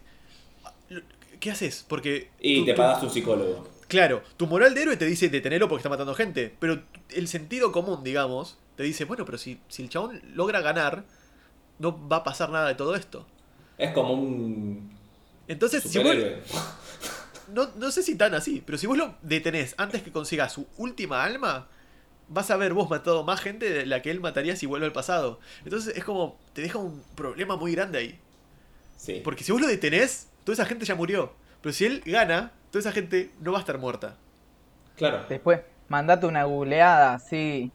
¿Qué 1.41 1.51
haces? 1.51 1.85
Porque... 1.89 2.31
Y 2.41 2.61
tú- 2.61 2.65
te 2.67 2.75
pagas 2.75 3.03
un 3.03 3.11
psicólogo. 3.11 3.69
Claro, 3.89 4.23
tu 4.37 4.47
moral 4.47 4.75
de 4.75 4.83
héroe 4.83 4.97
te 4.97 5.05
dice 5.05 5.29
detenerlo 5.29 5.69
porque 5.69 5.81
está 5.81 5.89
matando 5.91 6.15
gente. 6.15 6.55
Pero 6.59 6.83
el 7.11 7.29
sentido 7.29 7.71
común, 7.71 8.03
digamos, 8.03 8.59
te 8.77 8.83
dice, 8.83 9.05
bueno, 9.05 9.25
pero 9.25 9.37
si, 9.39 9.61
si 9.69 9.83
el 9.83 9.89
chabón 9.91 10.21
logra 10.35 10.61
ganar, 10.61 11.05
no 11.79 12.09
va 12.09 12.19
a 12.19 12.25
pasar 12.25 12.51
nada 12.51 12.69
de 12.69 12.75
todo 12.75 12.95
esto. 12.95 13.27
Es 13.77 13.93
como 13.93 14.15
un 14.15 14.91
Entonces, 15.49 15.83
si 15.83 15.99
vos, 15.99 16.15
no, 17.53 17.69
no 17.77 17.91
sé 17.91 18.03
si 18.03 18.17
tan 18.17 18.35
así, 18.35 18.63
pero 18.65 18.79
si 18.79 18.87
vos 18.87 18.97
lo 18.97 19.15
detenés 19.23 19.75
antes 19.77 20.03
que 20.03 20.13
consiga 20.13 20.49
su 20.49 20.67
última 20.79 21.23
alma, 21.25 21.69
vas 22.29 22.51
a 22.51 22.57
ver 22.57 22.73
vos 22.73 22.89
matado 22.89 23.23
más 23.23 23.41
gente 23.41 23.69
de 23.71 23.87
la 23.87 24.01
que 24.03 24.11
él 24.11 24.21
mataría 24.21 24.57
si 24.57 24.67
vuelve 24.67 24.87
al 24.87 24.93
pasado. 24.93 25.41
Entonces 25.65 25.95
es 25.97 26.05
como, 26.05 26.39
te 26.55 26.63
deja 26.63 26.79
un 26.79 27.03
problema 27.17 27.57
muy 27.57 27.73
grande 27.73 27.99
ahí. 27.99 28.19
Sí. 29.05 29.21
Porque 29.23 29.45
si 29.45 29.53
vos 29.53 29.61
lo 29.61 29.67
detenés, 29.67 30.31
toda 30.45 30.55
esa 30.55 30.65
gente 30.65 30.85
ya 30.87 30.95
murió. 30.95 31.33
Pero 31.61 31.73
si 31.75 31.85
él 31.85 32.03
gana, 32.07 32.53
toda 32.71 32.81
esa 32.81 32.93
gente 32.93 33.31
no 33.41 33.53
va 33.53 33.59
a 33.59 33.61
estar 33.61 33.77
muerta. 33.79 34.17
Claro. 34.97 35.25
Después, 35.29 35.61
mandate 35.89 36.27
una 36.27 36.45
googleada, 36.45 37.15
así. 37.15 37.71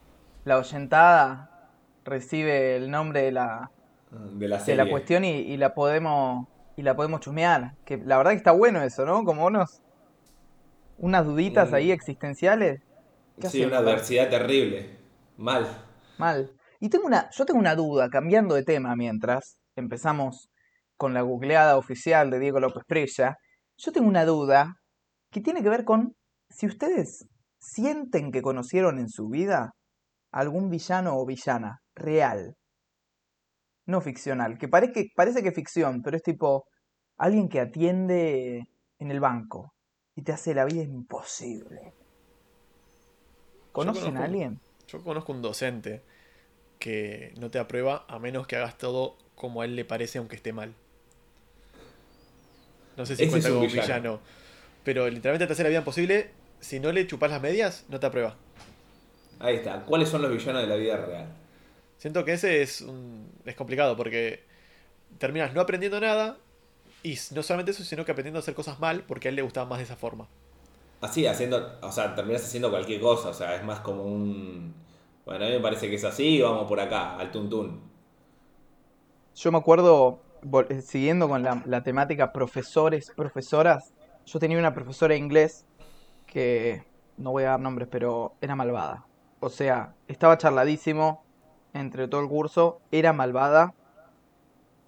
La 0.45 0.57
oyentada 0.57 1.69
recibe 2.05 2.77
el 2.77 2.89
nombre 2.89 3.21
de 3.23 3.32
la, 3.32 3.69
De 4.11 4.47
la 4.47 4.57
de 4.57 4.63
serie. 4.63 4.84
la 4.84 4.89
cuestión 4.89 5.23
y, 5.23 5.30
y 5.41 5.57
la 5.57 5.73
podemos 5.75 6.47
y 6.75 6.82
la 6.82 6.95
podemos 6.95 7.19
chusmear. 7.21 7.75
Que 7.86 7.97
la 7.97 8.17
verdad 8.17 8.32
que 8.32 8.38
está 8.38 8.51
bueno 8.53 8.82
eso, 8.82 9.05
¿no? 9.05 9.23
Como 9.23 9.45
unos 9.45 9.82
unas 10.97 11.25
duditas 11.25 11.71
Mm. 11.71 11.75
ahí 11.75 11.91
existenciales. 11.91 12.82
¿Qué 13.39 13.49
Sí, 13.49 13.63
una 13.63 13.77
adversidad 13.77 14.30
terrible. 14.30 14.97
Mal. 15.38 15.67
Mal. 16.17 16.51
Y 16.80 16.89
tengo 16.89 17.05
una, 17.05 17.30
yo 17.32 17.45
tengo 17.45 17.59
una 17.59 17.75
duda, 17.75 18.09
cambiando 18.09 18.55
de 18.55 18.63
tema 18.63 18.95
mientras 18.95 19.57
empezamos 19.75 20.49
con 21.00 21.14
la 21.14 21.22
googleada 21.22 21.78
oficial 21.78 22.30
de 22.30 22.39
Diego 22.39 22.60
López 22.60 22.84
Prella. 22.86 23.38
Yo 23.78 23.93
tengo 23.93 24.10
una 24.10 24.26
duda 24.26 24.76
que 25.32 25.39
tiene 25.39 25.64
que 25.64 25.70
ver 25.70 25.86
con 25.86 26.14
si 26.50 26.68
ustedes 26.68 27.26
sienten 27.58 28.32
que 28.34 28.41
conocieron 28.41 29.00
en 29.00 29.08
su 29.08 29.30
vida 29.30 29.72
algún 30.32 30.70
villano 30.70 31.18
o 31.18 31.26
villana 31.26 31.80
real, 31.95 32.54
no 33.86 34.02
ficcional, 34.02 34.58
que 34.58 34.68
parece, 34.68 35.08
parece 35.16 35.41
que 35.41 35.50
es 35.50 35.56
ficción, 35.56 36.02
pero 36.04 36.18
es 36.18 36.24
tipo 36.24 36.66
alguien 37.18 37.47
que 37.47 37.62
atiende 37.62 38.66
en 39.00 39.10
el 39.12 39.22
banco 39.22 39.74
y 40.16 40.24
te 40.24 40.34
hace 40.34 40.54
la 40.54 40.66
vida 40.66 40.84
imposible. 40.84 41.93
¿Conocen 43.72 44.04
conozco- 44.04 44.22
a 44.22 44.26
alguien? 44.26 44.60
Yo 44.88 45.02
conozco 45.04 45.32
un 45.32 45.41
docente 45.41 46.04
que 46.78 47.34
no 47.39 47.50
te 47.50 47.60
aprueba 47.60 48.06
a 48.10 48.20
menos 48.20 48.47
que 48.47 48.58
hagas 48.58 48.78
todo 48.78 49.16
como 49.36 49.62
a 49.62 49.66
él 49.66 49.76
le 49.78 49.86
parece 49.86 50.18
aunque 50.18 50.36
esté 50.36 50.52
mal. 50.52 50.76
No 53.00 53.06
sé 53.06 53.16
si 53.16 53.24
Ese 53.24 53.32
cuenta 53.32 53.47
es 53.47 53.54
un 53.54 53.62
como 53.62 53.68
villano. 53.72 53.86
villano. 53.88 54.20
Pero 54.84 55.10
literalmente 55.10 55.47
te 55.47 55.54
hace 55.54 55.64
la 55.64 55.70
vida 55.70 55.80
imposible. 55.80 56.32
Si 56.60 56.80
no 56.82 56.91
le 56.91 57.08
chupas 57.08 57.32
las 57.32 57.41
medias, 57.41 57.86
no 57.88 58.00
te 58.00 58.08
aprueba. 58.08 58.36
Ahí 59.39 59.56
está. 59.56 59.86
¿Cuáles 59.86 60.10
son 60.10 60.22
los 60.22 60.32
villanos 60.32 60.62
de 60.64 60.68
la 60.68 60.76
vida 60.76 60.97
real? 60.97 61.28
Siento 61.97 62.26
que 62.26 62.34
ese 62.34 62.62
es 62.62 62.82
un, 62.82 63.32
es 63.45 63.56
complicado 63.56 63.95
porque 63.95 64.43
terminas 65.18 65.54
no 65.54 65.62
aprendiendo 65.62 66.00
nada 66.00 66.38
y 67.04 67.18
no 67.32 67.43
solamente 67.43 67.72
eso, 67.72 67.84
sino 67.84 68.06
que 68.06 68.12
aprendiendo 68.12 68.39
a 68.39 68.41
hacer 68.41 68.54
cosas 68.56 68.80
mal 68.80 69.04
porque 69.08 69.28
a 69.28 69.30
él 69.30 69.36
le 69.36 69.41
gustaba 69.41 69.68
más 69.68 69.80
de 69.80 69.86
esa 69.86 69.95
forma. 69.95 70.28
Así, 71.02 71.26
haciendo, 71.28 71.78
o 71.82 71.91
sea, 71.91 72.14
terminas 72.16 72.43
haciendo 72.43 72.70
cualquier 72.70 73.00
cosa, 73.00 73.30
o 73.30 73.34
sea, 73.34 73.56
es 73.56 73.64
más 73.64 73.80
como 73.80 74.04
un... 74.04 74.74
Bueno, 75.26 75.45
a 75.45 75.47
mí 75.47 75.54
me 75.56 75.62
parece 75.62 75.89
que 75.89 75.95
es 75.95 76.04
así, 76.04 76.41
vamos 76.41 76.68
por 76.68 76.80
acá, 76.80 77.18
al 77.18 77.32
tuntún. 77.32 77.82
Yo 79.36 79.52
me 79.52 79.58
acuerdo, 79.58 80.20
siguiendo 80.81 81.27
con 81.27 81.43
la, 81.43 81.83
temática 81.83 82.31
profesores, 82.31 83.11
profesoras, 83.15 83.93
yo 84.25 84.39
tenía 84.39 84.59
una 84.59 84.73
profesora 84.73 85.13
de 85.13 85.19
inglés 85.19 85.65
que, 86.25 86.83
no 87.17 87.31
voy 87.31 87.43
a 87.43 87.51
dar 87.51 87.59
nombres, 87.59 87.87
pero 87.91 88.35
era 88.41 88.55
malvada. 88.55 89.05
O 89.39 89.49
sea, 89.49 89.93
estaba 90.07 90.37
charladísimo 90.37 91.23
entre 91.73 92.07
todo 92.07 92.21
el 92.21 92.27
curso, 92.27 92.81
era 92.91 93.13
malvada, 93.13 93.73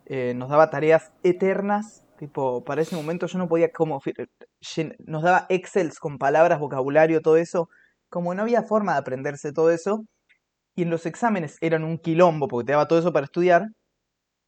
eh, 0.06 0.34
nos 0.36 0.50
daba 0.50 0.70
tareas 0.70 1.12
eternas, 1.24 2.04
tipo, 2.18 2.64
para 2.64 2.82
ese 2.82 2.96
momento 2.96 3.28
yo 3.28 3.38
no 3.38 3.48
podía 3.48 3.72
como... 3.72 4.02
Nos 5.06 5.24
daba 5.24 5.46
excels 5.50 6.00
con 6.00 6.18
palabras, 6.18 6.60
vocabulario, 6.60 7.22
todo 7.22 7.38
eso, 7.38 7.70
como 8.10 8.34
no 8.34 8.42
había 8.42 8.64
forma 8.64 8.94
de 8.94 9.00
aprenderse 9.00 9.54
todo 9.54 9.72
eso, 9.72 10.06
y 10.76 10.84
en 10.84 10.90
los 10.90 11.06
exámenes 11.06 11.58
eran 11.62 11.84
un 11.84 11.98
quilombo 11.98 12.48
porque 12.48 12.68
te 12.68 12.72
daba 12.74 12.88
todo 12.88 13.00
eso 13.00 13.14
para 13.14 13.26
estudiar, 13.26 13.68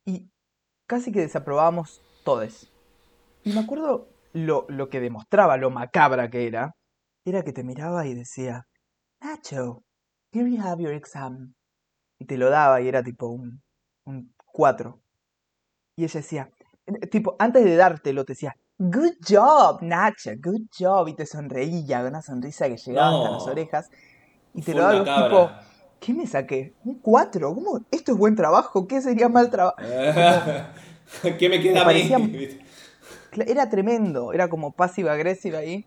y 0.05 0.29
casi 0.87 1.11
que 1.11 1.21
desaprobábamos 1.21 2.01
todos. 2.23 2.71
Y 3.43 3.53
me 3.53 3.61
acuerdo 3.61 4.07
lo, 4.33 4.65
lo 4.69 4.89
que 4.89 4.99
demostraba, 4.99 5.57
lo 5.57 5.69
macabra 5.69 6.29
que 6.29 6.47
era, 6.47 6.75
era 7.25 7.43
que 7.43 7.53
te 7.53 7.63
miraba 7.63 8.05
y 8.05 8.13
decía, 8.13 8.65
Nacho, 9.21 9.83
here 10.31 10.49
you 10.49 10.61
have 10.61 10.81
your 10.81 10.93
exam. 10.93 11.53
Y 12.19 12.25
te 12.25 12.37
lo 12.37 12.49
daba 12.49 12.81
y 12.81 12.87
era 12.87 13.03
tipo 13.03 13.27
un, 13.27 13.61
un 14.05 14.33
4. 14.45 14.99
Y 15.97 16.03
ella 16.05 16.19
decía, 16.19 16.49
tipo, 17.11 17.35
antes 17.39 17.63
de 17.63 17.75
dártelo, 17.75 18.25
te 18.25 18.33
decía, 18.33 18.55
good 18.77 19.13
job, 19.27 19.81
Nacho, 19.81 20.31
good 20.41 20.67
job. 20.77 21.07
Y 21.07 21.15
te 21.15 21.25
sonreía 21.25 22.03
una 22.03 22.21
sonrisa 22.21 22.67
que 22.67 22.77
llegaba 22.77 23.17
hasta 23.17 23.31
las 23.31 23.47
orejas. 23.47 23.89
Y 24.53 24.61
te 24.61 24.73
lo 24.73 24.81
daba 24.81 25.03
tipo, 25.03 25.49
¿qué 26.03 26.13
me 26.13 26.27
saqué? 26.27 26.73
¿Un 26.83 26.95
4? 26.95 27.53
¿Cómo? 27.55 27.79
¿Esto 27.91 28.11
es 28.11 28.17
buen 28.17 28.35
trabajo? 28.35 28.87
¿Qué 28.87 29.01
sería 29.01 29.29
mal 29.29 29.49
trabajo? 29.49 29.77
¿Qué 31.39 31.49
me 31.49 31.61
queda 31.61 31.85
Me 31.85 32.13
a 32.13 32.19
mí? 32.19 32.49
Era 33.47 33.67
tremendo, 33.69 34.31
era 34.31 34.47
como 34.47 34.71
pasiva 34.73 35.13
agresiva 35.13 35.59
ahí. 35.59 35.85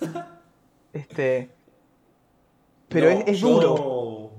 Este. 0.92 1.50
Pero 2.88 3.06
No, 3.10 3.12
es, 3.20 3.28
es 3.28 3.38
yo- 3.40 3.48
duro. 3.48 4.30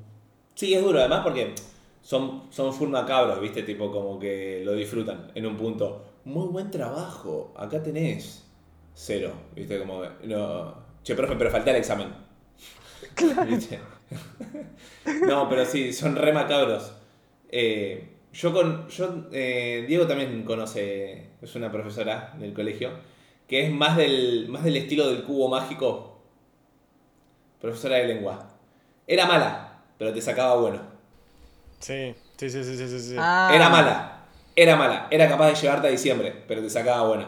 Sí, 0.55 0.73
es 0.73 0.83
duro, 0.83 0.99
además 0.99 1.21
porque 1.23 1.55
son, 2.01 2.43
son 2.51 2.73
full 2.73 2.89
macabros, 2.89 3.39
¿viste? 3.39 3.63
Tipo, 3.63 3.89
como 3.91 4.19
que 4.19 4.61
lo 4.65 4.73
disfrutan 4.73 5.31
en 5.33 5.45
un 5.45 5.55
punto. 5.57 6.05
Muy 6.25 6.47
buen 6.47 6.69
trabajo, 6.69 7.53
acá 7.57 7.81
tenés. 7.81 8.43
Cero, 8.93 9.31
¿viste? 9.55 9.79
Como, 9.79 10.01
no. 10.25 10.75
Che, 11.03 11.15
profe, 11.15 11.35
pero 11.35 11.49
falté 11.49 11.69
al 11.71 11.77
examen. 11.77 12.09
¿Viste? 13.47 13.79
no, 15.27 15.49
pero 15.49 15.65
sí, 15.65 15.93
son 15.93 16.15
re 16.15 16.33
macabros. 16.33 16.93
Eh, 17.49 18.07
Yo 18.33 18.53
con. 18.53 18.87
Yo, 18.89 19.27
eh, 19.31 19.85
Diego 19.87 20.07
también 20.07 20.43
conoce. 20.43 21.31
Es 21.41 21.55
una 21.55 21.71
profesora 21.71 22.33
del 22.39 22.53
colegio. 22.53 22.91
Que 23.47 23.65
es 23.65 23.71
más 23.71 23.97
del. 23.97 24.47
más 24.49 24.63
del 24.63 24.77
estilo 24.77 25.09
del 25.09 25.23
cubo 25.23 25.49
mágico. 25.49 26.21
Profesora 27.59 27.97
de 27.97 28.07
lengua. 28.07 28.49
Era 29.07 29.25
mala, 29.25 29.83
pero 29.97 30.13
te 30.13 30.21
sacaba 30.21 30.55
bueno. 30.55 30.79
Sí, 31.79 32.13
sí, 32.37 32.49
sí, 32.49 32.63
sí, 32.63 32.77
sí, 32.77 32.87
sí. 32.87 32.99
sí. 32.99 33.15
Ah, 33.17 33.51
Era 33.53 33.69
mala. 33.69 34.25
Era 34.55 34.75
mala. 34.75 35.07
Era 35.11 35.27
capaz 35.27 35.47
de 35.49 35.55
llevarte 35.55 35.87
a 35.87 35.91
diciembre, 35.91 36.43
pero 36.47 36.61
te 36.61 36.69
sacaba 36.69 37.07
bueno. 37.07 37.25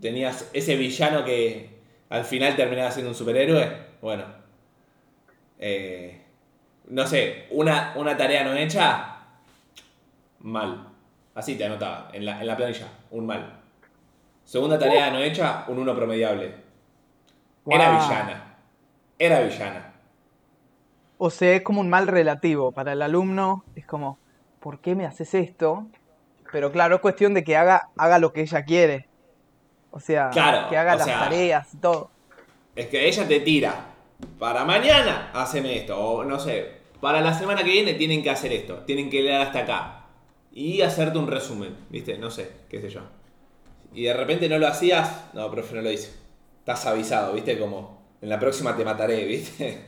Tenías 0.00 0.48
ese 0.52 0.76
villano 0.76 1.24
que 1.24 1.80
al 2.08 2.24
final 2.24 2.56
terminaba 2.56 2.90
siendo 2.90 3.10
un 3.10 3.14
superhéroe. 3.14 3.70
Bueno. 4.00 4.39
Eh, 5.62 6.20
no 6.88 7.06
sé, 7.06 7.46
una, 7.50 7.92
una 7.96 8.16
tarea 8.16 8.42
no 8.44 8.54
hecha. 8.54 9.16
Mal. 10.40 10.86
Así 11.34 11.56
te 11.56 11.64
anotaba, 11.66 12.08
en 12.12 12.24
la, 12.24 12.40
en 12.40 12.46
la 12.46 12.56
planilla. 12.56 12.88
Un 13.10 13.26
mal. 13.26 13.60
Segunda 14.44 14.78
tarea 14.78 15.10
no 15.10 15.18
hecha, 15.18 15.64
un 15.68 15.78
uno 15.78 15.94
promediable. 15.94 16.54
Era 17.66 17.90
villana. 17.92 18.44
Era 19.18 19.40
villana. 19.42 19.92
O 21.18 21.30
sea, 21.30 21.52
es 21.52 21.62
como 21.62 21.80
un 21.82 21.88
mal 21.90 22.06
relativo. 22.08 22.72
Para 22.72 22.92
el 22.94 23.02
alumno 23.02 23.64
es 23.76 23.86
como, 23.86 24.18
¿por 24.60 24.80
qué 24.80 24.94
me 24.94 25.06
haces 25.06 25.34
esto? 25.34 25.86
Pero 26.50 26.72
claro, 26.72 26.96
es 26.96 27.00
cuestión 27.00 27.34
de 27.34 27.44
que 27.44 27.56
haga, 27.56 27.90
haga 27.96 28.18
lo 28.18 28.32
que 28.32 28.40
ella 28.40 28.64
quiere. 28.64 29.06
O 29.92 30.00
sea, 30.00 30.30
Claro, 30.30 30.68
que 30.68 30.76
haga 30.76 30.96
las 30.96 31.04
sea- 31.04 31.18
tareas 31.20 31.74
y 31.74 31.76
todo. 31.76 32.10
Es 32.74 32.86
que 32.86 33.06
ella 33.06 33.28
te 33.28 33.40
tira. 33.40 33.74
Para 34.38 34.64
mañana 34.64 35.30
hacen 35.34 35.66
esto. 35.66 35.98
O 35.98 36.24
no 36.24 36.38
sé. 36.38 36.80
Para 37.00 37.20
la 37.20 37.32
semana 37.38 37.62
que 37.64 37.70
viene 37.70 37.94
tienen 37.94 38.22
que 38.22 38.30
hacer 38.30 38.52
esto. 38.52 38.78
Tienen 38.86 39.10
que 39.10 39.22
leer 39.22 39.40
hasta 39.40 39.60
acá. 39.60 40.06
Y 40.52 40.82
hacerte 40.82 41.18
un 41.18 41.26
resumen. 41.26 41.76
¿Viste? 41.88 42.18
No 42.18 42.30
sé. 42.30 42.50
Qué 42.68 42.80
sé 42.80 42.90
yo. 42.90 43.00
Y 43.94 44.04
de 44.04 44.14
repente 44.14 44.48
no 44.48 44.58
lo 44.58 44.66
hacías. 44.66 45.26
No, 45.34 45.50
profe, 45.50 45.74
no 45.74 45.82
lo 45.82 45.90
hice. 45.90 46.12
Estás 46.60 46.86
avisado, 46.86 47.32
¿viste? 47.32 47.58
Como. 47.58 48.00
En 48.20 48.28
la 48.28 48.38
próxima 48.38 48.76
te 48.76 48.84
mataré, 48.84 49.24
¿viste? 49.24 49.84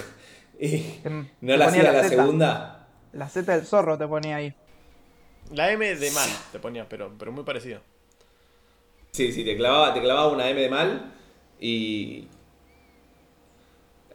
y 0.60 0.98
no 1.40 1.56
la 1.56 1.66
ponía 1.66 1.80
hacía 1.82 1.92
la 1.92 2.02
Z. 2.02 2.08
segunda. 2.08 2.88
La 3.12 3.28
Z 3.28 3.52
del 3.56 3.64
zorro 3.64 3.96
te 3.96 4.08
ponía 4.08 4.36
ahí. 4.36 4.52
La 5.52 5.70
M 5.70 5.94
de 5.94 6.10
mal 6.10 6.28
te 6.50 6.58
ponía, 6.58 6.88
pero, 6.88 7.12
pero 7.16 7.30
muy 7.30 7.44
parecido. 7.44 7.80
Sí, 9.12 9.32
sí, 9.32 9.44
te 9.44 9.56
clavaba, 9.56 9.94
te 9.94 10.00
clavaba 10.00 10.28
una 10.32 10.50
M 10.50 10.60
de 10.60 10.68
mal. 10.68 11.12
Y. 11.60 12.28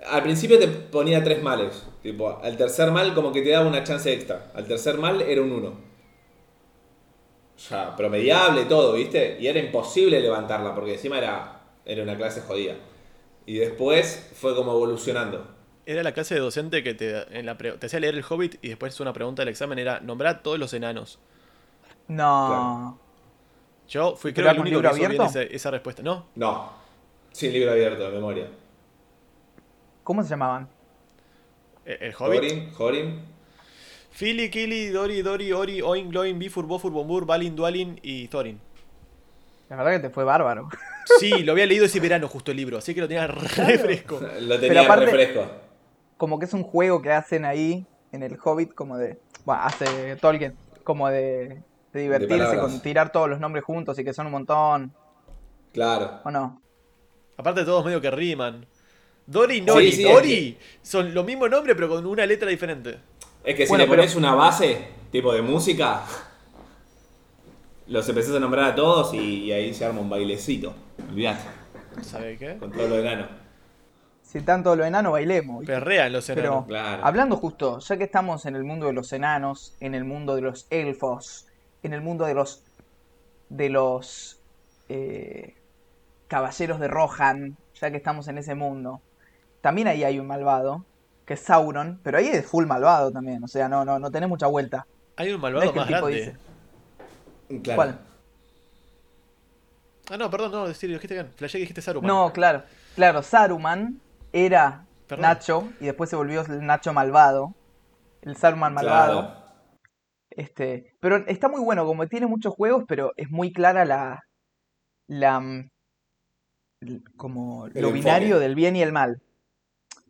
Al 0.10 0.24
principio 0.24 0.60
te 0.60 0.68
ponía 0.68 1.24
tres 1.24 1.42
males. 1.44 1.84
Tipo, 2.04 2.40
al 2.44 2.58
tercer 2.58 2.92
mal 2.92 3.14
como 3.14 3.32
que 3.32 3.42
te 3.42 3.50
daba 3.52 3.68
una 3.68 3.84
chance 3.84 4.12
extra. 4.12 4.52
Al 4.54 4.68
tercer 4.68 4.98
mal 4.98 5.22
era 5.22 5.42
un 5.42 5.52
1. 5.52 5.74
Ya, 7.70 7.96
promediable 7.96 8.66
todo, 8.66 8.94
¿viste? 8.94 9.38
Y 9.40 9.48
era 9.48 9.60
imposible 9.60 10.20
levantarla 10.20 10.74
porque 10.74 10.94
encima 10.94 11.18
era, 11.20 11.62
era 11.86 12.02
una 12.04 12.18
clase 12.18 12.42
jodida. 12.42 12.76
Y 13.46 13.56
después 13.58 14.32
fue 14.36 14.56
como 14.56 14.72
evolucionando. 14.74 15.48
Era 15.86 16.02
la 16.02 16.12
clase 16.14 16.34
de 16.36 16.40
docente 16.42 16.82
que 16.84 16.96
te, 16.96 17.38
en 17.38 17.46
la 17.46 17.56
pre- 17.58 17.74
te 17.74 17.86
hacía 17.86 18.00
leer 18.00 18.16
el 18.16 18.24
Hobbit 18.28 18.56
y 18.64 18.70
después 18.70 19.00
una 19.00 19.14
pregunta 19.14 19.44
del 19.44 19.50
examen 19.50 19.78
era 19.80 20.00
nombrar 20.00 20.42
todos 20.44 20.58
los 20.60 20.74
enanos. 20.74 21.20
No. 22.08 23.00
Yo 23.88 24.16
fui 24.16 24.32
¿Pero 24.34 24.34
creo 24.34 24.50
era 24.50 24.58
el 24.58 24.60
único 24.60 24.82
que 24.82 24.88
libro 24.88 24.90
hizo 24.90 25.04
bien 25.08 25.22
abierto? 25.22 25.24
ese- 25.26 25.54
esa 25.56 25.72
respuesta. 25.72 26.02
No, 26.04 26.26
No, 26.36 26.72
sin 27.32 27.54
libro 27.54 27.72
abierto 27.72 28.04
de 28.04 28.12
memoria. 28.12 28.48
¿Cómo 30.04 30.24
se 30.24 30.30
llamaban? 30.30 30.68
eh, 31.86 31.98
el 32.02 32.14
Hobbit. 32.18 32.42
Jorin, 32.42 32.74
Jorin. 32.74 33.22
Philly, 34.12 34.50
Killy, 34.50 34.90
Dori, 34.90 35.22
Dori, 35.22 35.52
Ori, 35.54 35.82
Oin, 35.82 36.10
Gloin, 36.10 36.38
Bifur, 36.38 36.66
Bofur, 36.66 36.92
Bombur, 36.92 37.26
Balin, 37.26 37.56
Dualin 37.56 38.00
y 38.04 38.28
Thorin. 38.28 38.60
La 39.70 39.78
verdad 39.78 39.94
que 39.94 40.00
te 40.00 40.10
fue 40.10 40.24
bárbaro. 40.24 40.70
Sí, 41.20 41.40
lo 41.44 41.54
había 41.54 41.66
leído 41.66 41.84
ese 41.86 42.00
verano 42.00 42.28
justo 42.28 42.52
el 42.52 42.58
libro, 42.58 42.78
así 42.78 42.94
que 42.94 43.02
lo 43.02 43.08
tenía 43.08 43.26
re 43.28 43.78
fresco. 43.80 44.20
Lo 44.42 44.60
tenía 44.60 44.84
aparte- 44.84 45.06
refresco. 45.06 45.46
Como 46.16 46.38
que 46.40 46.46
es 46.46 46.54
un 46.54 46.64
juego 46.64 47.02
que 47.02 47.12
hacen 47.12 47.44
ahí 47.44 47.86
en 48.12 48.22
el 48.24 48.38
Hobbit, 48.42 48.74
como 48.76 48.98
de. 48.98 49.18
Bueno, 49.44 49.64
hace 49.64 50.16
Tolkien. 50.18 50.56
Como 50.84 51.10
de, 51.10 51.62
de 51.92 52.00
divertirse 52.02 52.58
con 52.60 52.82
tirar 52.82 53.12
todos 53.12 53.28
los 53.28 53.40
nombres 53.40 53.64
juntos 53.66 53.98
y 53.98 54.04
que 54.06 54.14
son 54.14 54.28
un 54.28 54.32
montón. 54.34 54.94
Claro. 55.74 56.22
¿O 56.24 56.30
no? 56.32 56.62
Aparte 57.36 57.66
todos 57.66 57.84
medio 57.84 58.00
que 58.00 58.12
riman. 58.12 58.66
Dori 59.32 59.58
y 59.58 59.62
Nori, 59.62 59.92
sí, 59.92 60.06
es 60.06 60.14
Dori 60.14 60.58
son 60.82 61.14
los 61.14 61.26
mismos 61.26 61.50
nombres 61.50 61.76
pero 61.76 61.90
con 61.90 62.06
una 62.06 62.26
letra 62.26 62.50
diferente. 62.50 62.98
Es 63.44 63.56
que 63.56 63.66
si 63.66 63.70
Bueno, 63.70 63.86
le 63.86 63.90
pero- 63.90 64.02
pones 64.02 64.16
una 64.16 64.36
base, 64.36 64.88
tipo 65.12 65.34
de 65.34 65.42
música, 65.42 66.04
los 67.88 68.08
empezás 68.08 68.36
a 68.36 68.40
nombrar 68.40 68.66
a 68.72 68.76
todos 68.76 69.14
y, 69.14 69.46
y 69.46 69.52
ahí 69.52 69.74
se 69.74 69.86
arma 69.86 70.02
un 70.02 70.10
bailecito. 70.10 70.74
Olvídate, 71.10 71.42
¿Sabe 72.02 72.38
qué? 72.38 72.58
con 72.58 72.72
todo 72.72 72.88
lo 72.88 73.00
enano. 73.00 73.28
Si 74.24 74.40
tanto 74.42 74.76
lo 74.78 74.86
enano, 74.86 75.12
bailemos. 75.12 75.66
Perrean 75.66 76.14
los 76.14 76.26
Pero 76.28 76.42
enanos. 76.42 76.66
claro. 76.68 77.06
hablando 77.06 77.36
justo, 77.36 77.80
ya 77.80 77.98
que 77.98 78.06
estamos 78.06 78.46
en 78.46 78.56
el 78.56 78.64
mundo 78.64 78.86
de 78.88 78.94
los 78.94 79.12
enanos, 79.12 79.76
en 79.82 79.94
el 79.94 80.06
mundo 80.06 80.36
de 80.36 80.42
los 80.42 80.68
elfos, 80.70 81.48
en 81.84 81.94
el 81.94 82.02
mundo 82.02 82.26
de 82.26 82.34
los 82.34 82.64
de 83.50 83.68
los 83.70 84.38
eh, 84.88 85.56
caballeros 86.30 86.80
de 86.80 86.88
Rohan, 86.88 87.58
ya 87.82 87.92
que 87.92 87.98
estamos 87.98 88.30
en 88.30 88.38
ese 88.38 88.56
mundo, 88.56 89.02
también 89.62 89.88
ahí 89.88 90.04
hay 90.04 90.20
un 90.20 90.28
malvado 90.28 90.86
que 91.26 91.36
es 91.36 91.40
Sauron, 91.42 92.00
pero 92.04 92.18
ahí 92.18 92.28
es 92.28 92.46
full 92.46 92.66
malvado 92.66 93.12
también, 93.12 93.44
o 93.44 93.48
sea, 93.48 93.70
no 93.70 93.86
no 93.86 94.00
no 94.00 94.12
tenés 94.12 94.28
mucha 94.30 94.48
vuelta. 94.48 94.86
Hay 95.18 95.28
un 95.32 95.36
No 95.36 95.40
malvado 95.40 95.66
es 95.66 95.72
que 95.72 95.80
el 95.80 95.86
más 95.86 95.88
tipo 95.88 96.06
grande. 96.08 96.20
dice, 96.20 97.62
Claro. 97.64 97.76
¿Cuál? 97.76 98.00
Ah, 100.10 100.18
no, 100.18 100.30
perdón, 100.30 100.52
no, 100.52 100.68
decir, 100.68 100.90
dijiste 100.90 101.14
bien. 101.14 101.32
Flashé 101.36 101.58
que 101.58 101.62
dijiste 101.62 101.82
Saruman. 101.82 102.08
No, 102.08 102.34
claro, 102.34 102.64
claro, 102.96 103.22
Saruman 103.24 104.00
era 104.34 104.86
Perdón. 105.08 105.22
Nacho 105.24 105.70
y 105.80 105.86
después 105.86 106.10
se 106.10 106.16
volvió 106.16 106.42
el 106.42 106.66
Nacho 106.66 106.92
malvado, 106.94 107.54
el 108.22 108.36
Saruman 108.36 108.74
malvado. 108.74 109.22
Claro. 109.22 109.42
Este, 110.32 110.94
pero 111.02 111.18
está 111.28 111.50
muy 111.50 111.62
bueno, 111.62 111.86
como 111.86 112.08
tiene 112.08 112.26
muchos 112.28 112.54
juegos, 112.54 112.86
pero 112.88 113.12
es 113.18 113.30
muy 113.30 113.52
clara 113.54 113.84
la, 113.86 114.24
la, 115.08 115.40
mm, 115.42 115.70
como 117.18 117.68
El 117.68 117.74
lo 117.74 117.90
enfoque. 117.90 117.94
binario 117.94 118.40
del 118.40 118.56
bien 118.56 118.76
y 118.76 118.82
el 118.82 118.92
mal. 118.94 119.22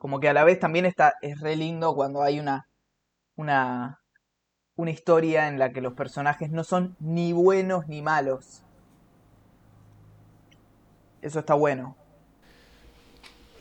Como 0.01 0.19
que 0.19 0.27
a 0.29 0.33
la 0.33 0.43
vez 0.43 0.59
también 0.59 0.87
está, 0.87 1.13
es 1.21 1.39
re 1.41 1.55
lindo 1.55 1.93
cuando 1.93 2.23
hay 2.23 2.39
una, 2.39 2.67
una, 3.35 3.99
una 4.75 4.89
historia 4.89 5.47
en 5.47 5.59
la 5.59 5.71
que 5.71 5.79
los 5.79 5.93
personajes 5.93 6.49
no 6.49 6.63
son 6.63 6.95
ni 6.99 7.33
buenos 7.33 7.87
ni 7.87 8.01
malos. 8.01 8.63
Eso 11.21 11.37
está 11.37 11.53
bueno. 11.53 11.95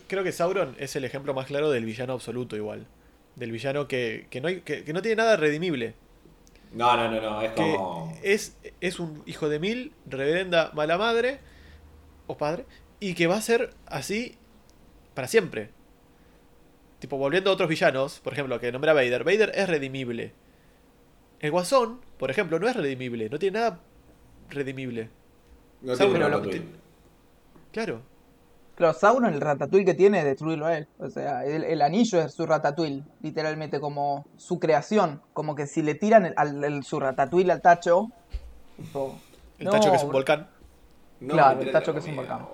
Creo 0.08 0.24
que 0.24 0.32
Sauron 0.32 0.74
es 0.78 0.96
el 0.96 1.04
ejemplo 1.04 1.34
más 1.34 1.46
claro 1.46 1.70
del 1.70 1.84
villano 1.84 2.14
absoluto 2.14 2.56
igual. 2.56 2.86
Del 3.36 3.52
villano 3.52 3.86
que, 3.86 4.26
que 4.30 4.40
no, 4.40 4.48
hay, 4.48 4.62
que, 4.62 4.82
que 4.82 4.94
no 4.94 5.02
tiene 5.02 5.16
nada 5.16 5.36
redimible. 5.36 5.94
No, 6.72 6.96
no, 6.96 7.10
no, 7.10 7.20
no, 7.20 7.42
es 7.42 7.52
Que 7.52 7.76
como... 7.76 8.18
es, 8.22 8.56
es 8.80 8.98
un 8.98 9.22
hijo 9.26 9.50
de 9.50 9.58
mil, 9.58 9.92
reverenda 10.06 10.70
mala 10.72 10.96
madre, 10.96 11.38
o 12.26 12.38
padre, 12.38 12.64
y 12.98 13.12
que 13.12 13.26
va 13.26 13.36
a 13.36 13.42
ser 13.42 13.74
así 13.84 14.38
para 15.12 15.28
siempre. 15.28 15.78
Tipo, 17.00 17.16
volviendo 17.16 17.50
a 17.50 17.54
otros 17.54 17.68
villanos, 17.68 18.20
por 18.20 18.32
ejemplo, 18.34 18.60
que 18.60 18.70
nombra 18.70 18.92
Vader. 18.92 19.24
Vader 19.24 19.52
es 19.54 19.68
redimible. 19.68 20.32
El 21.40 21.50
Guasón, 21.50 22.00
por 22.18 22.30
ejemplo, 22.30 22.58
no 22.58 22.68
es 22.68 22.76
redimible, 22.76 23.28
no 23.30 23.38
tiene 23.38 23.58
nada 23.58 23.80
redimible. 24.50 25.08
No 25.80 25.96
Sauron, 25.96 26.14
tiene 26.16 26.28
lo- 26.30 26.36
Tatooine. 26.42 26.68
Claro. 27.72 28.02
Claro, 28.74 28.92
Sauron 28.94 29.32
el 29.32 29.40
ratatouille 29.40 29.84
que 29.84 29.94
tiene 29.94 30.18
es 30.18 30.24
destruirlo 30.24 30.66
a 30.66 30.76
él. 30.76 30.88
O 30.98 31.08
sea, 31.10 31.44
el, 31.44 31.64
el 31.64 31.82
anillo 31.82 32.20
es 32.20 32.32
su 32.34 32.46
ratatouille, 32.46 33.02
literalmente 33.22 33.80
como 33.80 34.26
su 34.36 34.58
creación. 34.58 35.22
Como 35.32 35.54
que 35.54 35.66
si 35.66 35.82
le 35.82 35.94
tiran 35.94 36.26
el, 36.26 36.34
al, 36.36 36.62
el- 36.64 36.84
su 36.84 37.00
ratatouille 37.00 37.50
al 37.52 37.62
tacho... 37.62 38.10
tipo, 38.76 39.18
El 39.58 39.66
no, 39.66 39.70
tacho 39.72 39.90
que 39.90 39.96
es 39.96 40.04
un 40.04 40.12
volcán. 40.12 40.48
No, 41.20 41.34
Claro, 41.34 41.60
el 41.62 41.72
tacho 41.72 41.92
que 41.94 41.98
es 42.00 42.06
un 42.06 42.16
volcán. 42.16 42.46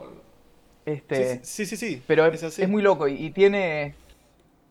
Este, 0.84 1.44
Sí, 1.44 1.66
sí, 1.66 1.66
sí, 1.66 1.76
sí. 1.76 2.03
pero 2.07 2.24
es 2.26 2.34
es, 2.34 2.44
así. 2.44 2.62
es 2.62 2.68
muy 2.68 2.82
loco 2.82 3.09
y, 3.09 3.14
y 3.14 3.30
tiene 3.30 3.94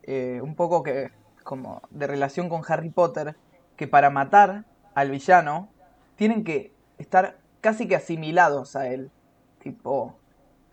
eh, 0.06 0.40
un 0.42 0.56
poco 0.56 0.82
que 0.84 1.12
como 1.44 1.82
de 1.92 2.08
relación 2.08 2.50
con 2.50 2.62
Harry 2.68 2.90
Potter, 2.90 3.36
que 3.76 3.88
para 3.88 4.10
matar 4.10 4.64
al 4.94 5.12
villano 5.12 5.70
tienen 6.16 6.44
que 6.44 6.72
estar 6.98 7.38
casi 7.62 7.88
que 7.88 7.96
asimilados 7.96 8.76
a 8.76 8.88
él. 8.88 9.12
Tipo, 9.60 10.16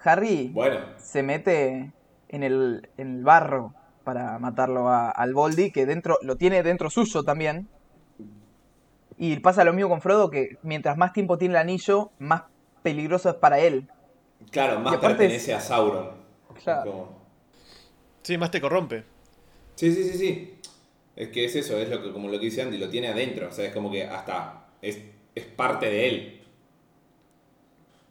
Harry 0.05 0.51
Bueno, 0.53 0.78
se 0.97 1.22
mete 1.22 1.93
en 2.28 2.43
el, 2.43 2.89
en 2.97 3.16
el 3.18 3.24
barro 3.24 3.74
para 4.05 4.39
matarlo 4.39 4.89
a- 4.89 5.11
al 5.11 5.35
Boldy, 5.35 5.70
que 5.72 5.87
dentro 5.87 6.18
lo 6.22 6.37
tiene 6.37 6.62
dentro 6.62 6.91
suyo 6.91 7.22
también. 7.22 7.68
Y 9.18 9.37
pasa 9.41 9.64
lo 9.64 9.72
mismo 9.72 9.91
con 9.91 10.01
Frodo, 10.01 10.30
que 10.30 10.59
mientras 10.62 10.97
más 10.97 11.12
tiempo 11.12 11.39
tiene 11.39 11.55
el 11.55 11.61
anillo, 11.61 12.11
más 12.18 12.43
peligroso 12.83 13.28
es 13.30 13.37
para 13.37 13.59
él. 13.59 13.89
claro, 14.51 14.80
más 14.80 14.97
pertenece 14.97 15.55
a 15.55 15.61
Sauron. 15.61 16.11
Claro. 16.64 16.91
Como- 16.91 17.22
Sí, 18.22 18.37
más 18.39 18.51
te 18.51 18.61
corrompe. 18.61 19.05
Sí, 19.75 19.93
sí, 19.93 20.05
sí, 20.05 20.18
sí. 20.18 20.55
Es 21.16 21.29
que 21.29 21.45
es 21.45 21.57
eso, 21.57 21.79
es 21.79 21.89
lo 21.89 22.03
que, 22.03 22.12
como 22.12 22.29
lo 22.29 22.39
que 22.39 22.47
dice 22.47 22.62
Andy, 22.62 22.79
lo 22.79 22.89
tiene 22.89 23.09
adentro. 23.09 23.49
O 23.49 23.53
sea, 23.53 23.66
es 23.66 23.75
como 23.75 23.91
que 23.91 24.05
hasta 24.05 24.66
es, 24.81 24.99
es 25.35 25.45
parte 25.45 25.87
de 25.87 26.09
él. 26.09 26.41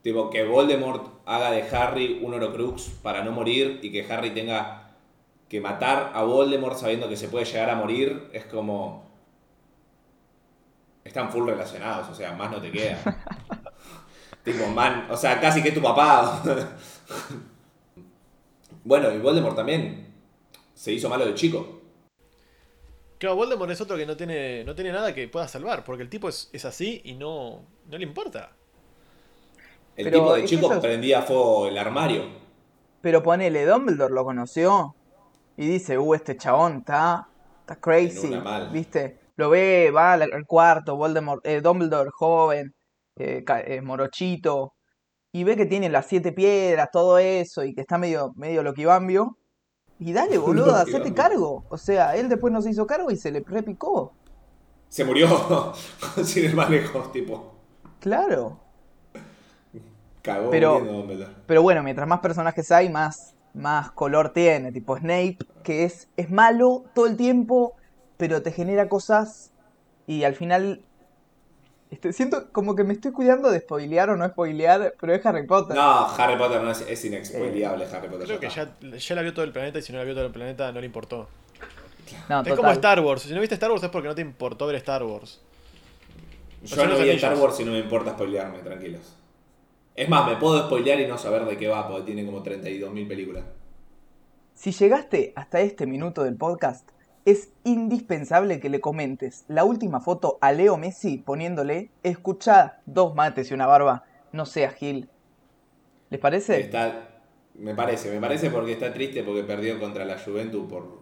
Tipo, 0.02 0.30
que 0.30 0.44
Voldemort 0.44 1.22
haga 1.26 1.52
de 1.52 1.64
Harry 1.64 2.20
un 2.24 2.34
Horocrux 2.34 2.90
para 3.04 3.24
no 3.24 3.32
morir 3.32 3.80
y 3.84 3.92
que 3.92 4.12
Harry 4.12 4.32
tenga 4.32 4.92
que 5.48 5.62
matar 5.62 6.12
a 6.16 6.24
Voldemort 6.24 6.78
sabiendo 6.78 7.10
que 7.10 7.18
se 7.18 7.28
puede 7.28 7.46
llegar 7.46 7.70
a 7.70 7.76
morir, 7.76 8.30
es 8.34 8.46
como... 8.46 9.10
Están 11.04 11.32
full 11.32 11.48
relacionados, 11.48 12.10
o 12.10 12.16
sea, 12.16 12.34
más 12.34 12.52
no 12.52 12.62
te 12.62 12.72
queda. 12.72 13.00
tipo, 14.44 14.68
man, 14.68 15.08
o 15.10 15.18
sea, 15.18 15.40
casi 15.40 15.62
que 15.62 15.70
es 15.70 15.76
tu 15.76 15.82
papá. 15.82 16.42
bueno, 18.84 19.12
y 19.12 19.18
Voldemort 19.18 19.56
también 19.56 20.11
se 20.82 20.92
hizo 20.92 21.08
malo 21.10 21.28
de 21.28 21.36
chico. 21.36 21.80
Claro, 23.20 23.36
Voldemort 23.36 23.70
es 23.70 23.80
otro 23.82 23.96
que 23.98 24.06
no 24.08 24.18
tiene, 24.18 24.64
no 24.64 24.74
tiene 24.74 24.92
nada 24.92 25.14
que 25.14 25.28
pueda 25.28 25.48
salvar, 25.48 25.84
porque 25.84 26.02
el 26.02 26.10
tipo 26.10 26.28
es, 26.28 26.50
es 26.54 26.66
así 26.66 27.02
y 27.06 27.14
no, 27.14 27.62
no 27.88 27.98
le 28.00 28.04
importa. 28.04 28.56
El 29.96 30.06
Pero 30.06 30.18
tipo 30.18 30.34
de 30.34 30.46
chico 30.46 30.72
eso- 30.72 30.82
prendía 30.82 31.22
fuego 31.22 31.68
el 31.68 31.78
armario. 31.78 32.24
Pero 33.00 33.22
ponele, 33.22 33.64
Dumbledore 33.68 34.12
lo 34.12 34.24
conoció 34.24 34.96
y 35.56 35.68
dice, 35.68 36.00
uh, 36.00 36.16
este 36.16 36.36
chabón 36.36 36.78
está, 36.80 37.28
está 37.60 37.76
crazy. 37.76 38.32
¿viste? 38.72 39.20
Lo 39.36 39.52
ve, 39.52 39.92
va 39.96 40.14
al, 40.14 40.24
al 40.24 40.46
cuarto, 40.48 40.96
Voldemort, 40.96 41.46
eh, 41.46 41.62
Dumbledore 41.62 42.10
joven, 42.12 42.74
eh, 43.18 43.44
eh, 43.68 43.82
morochito, 43.82 44.74
y 45.32 45.44
ve 45.44 45.56
que 45.56 45.68
tiene 45.68 45.90
las 45.90 46.08
siete 46.08 46.32
piedras, 46.32 46.90
todo 46.92 47.20
eso, 47.20 47.64
y 47.64 47.76
que 47.76 47.82
está 47.82 48.00
medio, 48.00 48.32
medio 48.36 48.64
loquibambio. 48.64 49.38
Y 50.02 50.14
dale, 50.14 50.38
boludo, 50.40 50.76
hacete 50.76 51.14
cargo. 51.14 51.64
O 51.70 51.78
sea, 51.78 52.16
él 52.16 52.28
después 52.28 52.52
no 52.52 52.62
se 52.62 52.72
hizo 52.72 52.86
cargo 52.88 53.12
y 53.12 53.16
se 53.16 53.32
le 53.32 53.42
repicó. 53.48 54.12
Se 54.90 55.06
murió 55.06 55.74
sin 56.26 56.46
ir 56.46 56.56
más 56.56 56.70
lejos, 56.70 57.12
tipo. 57.14 57.54
Claro. 58.00 58.60
Cagó 60.22 60.50
Pero- 60.50 60.80
muriendo. 60.80 61.30
Pero 61.46 61.62
bueno, 61.62 61.84
mientras 61.84 62.08
más 62.08 62.20
personajes 62.20 62.72
hay, 62.72 62.90
más, 62.90 63.36
más 63.54 63.92
color 63.92 64.30
tiene. 64.34 64.72
Tipo 64.72 64.98
Snape, 64.98 65.38
que 65.64 65.86
es, 65.86 66.10
es 66.18 66.30
malo 66.32 66.84
todo 66.96 67.06
el 67.06 67.16
tiempo, 67.16 67.76
pero 68.18 68.42
te 68.42 68.52
genera 68.52 68.90
cosas 68.90 69.52
y 70.08 70.24
al 70.24 70.36
final... 70.36 70.84
este, 71.92 72.14
siento 72.14 72.52
como 72.52 72.76
que 72.76 72.84
me 72.84 72.94
estoy 72.94 73.12
cuidando 73.12 73.52
de 73.52 73.60
spoilear 73.60 74.10
o 74.10 74.16
no 74.18 74.28
spoilear, 74.28 74.96
pero 75.00 75.14
es 75.14 75.26
Harry 75.26 75.46
Potter. 75.46 75.76
No, 75.76 76.08
Harry 76.08 76.38
Potter 76.38 76.62
no 76.62 76.72
es, 76.72 76.82
es 76.88 77.06
inexpoliable, 77.06 77.86
Harry 77.86 78.08
Potter. 78.08 78.26
Creo 78.26 78.40
que 78.40 78.48
está. 78.48 78.74
ya, 78.82 78.98
ya 78.98 79.16
la 79.16 79.22
vio 79.22 79.34
todo 79.34 79.46
el 79.46 79.52
planeta 79.52 79.78
y 79.78 79.82
si 79.82 79.92
no 79.92 80.00
la 80.00 80.06
vio 80.06 80.14
todo 80.16 80.26
el 80.26 80.32
planeta 80.32 80.72
no 80.72 80.80
le 80.80 80.86
importó. 80.86 81.28
No, 82.30 82.40
Es 82.40 82.44
total. 82.44 82.58
como 82.58 82.72
Star 82.72 83.00
Wars. 83.02 83.22
Si 83.22 83.34
no 83.34 83.40
viste 83.40 83.56
Star 83.56 83.70
Wars 83.72 83.84
es 83.84 83.90
porque 83.90 84.08
no 84.08 84.16
te 84.16 84.22
importó 84.22 84.66
ver 84.68 84.76
Star 84.78 85.04
Wars. 85.04 85.42
Yo 86.64 86.76
no 86.86 86.92
los 86.94 87.04
vi. 87.04 87.10
Star 87.12 87.36
Wars 87.38 87.60
y 87.60 87.66
no 87.66 87.72
me 87.72 87.80
importa 87.80 88.12
spoilearme, 88.12 88.60
tranquilos. 88.60 89.02
Es 89.96 90.08
más, 90.08 90.28
me 90.28 90.38
puedo 90.38 90.66
spoilear 90.66 91.00
y 91.02 91.08
no 91.08 91.18
saber 91.18 91.46
de 91.46 91.58
qué 91.58 91.68
va, 91.68 91.88
porque 91.88 92.04
tiene 92.06 92.26
como 92.26 92.44
32.000 92.44 93.08
películas. 93.08 93.44
Si 94.56 94.72
llegaste 94.72 95.34
hasta 95.36 95.60
este 95.60 95.86
minuto 95.86 96.24
del 96.24 96.36
podcast, 96.38 96.88
es 97.26 97.50
indispensable 97.64 98.60
que 98.60 98.70
le 98.70 98.82
comentes 98.82 99.46
la 99.48 99.64
última 99.64 100.00
foto 100.00 100.38
a 100.42 100.52
Leo 100.52 100.78
Messi 100.78 101.18
poniéndole 101.18 101.92
escuchá 102.04 102.80
dos 102.86 103.16
mates 103.16 103.52
y 103.52 103.54
una 103.54 103.68
barba, 103.68 104.04
no 104.32 104.46
seas 104.46 104.74
Gil. 104.74 105.10
¿Les 106.10 106.20
parece? 106.20 106.60
Está, 106.60 107.10
me 107.56 107.76
parece, 107.76 108.12
me 108.12 108.20
parece 108.20 108.50
porque 108.50 108.74
está 108.74 108.94
triste 108.94 109.24
porque 109.24 109.44
perdió 109.44 109.80
contra 109.80 110.06
la 110.06 110.18
Juventus 110.20 110.68
por. 110.70 111.02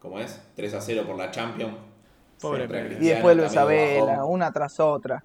¿Cómo 0.00 0.18
es? 0.18 0.42
3 0.56 0.74
a 0.74 0.80
0 0.80 1.04
por 1.06 1.16
la 1.16 1.30
Champions. 1.30 1.74
Pobre. 2.40 2.64
Y 3.00 3.06
después 3.06 3.36
lo 3.36 3.42
de 3.42 3.48
Isabela, 3.48 4.24
una 4.24 4.52
tras 4.52 4.80
otra. 4.80 5.24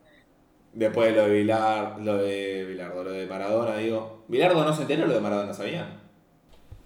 Después 0.72 1.16
lo 1.16 1.24
de 1.24 1.30
Vilar, 1.32 2.00
lo 2.00 2.18
de 2.18 2.64
Vilardo, 2.66 3.04
lo 3.04 3.12
de 3.12 3.26
Maradona, 3.26 3.78
digo. 3.78 4.24
Vilardo 4.28 4.64
no 4.64 4.74
se 4.76 4.84
enteró 4.84 5.08
lo 5.08 5.16
de 5.16 5.20
Maradona, 5.20 5.54
¿sabían? 5.54 6.00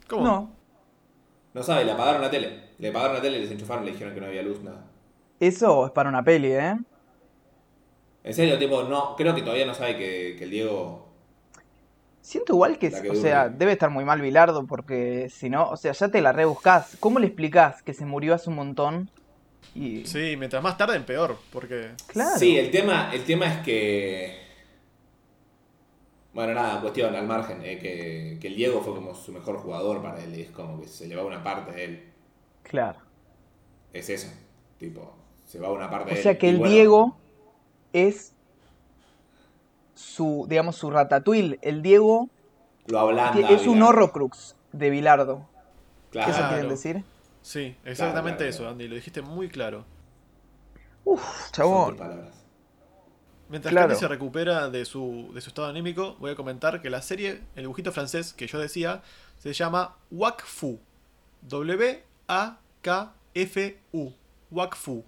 ¿Cómo? 0.08 0.24
No, 0.24 0.56
No 1.54 1.64
sabe, 1.64 1.84
le 1.84 1.92
apagaron 1.92 2.22
la 2.22 2.32
tele. 2.32 2.61
Le 2.82 2.90
apagaron 2.90 3.16
la 3.16 3.22
tele, 3.22 3.40
les 3.40 3.52
enchufaron, 3.52 3.86
le 3.86 3.92
dijeron 3.94 4.14
que 4.14 4.20
no 4.20 4.28
había 4.28 4.44
luz, 4.44 4.62
nada. 4.62 4.92
eso 5.40 5.86
es 5.88 5.92
para 5.92 6.10
una 6.10 6.24
peli, 6.24 6.52
¿eh? 6.54 6.78
En 8.24 8.34
serio, 8.34 8.58
tipo, 8.60 8.84
no, 8.84 9.16
creo 9.16 9.34
que 9.36 9.42
todavía 9.42 9.66
no 9.66 9.74
sabe 9.74 9.98
que, 9.98 10.36
que 10.38 10.44
el 10.46 10.50
Diego. 10.52 11.08
Siento 12.22 12.54
igual 12.54 12.78
que, 12.78 12.88
o 13.10 13.14
dure. 13.14 13.16
sea, 13.16 13.50
debe 13.50 13.72
estar 13.74 13.90
muy 13.90 14.06
mal 14.06 14.22
Bilardo 14.22 14.68
porque 14.68 15.30
si 15.30 15.50
no, 15.50 15.70
o 15.70 15.78
sea, 15.78 15.92
ya 15.94 16.10
te 16.10 16.22
la 16.22 16.32
rebuscás. 16.32 16.98
¿Cómo 17.00 17.20
le 17.20 17.28
explicás 17.28 17.82
que 17.84 17.94
se 17.94 18.06
murió 18.06 18.36
hace 18.36 18.50
un 18.50 18.56
montón? 18.58 19.10
Y 19.74 20.06
Sí, 20.06 20.36
mientras 20.38 20.62
más 20.64 20.78
tarde, 20.78 21.00
peor. 21.02 21.38
Porque. 21.52 21.92
claro. 22.08 22.38
Sí, 22.38 22.58
el 22.58 22.72
tema, 22.72 23.12
el 23.14 23.24
tema 23.26 23.48
es 23.48 23.60
que. 23.64 24.42
Bueno, 26.34 26.54
nada, 26.54 26.80
cuestión 26.82 27.14
al 27.16 27.28
margen, 27.28 27.62
eh, 27.64 27.78
que, 27.80 28.38
que 28.40 28.48
el 28.48 28.56
Diego 28.56 28.82
fue 28.82 28.96
como 28.96 29.14
su 29.16 29.32
mejor 29.34 29.58
jugador 29.58 30.02
para 30.02 30.24
él, 30.24 30.34
es 30.36 30.52
como 30.52 30.80
que 30.82 30.88
se 30.88 31.08
le 31.08 31.16
va 31.16 31.26
una 31.26 31.44
parte 31.44 31.72
de 31.74 31.84
él. 31.86 32.11
Claro. 32.72 33.00
Es 33.92 34.10
eso, 34.10 34.30
tipo, 34.78 35.14
se 35.46 35.60
va 35.60 35.70
una 35.70 35.90
parte 35.90 36.14
O 36.14 36.16
sea 36.24 36.38
que 36.38 36.48
el 36.48 36.58
bueno, 36.58 36.74
Diego 36.74 37.18
es 37.92 38.34
su, 39.94 40.46
digamos, 40.48 40.78
su 40.78 40.90
ratatouille. 40.90 41.60
El 41.62 41.82
Diego 41.82 42.30
Lo 42.88 43.00
ablanda. 43.00 43.46
que 43.46 43.54
es 43.54 43.68
un 43.68 43.84
horrocrux 43.84 44.56
de 44.72 44.90
Bilardo. 44.90 45.50
Claro. 46.12 46.32
¿Eso 46.32 46.48
quieren 46.48 46.70
decir? 46.70 47.04
Sí, 47.42 47.76
exactamente 47.84 48.38
claro, 48.38 48.50
eso. 48.50 48.70
Andy. 48.70 48.88
Lo 48.88 48.96
dijiste 48.96 49.22
muy 49.22 49.50
claro. 49.50 49.84
Uf, 51.04 51.52
chabón. 51.52 51.98
Mientras 53.50 53.72
Claro. 53.74 53.90
Candy 53.90 54.00
se 54.00 54.08
recupera 54.08 54.70
de 54.70 54.86
su, 54.86 55.30
de 55.34 55.42
su 55.42 55.50
estado 55.50 55.68
anímico, 55.68 56.16
voy 56.20 56.32
a 56.32 56.36
comentar 56.36 56.82
que 56.82 56.90
la 56.90 57.02
serie, 57.02 57.42
el 57.56 57.64
dibujito 57.64 57.92
francés 57.92 58.32
que 58.32 58.48
yo 58.48 58.60
decía, 58.60 59.02
se 59.40 59.52
llama 59.52 59.98
Wakfu. 60.10 60.80
W-A-K-F-U. 62.84 64.14
Wakfu. 64.52 65.04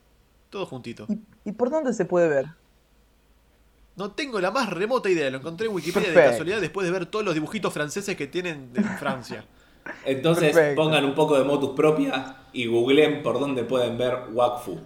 Todo 0.49 0.65
juntito. 0.65 1.05
¿Y, 1.09 1.19
y 1.49 1.51
por 1.51 1.69
dónde 1.69 1.93
se 1.93 2.05
puede 2.05 2.27
ver? 2.29 2.45
No 3.95 4.11
tengo 4.11 4.39
la 4.39 4.51
más 4.51 4.69
remota 4.69 5.09
idea, 5.09 5.29
lo 5.29 5.37
encontré 5.37 5.67
en 5.67 5.73
Wikipedia 5.73 6.09
de 6.09 6.15
casualidad 6.15 6.61
después 6.61 6.85
de 6.85 6.91
ver 6.91 7.05
todos 7.05 7.23
los 7.25 7.33
dibujitos 7.33 7.71
franceses 7.73 8.15
que 8.15 8.25
tienen 8.27 8.73
de 8.73 8.81
Francia. 8.83 9.45
Entonces 10.05 10.53
Perfecto. 10.53 10.81
pongan 10.81 11.03
un 11.05 11.13
poco 11.13 11.37
de 11.37 11.43
motus 11.43 11.71
propia 11.75 12.37
y 12.53 12.67
googleen 12.67 13.21
por 13.21 13.39
dónde 13.39 13.63
pueden 13.63 13.97
ver 13.97 14.17
Wakfu. 14.31 14.79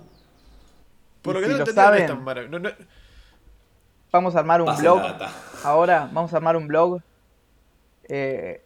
Por 1.21 1.35
lo 1.35 1.39
que 1.41 1.45
si 1.47 1.51
no 1.53 1.57
lo 1.59 1.65
no 1.65 1.71
saben, 1.73 2.07
tan 2.07 2.25
marav- 2.25 2.49
no- 2.49 2.59
no- 2.59 2.69
Vamos 4.11 4.35
a 4.35 4.39
armar 4.39 4.61
un 4.61 4.67
Pasen 4.67 4.83
blog. 4.83 5.01
Ahora 5.63 6.09
vamos 6.11 6.33
a 6.33 6.38
armar 6.38 6.55
un 6.57 6.67
blog. 6.67 7.01
eh, 8.09 8.63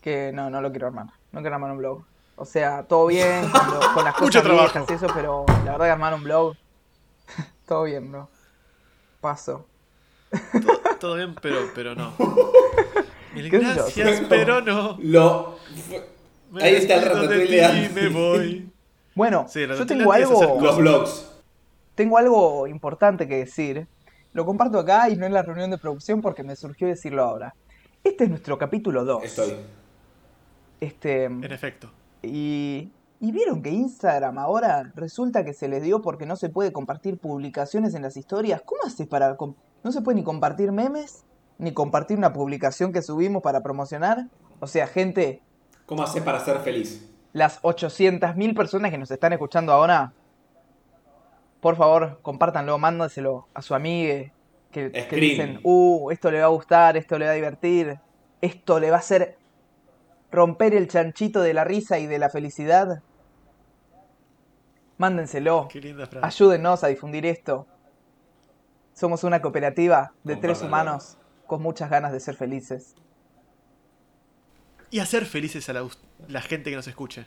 que 0.00 0.32
no, 0.32 0.48
no 0.50 0.60
lo 0.60 0.70
quiero 0.70 0.86
armar. 0.86 1.06
No 1.32 1.40
quiero 1.40 1.54
armar 1.56 1.72
un 1.72 1.78
blog. 1.78 2.04
O 2.36 2.44
sea, 2.44 2.82
todo 2.84 3.06
bien 3.06 3.48
con, 3.50 3.70
lo- 3.70 3.94
con 3.94 4.04
las 4.04 4.14
cosas 4.14 4.42
viejas 4.44 4.90
y 4.90 4.92
eso, 4.92 5.06
pero 5.14 5.44
la 5.64 5.72
verdad 5.72 5.86
que 5.86 5.90
armar 5.92 6.14
un 6.14 6.24
blog. 6.24 6.54
todo 7.66 7.84
bien, 7.84 8.10
bro. 8.10 8.28
Paso. 9.20 9.66
todo, 10.52 10.80
todo 11.00 11.14
bien, 11.16 11.34
pero, 11.40 11.58
pero 11.74 11.94
no. 11.94 12.12
Gracias, 13.34 14.22
pero 14.28 14.60
no. 14.60 14.96
Lo. 15.00 15.58
Me 16.50 16.62
Ahí 16.62 16.74
está 16.76 16.94
el 16.96 17.02
ratatouille 17.02 17.88
me 17.90 18.08
voy. 18.08 18.70
Bueno, 19.14 19.46
Sí, 19.48 19.66
yo 19.66 19.86
tengo 19.86 20.12
algo, 20.12 20.58
Los 20.60 20.76
blogs. 20.76 21.32
tengo 21.94 22.18
algo 22.18 22.66
importante 22.66 23.26
que 23.28 23.36
decir. 23.38 23.86
Lo 24.32 24.44
comparto 24.44 24.78
acá 24.80 25.08
y 25.08 25.16
no 25.16 25.26
en 25.26 25.32
la 25.32 25.42
reunión 25.42 25.70
de 25.70 25.78
producción 25.78 26.20
porque 26.20 26.42
me 26.42 26.56
surgió 26.56 26.88
decirlo 26.88 27.22
ahora. 27.22 27.54
Este 28.02 28.24
es 28.24 28.30
nuestro 28.30 28.58
capítulo 28.58 29.04
2. 29.04 29.22
Estoy. 29.24 29.54
Este, 30.80 31.24
En 31.24 31.44
efecto. 31.52 31.88
Y, 32.26 32.92
y 33.20 33.32
vieron 33.32 33.62
que 33.62 33.70
Instagram 33.70 34.38
ahora 34.38 34.92
resulta 34.94 35.44
que 35.44 35.52
se 35.52 35.68
les 35.68 35.82
dio 35.82 36.02
porque 36.02 36.26
no 36.26 36.36
se 36.36 36.48
puede 36.48 36.72
compartir 36.72 37.18
publicaciones 37.18 37.94
en 37.94 38.02
las 38.02 38.16
historias. 38.16 38.62
¿Cómo 38.64 38.82
haces 38.84 39.06
para... 39.06 39.36
No 39.82 39.92
se 39.92 40.00
puede 40.02 40.16
ni 40.16 40.24
compartir 40.24 40.72
memes, 40.72 41.24
ni 41.58 41.72
compartir 41.72 42.18
una 42.18 42.32
publicación 42.32 42.92
que 42.92 43.02
subimos 43.02 43.42
para 43.42 43.62
promocionar? 43.62 44.28
O 44.60 44.66
sea, 44.66 44.86
gente, 44.86 45.42
¿Cómo 45.86 46.02
haces 46.02 46.22
para 46.22 46.40
ser 46.40 46.58
feliz? 46.60 47.10
las 47.34 47.60
800.000 47.62 48.54
personas 48.54 48.90
que 48.90 48.96
nos 48.96 49.10
están 49.10 49.32
escuchando 49.32 49.72
ahora, 49.72 50.12
por 51.60 51.76
favor, 51.76 52.20
compártanlo, 52.22 52.78
mándenselo 52.78 53.48
a 53.52 53.60
su 53.60 53.74
amigue, 53.74 54.32
que, 54.70 54.88
dicen, 54.88 55.60
uh, 55.62 56.10
esto 56.10 56.30
le 56.30 56.38
va 56.40 56.46
a 56.46 56.48
gustar, 56.48 56.96
esto 56.96 57.18
le 57.18 57.26
va 57.26 57.32
a 57.32 57.34
divertir, 57.34 57.98
esto 58.40 58.80
le 58.80 58.90
va 58.90 58.96
a 58.96 59.00
hacer 59.00 59.36
romper 60.34 60.74
el 60.74 60.88
chanchito 60.88 61.40
de 61.40 61.54
la 61.54 61.64
risa 61.64 61.98
y 61.98 62.06
de 62.06 62.18
la 62.18 62.28
felicidad. 62.30 63.02
Mándenselo, 64.98 65.68
Qué 65.70 65.80
linda 65.80 66.06
frase. 66.06 66.24
ayúdennos 66.26 66.84
a 66.84 66.88
difundir 66.88 67.26
esto. 67.26 67.66
Somos 68.94 69.24
una 69.24 69.42
cooperativa 69.42 70.12
de 70.22 70.36
tres 70.36 70.62
humanos 70.62 71.16
con 71.46 71.60
muchas 71.62 71.90
ganas 71.90 72.12
de 72.12 72.20
ser 72.20 72.36
felices. 72.36 72.94
Y 74.90 75.00
hacer 75.00 75.26
felices 75.26 75.68
a 75.68 75.72
la, 75.72 75.88
la 76.28 76.40
gente 76.40 76.70
que 76.70 76.76
nos 76.76 76.86
escuche. 76.86 77.26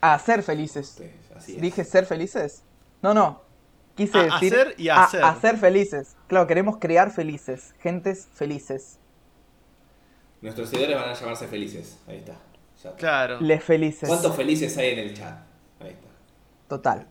A 0.00 0.18
ser 0.18 0.42
felices. 0.42 0.94
Sí, 0.96 1.10
así 1.36 1.56
es. 1.56 1.60
¿Dije 1.60 1.84
ser 1.84 2.06
felices? 2.06 2.64
No, 3.02 3.12
no. 3.12 3.42
Quise 3.94 4.18
A 4.18 4.22
decir. 4.22 4.54
hacer 4.54 4.74
y 4.78 4.88
a 4.88 5.04
hacer. 5.04 5.22
A 5.22 5.34
ser 5.38 5.58
felices. 5.58 6.16
Claro, 6.28 6.46
queremos 6.46 6.78
crear 6.78 7.10
felices. 7.10 7.74
Gentes 7.80 8.28
felices. 8.32 8.98
Nuestros 10.42 10.68
seguidores 10.68 10.96
van 10.96 11.10
a 11.10 11.14
llamarse 11.14 11.46
felices. 11.46 11.98
Ahí 12.06 12.16
está. 12.16 12.32
Ya 12.82 12.90
está. 12.90 12.96
Claro. 12.96 13.40
Les 13.40 13.62
felices. 13.62 14.08
¿Cuántos 14.08 14.34
felices 14.34 14.76
hay 14.76 14.90
en 14.90 14.98
el 14.98 15.14
chat? 15.14 15.38
Ahí 15.80 15.90
está. 15.90 16.08
Total. 16.68 17.06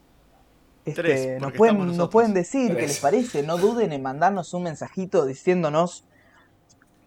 Este, 0.84 1.02
Tres, 1.02 1.42
nos, 1.42 1.54
pueden, 1.54 1.96
nos 1.96 2.10
pueden 2.10 2.34
decir 2.34 2.76
qué 2.76 2.82
les 2.82 3.00
parece. 3.00 3.44
No 3.44 3.58
duden 3.58 3.94
en 3.94 4.02
mandarnos 4.02 4.54
un 4.54 4.64
mensajito 4.64 5.26
diciéndonos. 5.26 6.04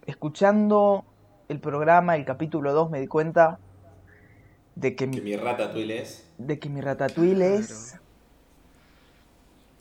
Escuchando 0.06 1.04
el 1.48 1.60
programa, 1.60 2.16
el 2.16 2.24
capítulo 2.24 2.72
2, 2.72 2.90
me 2.90 3.00
di 3.00 3.06
cuenta 3.06 3.58
de 4.74 4.94
que 4.94 5.04
Que 5.04 5.06
mi, 5.06 5.20
mi 5.20 5.36
rata 5.36 5.70
Twill 5.70 5.90
es. 5.90 6.26
de 6.38 6.58
que 6.58 6.68
mi 6.68 6.80
ratatouille 6.80 7.56
es. 7.56 7.98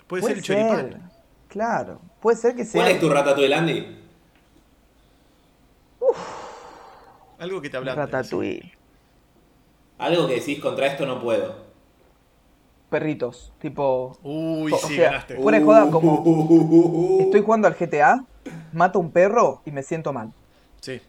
Puede, 0.07 0.23
ser 0.23 0.37
el 0.37 0.43
choripán. 0.43 1.11
Claro. 1.47 2.01
Puede 2.21 2.37
ser 2.37 2.55
que 2.55 2.65
sea. 2.65 2.81
¿Cuál 2.81 2.93
es 2.93 2.99
tu 2.99 3.09
rata 3.09 3.35
Twill, 3.35 3.53
Andy? 3.53 4.02
Algo 7.43 7.61
que 7.61 7.69
te 7.69 7.75
habla. 7.75 7.93
ratatouille. 7.93 8.71
Algo 9.97 10.27
que 10.27 10.35
decís 10.35 10.59
contra 10.59 10.87
esto 10.87 11.05
no 11.05 11.19
puedo. 11.21 11.55
Perritos. 12.89 13.51
Tipo. 13.59 14.17
Uy, 14.23 14.71
O 14.71 14.77
sí, 14.77 14.95
sea, 14.95 15.09
ganaste. 15.11 15.35
fuera 15.35 15.59
de 15.59 15.65
joda, 15.65 15.91
como 15.91 17.19
estoy 17.19 17.41
jugando 17.41 17.67
al 17.67 17.73
GTA, 17.75 18.23
mato 18.71 18.99
un 18.99 19.11
perro 19.11 19.61
y 19.65 19.71
me 19.71 19.83
siento 19.83 20.13
mal. 20.13 20.31
Sí. 20.79 21.01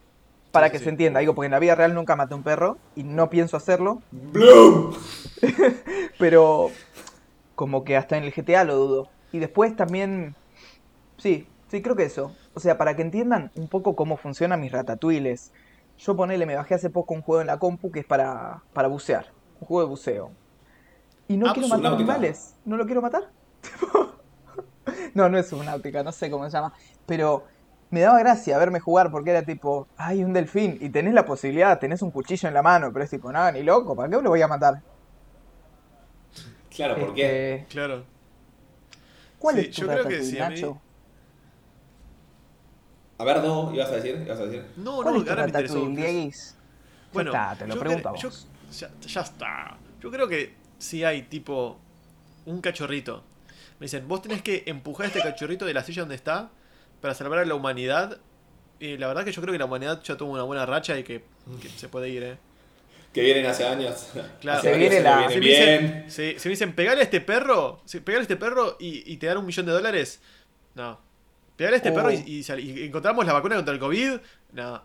Para 0.51 0.67
Sí, 0.67 0.73
que 0.73 0.77
sí, 0.79 0.83
se 0.85 0.89
entienda, 0.89 1.19
digo, 1.21 1.35
porque 1.35 1.45
en 1.45 1.51
la 1.51 1.59
vida 1.59 1.75
real 1.75 1.93
nunca 1.93 2.15
maté 2.17 2.33
un 2.35 2.43
perro 2.43 2.77
y 2.95 3.03
no 3.03 3.29
pienso 3.29 3.55
hacerlo, 3.57 4.01
¡Bloom! 4.11 4.93
pero 6.19 6.69
como 7.55 7.83
que 7.85 7.95
hasta 7.97 8.17
en 8.17 8.23
el 8.25 8.33
GTA 8.33 8.63
lo 8.65 8.75
dudo. 8.75 9.09
Y 9.31 9.39
después 9.39 9.75
también, 9.75 10.35
sí, 11.17 11.47
sí, 11.69 11.81
creo 11.81 11.95
que 11.95 12.03
eso. 12.03 12.33
O 12.53 12.59
sea, 12.59 12.77
para 12.77 12.95
que 12.95 13.01
entiendan 13.01 13.51
un 13.55 13.67
poco 13.67 13.95
cómo 13.95 14.17
funcionan 14.17 14.59
mis 14.61 14.71
ratatouilles. 14.71 15.51
Yo 15.97 16.15
ponele, 16.15 16.45
me 16.45 16.55
bajé 16.55 16.75
hace 16.75 16.89
poco 16.89 17.13
un 17.13 17.21
juego 17.21 17.41
en 17.41 17.47
la 17.47 17.57
compu 17.57 17.91
que 17.91 18.01
es 18.01 18.05
para, 18.05 18.61
para 18.73 18.87
bucear, 18.87 19.27
un 19.61 19.67
juego 19.67 19.81
de 19.81 19.87
buceo. 19.89 20.31
Y 21.27 21.37
no 21.37 21.47
Ah, 21.47 21.53
quiero 21.53 21.67
matar 21.69 21.93
animales, 21.93 22.55
no 22.65 22.77
lo 22.77 22.85
quiero 22.85 23.01
matar. 23.01 23.23
no, 25.15 25.29
no 25.29 25.37
es 25.37 25.47
subnáutica, 25.47 26.03
no 26.03 26.11
sé 26.11 26.29
cómo 26.29 26.45
se 26.45 26.51
llama. 26.51 26.73
Pero 27.05 27.43
me 27.89 28.01
daba 28.01 28.19
gracia 28.19 28.57
verme 28.57 28.79
jugar 28.79 29.09
porque 29.09 29.31
era 29.31 29.43
tipo, 29.43 29.87
hay 29.97 30.23
un 30.23 30.33
delfín 30.33 30.77
y 30.81 30.89
tenés 30.89 31.13
la 31.13 31.25
posibilidad, 31.25 31.79
tenés 31.79 32.01
un 32.01 32.11
cuchillo 32.11 32.47
en 32.47 32.53
la 32.53 32.61
mano, 32.61 32.91
pero 32.91 33.05
es 33.05 33.09
tipo, 33.11 33.31
nada, 33.31 33.51
ni 33.51 33.63
loco, 33.63 33.95
¿para 33.95 34.09
qué 34.09 34.21
lo 34.21 34.29
voy 34.29 34.41
a 34.41 34.47
matar? 34.47 34.81
Claro, 36.75 36.95
¿por 36.99 37.13
qué? 37.15 37.55
Este, 37.55 37.65
Claro. 37.73 38.03
¿Cuál 39.39 39.55
Sí, 39.55 39.61
es 39.61 39.75
tu 39.75 39.81
yo 39.81 39.87
creo 39.87 40.07
que 40.07 40.23
sí, 40.23 40.39
a 40.39 40.49
mí- 40.49 40.55
Nacho? 40.55 40.77
A 43.17 43.23
ver, 43.23 43.41
Do, 43.41 43.71
¿ibas 43.73 43.89
a 43.89 43.95
decir? 43.95 44.21
¿Ibas 44.25 44.39
a 44.39 44.45
decir? 44.45 44.63
No, 44.77 45.01
¿Cuál 45.01 45.15
no, 45.15 45.29
ahora 45.29 45.43
me 45.43 45.47
interesó. 45.49 45.79
Bueno, 47.13 47.31
ya 47.31 47.51
está, 47.53 47.55
te 47.59 47.67
lo 47.67 47.73
yo 47.75 47.79
pregunto 47.79 48.09
a 48.09 48.13
cre- 48.13 48.21
yo- 48.21 48.29
vos. 48.29 48.47
ya, 48.77 48.89
ya 49.01 49.21
está. 49.21 49.77
Yo 50.01 50.11
creo 50.11 50.27
que 50.27 50.53
si 50.77 51.03
hay 51.03 51.23
tipo 51.23 51.79
un 52.45 52.61
cachorrito. 52.61 53.23
Me 53.79 53.85
dicen, 53.85 54.07
vos 54.07 54.21
tenés 54.21 54.41
que 54.41 54.63
empujar 54.65 55.05
a 55.05 55.07
este 55.07 55.21
cachorrito 55.21 55.65
de 55.65 55.73
la 55.73 55.83
silla 55.83 56.01
donde 56.01 56.15
está 56.15 56.49
para 57.01 57.13
salvar 57.13 57.39
a 57.39 57.45
la 57.45 57.55
humanidad. 57.55 58.17
Y 58.79 58.97
la 58.97 59.07
verdad 59.07 59.23
que 59.23 59.31
yo 59.31 59.41
creo 59.41 59.53
que 59.53 59.59
la 59.59 59.65
humanidad 59.65 60.01
ya 60.03 60.17
tuvo 60.17 60.31
una 60.33 60.43
buena 60.43 60.65
racha 60.65 60.97
y 60.99 61.03
que, 61.03 61.23
que 61.61 61.69
se 61.69 61.87
puede 61.87 62.09
ir, 62.09 62.23
eh. 62.23 62.37
Que 63.13 63.21
vienen 63.21 63.45
hace 63.45 63.65
años. 63.65 64.07
Claro. 64.41 64.59
Hace 64.59 64.73
Se 64.73 64.77
viene 64.77 64.99
la- 64.99 65.29
Si 65.29 65.35
me 65.35 65.39
vienen 65.39 65.41
dicen, 65.41 65.91
bien. 66.01 66.11
si, 66.11 66.39
si 66.39 66.49
me 66.49 66.51
dicen, 66.51 66.73
pegale 66.75 66.99
a 66.99 67.03
este 67.05 67.21
perro, 67.21 67.81
si, 67.85 68.01
pegale 68.01 68.19
a 68.19 68.23
este 68.23 68.35
perro 68.35 68.75
y, 68.77 69.09
y 69.09 69.15
te 69.17 69.27
dan 69.27 69.37
un 69.37 69.45
millón 69.45 69.65
de 69.65 69.71
dólares, 69.71 70.21
no. 70.73 70.99
Pegale 71.55 71.75
a 71.75 71.77
este 71.77 71.91
Oh. 71.91 71.95
perro 71.95 72.11
y, 72.11 72.43
y 72.59 72.83
encontramos 72.85 73.25
la 73.25 73.33
vacuna 73.33 73.55
contra 73.55 73.73
el 73.73 73.79
COVID, 73.79 74.19
no. 74.53 74.81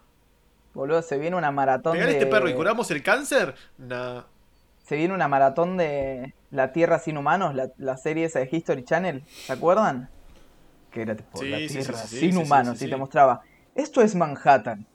Boludo, 0.72 1.02
se 1.02 1.18
viene 1.18 1.36
una 1.36 1.50
maratón 1.50 1.94
Pegale 1.94 2.12
a 2.12 2.14
de... 2.14 2.18
este 2.20 2.30
perro 2.30 2.48
y 2.48 2.54
curamos 2.54 2.90
el 2.90 3.02
cáncer, 3.02 3.54
no. 3.78 4.24
Se 4.84 4.96
viene 4.96 5.14
una 5.14 5.28
maratón 5.28 5.76
de 5.76 6.34
La 6.50 6.72
Tierra 6.72 6.98
sin 6.98 7.16
humanos, 7.16 7.54
la, 7.54 7.70
la 7.78 7.96
serie 7.96 8.24
esa 8.26 8.40
de 8.40 8.48
History 8.50 8.84
Channel, 8.84 9.24
¿se 9.26 9.52
acuerdan? 9.52 10.08
Que 10.90 11.02
era 11.02 11.16
tipo 11.16 11.38
Sí, 11.38 11.48
La 11.48 11.58
Tierra 11.58 11.98
sí, 11.98 12.08
sí, 12.08 12.18
sin 12.18 12.32
sí, 12.32 12.32
sí, 12.32 12.42
humanos 12.44 12.78
sí, 12.78 12.86
y 12.86 12.90
te 12.90 12.96
mostraba. 12.96 13.42
Esto 13.74 14.00
es 14.02 14.14
Manhattan. 14.14 14.86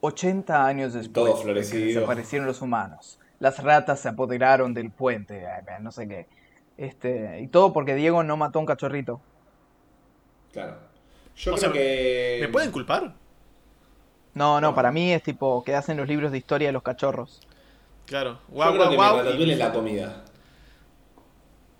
80 0.00 0.66
años 0.66 0.94
después. 0.94 1.32
Todo 1.42 1.54
de 1.54 1.68
que. 1.68 1.78
Desaparecieron 1.78 2.46
los 2.46 2.60
humanos. 2.62 3.18
Las 3.38 3.62
ratas 3.62 4.00
se 4.00 4.08
apoderaron 4.08 4.74
del 4.74 4.90
puente, 4.90 5.44
no 5.80 5.92
sé 5.92 6.08
qué. 6.08 6.28
Este, 6.76 7.40
y 7.40 7.48
todo 7.48 7.72
porque 7.72 7.94
Diego 7.94 8.22
no 8.22 8.36
mató 8.36 8.58
a 8.58 8.60
un 8.60 8.66
cachorrito. 8.66 9.20
Claro. 10.52 10.95
Yo 11.36 11.54
O 11.54 11.56
creo 11.56 11.58
sea, 11.58 11.72
que. 11.72 12.38
¿Me 12.40 12.48
pueden 12.48 12.72
culpar? 12.72 13.14
No, 14.34 14.60
no, 14.60 14.74
para 14.74 14.92
mí 14.92 15.12
es 15.12 15.22
tipo 15.22 15.64
que 15.64 15.74
hacen 15.74 15.96
los 15.96 16.06
libros 16.08 16.30
de 16.30 16.38
historia 16.38 16.68
de 16.68 16.72
los 16.72 16.82
cachorros. 16.82 17.40
Claro. 18.06 18.38
Yo 18.48 18.54
Guau, 18.54 18.72
creo 18.72 18.76
guau, 18.76 18.90
que 18.90 18.96
guau. 18.96 19.18
es 19.50 19.58
la 19.58 19.72
comida. 19.72 20.24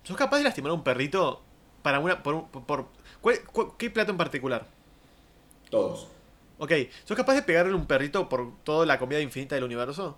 ¿Sos 0.03 0.17
capaz 0.17 0.37
de 0.37 0.43
lastimar 0.43 0.71
a 0.71 0.75
un 0.75 0.83
perrito 0.83 1.41
para 1.81 1.99
una. 1.99 2.23
por, 2.23 2.33
un- 2.35 2.47
por, 2.49 2.87
¿cuál- 3.21 3.39
cuál- 3.51 3.67
¿Qué 3.77 3.89
plato 3.89 4.11
en 4.11 4.17
particular? 4.17 4.65
Todos. 5.69 6.07
Ok, 6.59 6.71
¿sos 7.05 7.17
capaz 7.17 7.35
de 7.35 7.43
pegarle 7.43 7.73
a 7.73 7.75
un 7.75 7.85
perrito 7.87 8.29
por 8.29 8.57
toda 8.63 8.85
la 8.85 8.97
comida 8.99 9.19
infinita 9.21 9.55
del 9.55 9.63
universo? 9.63 10.17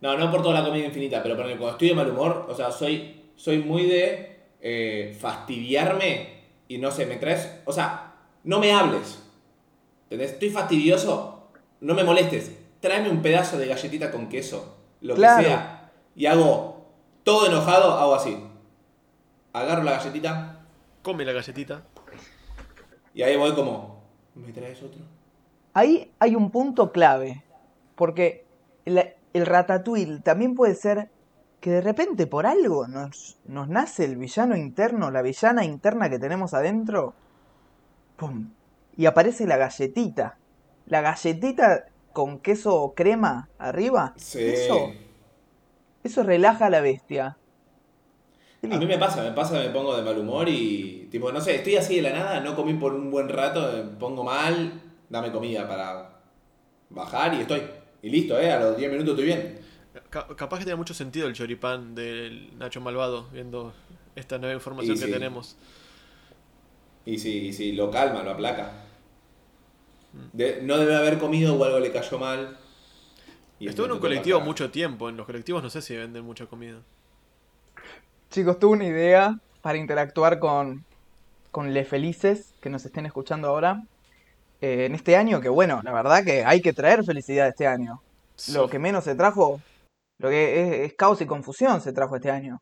No, 0.00 0.16
no 0.16 0.30
por 0.30 0.42
toda 0.42 0.60
la 0.60 0.66
comida 0.66 0.86
infinita, 0.86 1.22
pero 1.22 1.36
cuando 1.36 1.70
estoy 1.70 1.88
de 1.88 1.94
mal 1.94 2.08
humor, 2.10 2.46
o 2.48 2.54
sea, 2.54 2.70
soy, 2.70 3.22
soy 3.36 3.58
muy 3.58 3.84
de 3.86 4.40
eh, 4.60 5.16
fastidiarme 5.20 6.40
y 6.68 6.78
no 6.78 6.90
sé, 6.90 7.04
me 7.06 7.16
traes. 7.16 7.60
O 7.66 7.72
sea, 7.72 8.09
no 8.44 8.58
me 8.60 8.72
hables. 8.72 9.22
¿Entendés? 10.04 10.32
Estoy 10.32 10.50
fastidioso, 10.50 11.48
no 11.80 11.94
me 11.94 12.04
molestes. 12.04 12.52
Tráeme 12.80 13.10
un 13.10 13.22
pedazo 13.22 13.58
de 13.58 13.66
galletita 13.66 14.10
con 14.10 14.28
queso, 14.28 14.76
lo 15.02 15.14
Claro. 15.14 15.38
que 15.42 15.44
sea, 15.48 15.90
y 16.16 16.26
hago 16.26 16.86
todo 17.24 17.46
enojado, 17.46 17.92
hago 17.98 18.14
así. 18.14 18.42
Agarro 19.52 19.82
la 19.82 19.92
galletita 19.92 20.56
Come 21.02 21.24
la 21.24 21.32
galletita. 21.32 21.82
y 23.14 23.22
ahí 23.22 23.36
voy 23.36 23.54
como, 23.54 24.02
¿me 24.34 24.52
traes 24.52 24.82
otro? 24.82 25.00
Ahí 25.74 26.10
hay 26.18 26.34
un 26.34 26.50
punto 26.50 26.90
clave, 26.92 27.44
porque 27.94 28.44
el, 28.84 29.02
el 29.32 29.46
ratatouille 29.46 30.20
también 30.20 30.54
puede 30.54 30.74
ser 30.74 31.10
que 31.60 31.70
de 31.70 31.80
repente 31.82 32.26
por 32.26 32.46
algo 32.46 32.86
nos, 32.88 33.36
nos 33.44 33.68
nace 33.68 34.04
el 34.04 34.16
villano 34.16 34.56
interno, 34.56 35.10
la 35.10 35.22
villana 35.22 35.64
interna 35.64 36.08
que 36.08 36.18
tenemos 36.18 36.54
adentro, 36.54 37.14
¡pum! 38.20 38.50
y 38.96 39.06
aparece 39.06 39.46
la 39.46 39.56
galletita. 39.56 40.36
La 40.86 41.00
galletita 41.00 41.86
con 42.12 42.38
queso 42.40 42.74
o 42.74 42.94
crema 42.94 43.48
arriba, 43.58 44.12
Sí. 44.16 44.40
eso, 44.44 44.92
eso 46.04 46.22
relaja 46.22 46.66
a 46.66 46.70
la 46.70 46.80
bestia. 46.80 47.36
A 48.62 48.76
mí 48.76 48.84
me 48.84 48.98
pasa, 48.98 49.22
me 49.22 49.32
pasa, 49.32 49.54
me 49.58 49.70
pongo 49.70 49.96
de 49.96 50.02
mal 50.02 50.18
humor 50.18 50.46
y, 50.48 51.08
tipo, 51.10 51.32
no 51.32 51.40
sé, 51.40 51.54
estoy 51.56 51.76
así 51.76 51.96
de 51.96 52.02
la 52.02 52.12
nada, 52.12 52.40
no 52.40 52.54
comí 52.54 52.74
por 52.74 52.92
un 52.92 53.10
buen 53.10 53.28
rato, 53.30 53.72
me 53.72 53.82
pongo 53.98 54.22
mal, 54.22 54.82
dame 55.08 55.32
comida 55.32 55.66
para 55.66 56.20
bajar 56.90 57.32
y 57.34 57.40
estoy. 57.40 57.62
Y 58.02 58.10
listo, 58.10 58.38
¿eh? 58.38 58.50
A 58.52 58.60
los 58.60 58.76
10 58.76 58.90
minutos 58.90 59.12
estoy 59.12 59.24
bien. 59.26 59.58
Ca- 60.10 60.26
capaz 60.36 60.58
que 60.58 60.64
tiene 60.64 60.76
mucho 60.76 60.92
sentido 60.94 61.26
el 61.26 61.32
choripán 61.34 61.94
del 61.94 62.58
Nacho 62.58 62.80
Malvado, 62.82 63.28
viendo 63.32 63.72
esta 64.14 64.36
nueva 64.38 64.54
información 64.54 64.96
Y 64.96 65.00
que 65.00 65.06
sí. 65.06 65.12
tenemos. 65.12 65.56
Y 67.06 67.18
sí, 67.18 67.46
y 67.48 67.52
sí, 67.52 67.72
lo 67.72 67.90
calma, 67.90 68.22
lo 68.22 68.32
aplaca. 68.32 68.72
De- 70.32 70.60
no 70.62 70.76
debe 70.78 70.96
haber 70.96 71.18
comido 71.18 71.54
o 71.56 71.64
algo 71.64 71.78
le 71.78 71.92
cayó 71.92 72.18
mal. 72.18 72.58
Y 73.58 73.68
Estuve 73.68 73.86
en 73.86 73.92
un 73.92 73.98
colectivo 74.00 74.38
pasa. 74.38 74.46
mucho 74.46 74.70
tiempo. 74.70 75.08
En 75.08 75.16
los 75.16 75.26
colectivos 75.26 75.62
no 75.62 75.70
sé 75.70 75.82
si 75.82 75.94
venden 75.96 76.24
mucha 76.24 76.46
comida. 76.46 76.78
Chicos, 78.30 78.58
tuve 78.58 78.72
una 78.72 78.86
idea 78.86 79.38
para 79.60 79.78
interactuar 79.78 80.38
con, 80.38 80.84
con 81.50 81.72
les 81.74 81.86
felices 81.88 82.54
que 82.60 82.70
nos 82.70 82.84
estén 82.84 83.06
escuchando 83.06 83.48
ahora. 83.48 83.82
eh, 84.62 84.84
en 84.84 84.94
este 84.94 85.16
año, 85.16 85.40
que 85.40 85.48
bueno, 85.48 85.80
la 85.82 85.92
verdad 85.92 86.22
que 86.24 86.44
hay 86.44 86.60
que 86.60 86.72
traer 86.74 87.02
felicidad 87.04 87.48
este 87.48 87.66
año. 87.66 88.02
Lo 88.52 88.68
que 88.68 88.78
menos 88.78 89.04
se 89.04 89.14
trajo, 89.14 89.60
lo 90.18 90.28
que 90.28 90.84
es, 90.84 90.90
es 90.90 90.94
caos 90.96 91.20
y 91.22 91.26
confusión 91.26 91.80
se 91.80 91.92
trajo 91.94 92.16
este 92.16 92.30
año. 92.30 92.58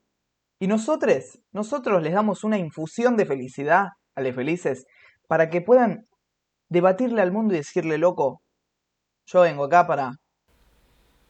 Y 0.60 0.66
nosotros, 0.68 1.38
nosotros 1.52 2.00
les 2.02 2.12
damos 2.12 2.44
una 2.44 2.56
infusión 2.58 3.16
de 3.16 3.26
felicidad 3.26 3.88
a 4.26 4.32
felices 4.32 4.86
para 5.26 5.50
que 5.50 5.60
puedan 5.60 6.06
debatirle 6.68 7.22
al 7.22 7.32
mundo 7.32 7.54
y 7.54 7.58
decirle, 7.58 7.98
loco, 7.98 8.42
yo 9.26 9.42
vengo 9.42 9.64
acá 9.64 9.86
para... 9.86 10.12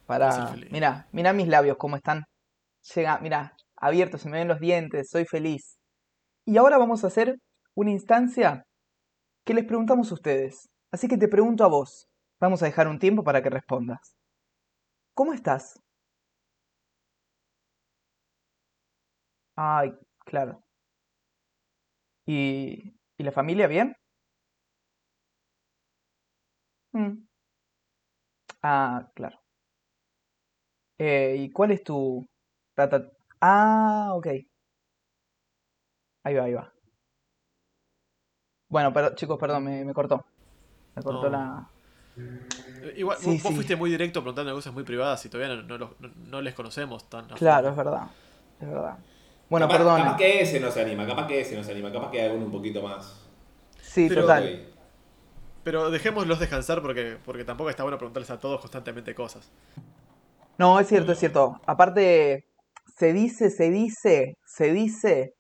Para. 0.07 0.55
Mira, 0.71 1.07
mira 1.13 1.33
mis 1.33 1.49
labios 1.49 1.77
cómo 1.77 1.97
están. 1.97 2.25
Llega, 2.95 3.19
mira, 3.19 3.55
abiertos, 3.77 4.23
se 4.23 4.31
me 4.31 4.39
ven 4.39 4.49
los 4.49 4.61
dientes, 4.61 5.11
soy 5.11 5.27
feliz. 5.27 5.79
Y 6.47 6.57
ahora 6.57 6.79
vamos 6.79 7.05
a 7.05 7.09
hacer 7.09 7.37
una 7.75 7.91
instancia 7.91 8.65
que 9.45 9.55
les 9.55 9.65
preguntamos 9.67 10.11
a 10.11 10.15
ustedes. 10.15 10.69
Así 10.91 11.09
que 11.09 11.19
te 11.19 11.29
pregunto 11.29 11.65
a 11.65 11.69
vos. 11.69 12.09
Vamos 12.41 12.63
a 12.63 12.67
dejar 12.67 12.89
un 12.89 12.99
tiempo 12.99 13.23
para 13.23 13.43
que 13.43 13.51
respondas. 13.51 14.15
¿Cómo 15.15 15.35
estás? 15.35 15.79
Ay, 19.57 19.93
claro. 20.25 20.63
¿Y, 22.29 22.95
¿y 23.19 23.25
la 23.25 23.33
familia 23.33 23.67
bien? 23.67 23.97
Mm. 26.95 27.29
Ah, 28.63 29.11
claro. 29.17 29.39
Eh, 30.99 31.37
¿y 31.39 31.51
cuál 31.53 31.73
es 31.73 31.83
tu... 31.83 32.27
rata- 32.77 33.11
Ah, 33.41 34.13
ok. 34.15 34.27
Ahí 36.25 36.35
va, 36.37 36.45
ahí 36.45 36.55
va. 36.55 36.73
Bueno, 38.71 38.93
pero 38.93 39.15
chicos, 39.15 39.39
perdón, 39.39 39.65
me, 39.65 39.85
me 39.85 39.93
cortó. 39.95 40.25
Me 40.97 41.03
cortó 41.03 41.27
No. 41.27 41.31
la... 41.31 41.71
Eh, 42.83 42.95
Igual, 42.97 43.19
Sí, 43.19 43.25
vos, 43.27 43.43
vos 43.43 43.43
sí. 43.43 43.55
fuiste 43.57 43.77
muy 43.77 43.91
directo 43.91 44.21
preguntando 44.23 44.55
cosas 44.55 44.73
muy 44.73 44.85
privadas 44.85 45.25
y 45.25 45.29
todavía 45.29 45.57
no, 45.57 45.63
no 45.63 45.79
los- 45.79 46.01
no- 46.01 46.11
no 46.17 46.43
les 46.43 46.55
conocemos 46.55 47.09
tan 47.09 47.25
a 47.33 47.37
Claro, 47.37 47.69
fondo. 47.69 47.71
es 47.71 47.77
verdad. 47.77 48.03
Es 48.61 48.69
verdad. 48.69 48.99
Bueno, 49.49 49.67
capaz, 49.67 49.79
perdón. 49.79 50.03
Capaz 50.03 50.17
que 50.17 50.41
ese 50.43 50.61
no 50.61 50.71
se 50.71 50.81
anima, 50.83 51.07
capaz 51.07 51.27
que 51.27 51.41
ese 51.41 51.57
no 51.57 51.65
se 51.65 51.73
anima, 51.73 51.91
capaz 51.93 52.11
que 52.11 52.21
hay 52.21 52.27
alguno 52.27 52.47
un 52.47 52.53
poquito 52.53 52.83
más. 52.83 53.27
Sí, 53.81 54.07
Pero- 54.09 54.23
total. 54.23 54.65
Pero 55.65 55.91
dejémoslos 55.91 56.39
descansar 56.39 56.81
porque, 56.81 57.19
porque 57.25 57.45
tampoco 57.45 57.69
está 57.69 57.83
bueno 57.83 57.99
preguntarles 57.99 58.31
a 58.31 58.39
todos 58.39 58.61
constantemente 58.61 59.15
cosas. 59.15 59.51
No, 60.57 60.81
es 60.81 60.89
cierto, 60.89 61.13
es 61.13 61.19
cierto. 61.19 61.61
Aparte, 61.67 62.47
se 62.97 63.13
dice, 63.13 63.51
se 63.51 63.71
dice, 63.71 64.39
se 64.47 64.73
dice 64.73 65.35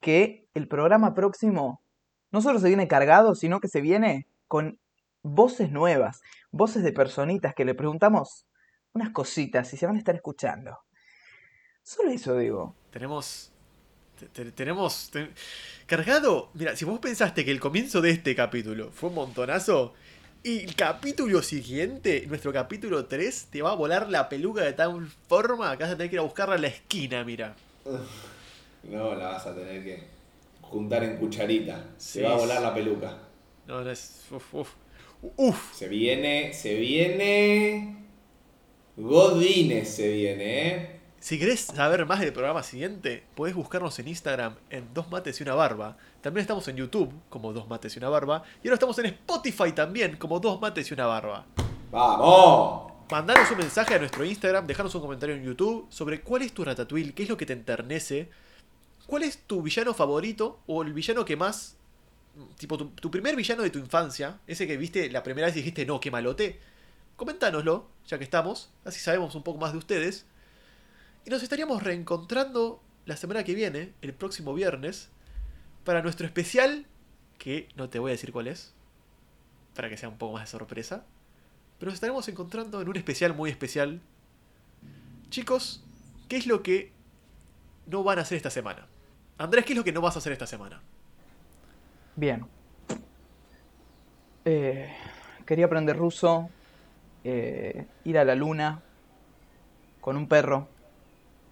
que 0.00 0.46
el 0.54 0.68
programa 0.68 1.14
próximo 1.14 1.80
no 2.32 2.40
solo 2.42 2.58
se 2.58 2.68
viene 2.68 2.86
cargado, 2.86 3.34
sino 3.34 3.60
que 3.60 3.68
se 3.68 3.80
viene 3.80 4.26
con 4.46 4.78
voces 5.22 5.70
nuevas, 5.72 6.20
voces 6.52 6.82
de 6.82 6.92
personitas 6.92 7.54
que 7.54 7.64
le 7.64 7.74
preguntamos 7.74 8.46
unas 8.92 9.10
cositas 9.10 9.72
y 9.72 9.76
se 9.76 9.86
van 9.86 9.96
a 9.96 9.98
estar 9.98 10.14
escuchando. 10.14 10.78
Solo 11.86 12.10
eso 12.10 12.36
digo. 12.36 12.74
Tenemos. 12.90 13.52
te- 14.18 14.26
te- 14.26 14.50
tenemos. 14.50 15.08
te- 15.12 15.28
cargado. 15.86 16.50
Mira, 16.54 16.74
si 16.74 16.84
vos 16.84 16.98
pensaste 16.98 17.44
que 17.44 17.52
el 17.52 17.60
comienzo 17.60 18.00
de 18.00 18.10
este 18.10 18.34
capítulo 18.34 18.90
fue 18.90 19.10
un 19.10 19.14
montonazo. 19.14 19.94
Y 20.42 20.64
el 20.64 20.74
capítulo 20.74 21.42
siguiente, 21.42 22.24
nuestro 22.26 22.52
capítulo 22.52 23.06
3, 23.06 23.46
te 23.52 23.62
va 23.62 23.70
a 23.70 23.74
volar 23.76 24.10
la 24.10 24.28
peluca 24.28 24.62
de 24.62 24.72
tal 24.72 25.06
forma 25.28 25.76
que 25.76 25.84
vas 25.84 25.92
a 25.92 25.96
tener 25.96 26.10
que 26.10 26.16
ir 26.16 26.20
a 26.20 26.24
buscarla 26.24 26.56
a 26.56 26.58
la 26.58 26.66
esquina, 26.66 27.22
mira. 27.24 27.54
No, 28.82 29.14
la 29.14 29.28
vas 29.28 29.46
a 29.46 29.54
tener 29.54 29.84
que 29.84 30.02
juntar 30.62 31.04
en 31.04 31.18
cucharita. 31.18 31.84
Sí. 31.98 32.18
Se 32.18 32.22
va 32.22 32.32
a 32.32 32.36
volar 32.36 32.62
la 32.62 32.74
peluca. 32.74 33.16
No, 33.68 33.82
no 33.84 33.90
es. 33.90 34.22
Uf, 34.32 34.54
uf. 34.54 34.70
Uf. 35.36 35.72
Se 35.76 35.86
viene, 35.88 36.52
se 36.52 36.74
viene. 36.74 38.04
Godines 38.96 39.88
se 39.88 40.10
viene, 40.12 40.68
¿eh? 40.68 40.95
Si 41.26 41.40
querés 41.40 41.62
saber 41.62 42.06
más 42.06 42.20
del 42.20 42.32
programa 42.32 42.62
siguiente, 42.62 43.24
podés 43.34 43.56
buscarnos 43.56 43.98
en 43.98 44.06
Instagram 44.06 44.54
en 44.70 44.94
Dos 44.94 45.10
Mates 45.10 45.40
y 45.40 45.42
una 45.42 45.56
Barba. 45.56 45.96
También 46.20 46.42
estamos 46.42 46.68
en 46.68 46.76
YouTube 46.76 47.12
como 47.28 47.52
Dos 47.52 47.66
Mates 47.66 47.96
y 47.96 47.98
una 47.98 48.10
Barba. 48.10 48.44
Y 48.62 48.68
ahora 48.68 48.74
estamos 48.74 48.96
en 49.00 49.06
Spotify 49.06 49.72
también 49.72 50.18
como 50.18 50.38
Dos 50.38 50.60
Mates 50.60 50.88
y 50.88 50.94
una 50.94 51.06
Barba. 51.06 51.44
¡Vamos! 51.90 52.92
Mandanos 53.10 53.50
un 53.50 53.58
mensaje 53.58 53.96
a 53.96 53.98
nuestro 53.98 54.24
Instagram, 54.24 54.68
dejanos 54.68 54.94
un 54.94 55.00
comentario 55.00 55.34
en 55.34 55.42
YouTube 55.42 55.88
sobre 55.88 56.20
cuál 56.20 56.42
es 56.42 56.52
tu 56.52 56.64
ratatouille, 56.64 57.12
qué 57.12 57.24
es 57.24 57.28
lo 57.28 57.36
que 57.36 57.46
te 57.46 57.54
enternece, 57.54 58.30
cuál 59.08 59.24
es 59.24 59.38
tu 59.48 59.62
villano 59.62 59.94
favorito 59.94 60.60
o 60.68 60.82
el 60.82 60.92
villano 60.92 61.24
que 61.24 61.34
más. 61.34 61.76
Tipo, 62.56 62.78
tu, 62.78 62.90
tu 62.90 63.10
primer 63.10 63.34
villano 63.34 63.64
de 63.64 63.70
tu 63.70 63.80
infancia, 63.80 64.38
ese 64.46 64.68
que 64.68 64.76
viste 64.76 65.10
la 65.10 65.24
primera 65.24 65.48
vez 65.48 65.56
y 65.56 65.58
dijiste, 65.58 65.86
no, 65.86 65.98
qué 65.98 66.12
malote. 66.12 66.60
Coméntanoslo, 67.16 67.88
ya 68.06 68.16
que 68.16 68.22
estamos, 68.22 68.70
así 68.84 69.00
sabemos 69.00 69.34
un 69.34 69.42
poco 69.42 69.58
más 69.58 69.72
de 69.72 69.78
ustedes. 69.78 70.24
Y 71.26 71.30
nos 71.30 71.42
estaríamos 71.42 71.82
reencontrando 71.82 72.80
la 73.04 73.16
semana 73.16 73.42
que 73.42 73.52
viene, 73.52 73.92
el 74.00 74.14
próximo 74.14 74.54
viernes, 74.54 75.10
para 75.84 76.00
nuestro 76.00 76.24
especial, 76.24 76.86
que 77.36 77.68
no 77.74 77.88
te 77.88 77.98
voy 77.98 78.10
a 78.10 78.12
decir 78.12 78.30
cuál 78.30 78.46
es, 78.46 78.72
para 79.74 79.88
que 79.88 79.96
sea 79.96 80.08
un 80.08 80.18
poco 80.18 80.34
más 80.34 80.42
de 80.42 80.46
sorpresa. 80.46 81.04
Pero 81.80 81.90
nos 81.90 81.94
estaremos 81.94 82.28
encontrando 82.28 82.80
en 82.80 82.88
un 82.88 82.96
especial 82.96 83.34
muy 83.34 83.50
especial. 83.50 84.00
Chicos, 85.28 85.82
¿qué 86.28 86.36
es 86.36 86.46
lo 86.46 86.62
que 86.62 86.92
no 87.86 88.04
van 88.04 88.20
a 88.20 88.22
hacer 88.22 88.36
esta 88.36 88.50
semana? 88.50 88.86
Andrés, 89.36 89.64
¿qué 89.64 89.72
es 89.72 89.76
lo 89.76 89.82
que 89.82 89.92
no 89.92 90.00
vas 90.00 90.14
a 90.14 90.20
hacer 90.20 90.32
esta 90.32 90.46
semana? 90.46 90.80
Bien. 92.14 92.46
Eh, 94.44 94.94
quería 95.44 95.66
aprender 95.66 95.96
ruso, 95.96 96.50
eh, 97.24 97.84
ir 98.04 98.16
a 98.16 98.24
la 98.24 98.36
luna 98.36 98.80
con 100.00 100.16
un 100.16 100.28
perro 100.28 100.75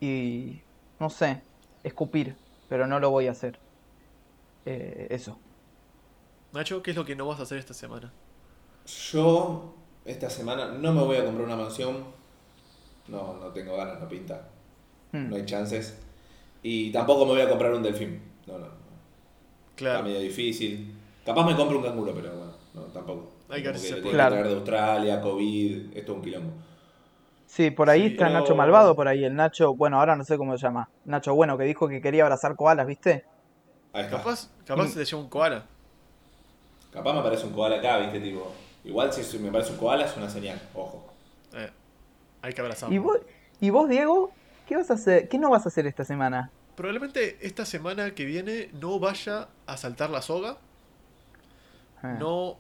y, 0.05 0.63
no 1.01 1.11
sé, 1.11 1.41
escupir, 1.83 2.37
pero 2.69 2.87
no 2.87 3.01
lo 3.01 3.11
voy 3.11 3.27
a 3.27 3.31
hacer. 3.33 3.59
Eh, 4.67 5.09
eso. 5.11 5.39
Nacho, 6.53 6.83
¿qué 6.83 6.91
es 6.93 6.97
lo 6.97 7.05
que 7.05 7.17
no 7.17 7.27
vas 7.27 7.41
a 7.41 7.45
hacer 7.45 7.59
esta 7.59 7.75
semana? 7.75 8.13
Yo 9.11 9.75
esta 10.05 10.29
semana 10.31 10.67
no 10.73 10.93
me 10.93 11.03
voy 11.03 11.17
a 11.17 11.25
comprar 11.25 11.47
una 11.47 11.57
mansión. 11.57 12.05
No, 13.09 13.35
no 13.35 13.47
tengo 13.49 13.77
ganas, 13.77 14.01
no 14.01 14.09
pinta. 14.09 14.49
Hmm. 15.13 15.31
No 15.31 15.37
hay 15.37 15.45
chances. 15.45 15.99
Y 16.63 16.91
tampoco 16.93 17.27
me 17.27 17.33
voy 17.33 17.41
a 17.43 17.49
comprar 17.49 17.73
un 17.75 17.83
delfín. 17.83 18.21
No, 18.47 18.55
no. 18.55 18.61
no. 18.61 18.67
Está 18.67 19.77
Claro. 19.77 20.05
medio 20.05 20.21
difícil. 20.21 20.95
Capaz 21.25 21.45
me 21.47 21.57
compro 21.57 21.79
un 21.79 21.85
canguro, 21.85 22.15
pero 22.15 22.37
bueno, 22.37 22.53
no, 22.75 22.83
tampoco. 22.93 23.31
Hay 23.49 23.63
que 23.63 23.73
tienen 23.73 24.03
que 24.03 24.11
Claro. 24.11 24.31
traer 24.37 24.49
de 24.49 24.55
Australia, 24.55 25.21
COVID, 25.21 25.97
esto 25.97 26.13
es 26.13 26.17
un 26.19 26.23
quilombo. 26.25 26.53
Sí, 27.55 27.71
por 27.71 27.89
ahí 27.89 28.01
Sí, 28.01 28.07
está 28.15 28.27
pero- 28.27 28.41
Nacho 28.41 28.57
Malvado, 28.57 28.97
por 28.97 29.07
ahí 29.07 29.25
el 29.25 29.37
Nacho, 29.37 29.75
bueno, 29.77 30.01
ahora 30.01 30.17
no 30.17 30.25
sé 30.25 30.37
cómo 30.37 30.57
se 30.59 30.63
llama. 30.67 30.89
Nacho 31.05 31.35
Bueno, 31.37 31.57
que 31.57 31.63
dijo 31.63 31.87
que 31.89 32.01
quería 32.01 32.25
abrazar 32.25 32.57
koalas, 32.57 32.85
¿viste? 32.85 33.25
Ahí 33.93 34.03
está. 34.07 34.17
Capaz, 34.17 34.51
capaz 34.67 34.85
Mm. 34.87 34.89
se 34.89 34.99
te 34.99 35.05
lleva 35.05 35.23
un 35.23 35.29
koala. 35.29 35.65
Capaz 36.93 37.13
me 37.13 37.21
aparece 37.21 37.47
un 37.47 37.53
koala 37.53 37.77
acá, 37.77 37.99
viste, 37.99 38.19
tipo. 38.19 38.53
Igual 38.83 39.13
si 39.13 39.39
me 39.39 39.53
parece 39.53 39.71
un 39.71 39.79
koala 39.79 40.05
es 40.05 40.17
una 40.17 40.29
señal, 40.29 40.61
ojo. 40.75 41.07
Eh, 41.53 41.71
hay 42.43 42.53
que 42.53 42.61
abrazarlo. 42.61 42.93
¿Y 42.93 42.99
vos, 42.99 43.19
¿Y 43.61 43.71
vos, 43.71 43.89
Diego? 43.89 44.33
¿Qué 44.67 44.77
vas 44.77 44.91
a 44.91 44.95
hacer? 44.95 45.29
¿Qué 45.29 45.39
no 45.39 45.49
vas 45.51 45.65
a 45.65 45.69
hacer 45.69 45.87
esta 45.87 46.05
semana? 46.05 46.51
Probablemente 46.75 47.39
esta 47.47 47.65
semana 47.65 48.11
que 48.17 48.25
viene 48.25 48.69
no 48.73 48.99
vaya 48.99 49.47
a 49.67 49.77
saltar 49.77 50.11
la 50.11 50.23
soga, 50.23 50.57
Ah. 52.03 52.17
no, 52.19 52.57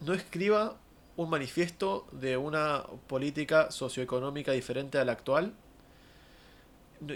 no 0.00 0.12
escriba 0.12 0.76
un 1.16 1.28
manifiesto 1.30 2.06
de 2.12 2.36
una 2.36 2.84
política 3.06 3.70
socioeconómica 3.70 4.52
diferente 4.52 4.98
a 4.98 5.04
la 5.04 5.12
actual 5.12 5.52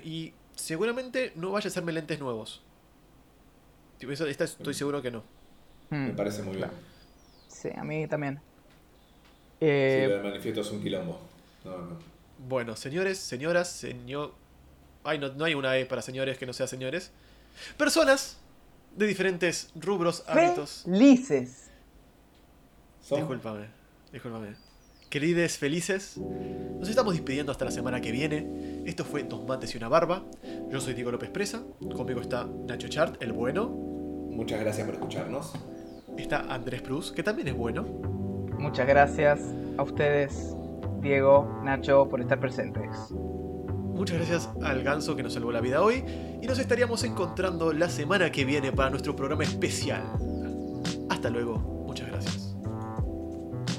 y 0.05 0.33
seguramente 0.55 1.33
no 1.37 1.53
vaya 1.53 1.69
a 1.69 1.71
hacerme 1.71 1.93
lentes 1.93 2.19
nuevos. 2.21 2.63
Tipo, 3.99 4.13
eso- 4.13 4.27
esta 4.27 4.45
estoy 4.45 4.75
seguro 4.75 5.01
que 5.01 5.11
no. 5.11 5.23
Me 5.91 6.13
parece 6.13 6.43
muy 6.43 6.57
bien. 6.57 6.71
Sí, 7.49 7.69
a 7.75 7.85
mí 7.85 8.07
también. 8.07 8.37
Sí, 9.59 9.67
Eh, 9.67 10.07
del 10.11 10.23
manifiesto 10.23 10.61
es 10.61 10.71
un 10.71 10.83
quilombo. 10.83 11.19
No, 11.65 11.79
no. 11.79 11.99
Bueno, 12.49 12.77
señores, 12.77 13.19
señoras, 13.19 13.69
señor... 13.71 14.35
Ay, 15.05 15.19
no, 15.19 15.29
no 15.29 15.45
hay 15.45 15.55
una 15.55 15.77
E 15.79 15.87
para 15.87 16.03
señores 16.03 16.37
que 16.37 16.45
no 16.47 16.53
sea 16.53 16.67
señores. 16.67 17.11
Personas 17.79 18.39
de 18.97 19.07
diferentes 19.07 19.71
rubros, 19.77 20.25
hábitos. 20.27 20.83
felices. 20.85 21.71
Son- 23.03 23.21
Discúlpame. 24.17 24.55
Querides 25.11 25.59
felices, 25.59 26.17
nos 26.17 26.89
estamos 26.89 27.13
despidiendo 27.13 27.53
hasta 27.53 27.67
la 27.67 27.71
semana 27.71 28.01
que 28.01 28.13
viene. 28.13 28.83
Esto 28.87 29.05
fue 29.05 29.25
Dos 29.25 29.47
Mates 29.47 29.75
y 29.75 29.77
una 29.77 29.89
Barba. 29.89 30.25
Yo 30.71 30.81
soy 30.81 30.95
Diego 30.95 31.13
López 31.13 31.29
Presa. 31.29 31.63
Conmigo 31.95 32.23
está 32.23 32.49
Nacho 32.67 32.89
Chart, 32.89 33.23
el 33.23 33.33
bueno. 33.33 33.69
Muchas 33.69 34.59
gracias 34.59 34.87
por 34.87 34.95
escucharnos. 34.95 35.53
Está 36.17 36.47
Andrés 36.49 36.81
Cruz, 36.81 37.13
que 37.13 37.23
también 37.23 37.49
es 37.49 37.55
bueno. 37.55 37.83
Muchas 38.59 38.87
gracias 38.87 39.39
a 39.77 39.83
ustedes, 39.83 40.57
Diego, 41.03 41.61
Nacho, 41.63 42.09
por 42.09 42.23
estar 42.23 42.41
presentes. 42.41 42.97
Muchas 43.13 44.17
gracias 44.17 44.49
al 44.63 44.83
ganso 44.83 45.15
que 45.15 45.25
nos 45.25 45.35
salvó 45.35 45.53
la 45.53 45.61
vida 45.61 45.83
hoy. 45.83 46.03
Y 46.41 46.47
nos 46.47 46.59
estaríamos 46.59 47.05
encontrando 47.05 47.75
la 47.75 47.91
semana 47.91 48.33
que 48.33 48.47
viene 48.47 48.73
para 48.73 48.89
nuestro 48.89 49.15
programa 49.15 49.45
especial. 49.45 50.05
Hasta 51.11 51.29
luego. 51.29 51.76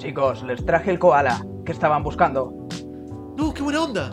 Chicos, 0.07 0.41
les 0.43 0.65
traje 0.65 0.91
el 0.91 0.99
koala 0.99 1.45
que 1.65 1.73
estaban 1.73 2.01
buscando. 2.01 2.53
¡No, 3.35 3.53
qué 3.53 3.61
buena 3.61 3.83
onda! 3.83 4.09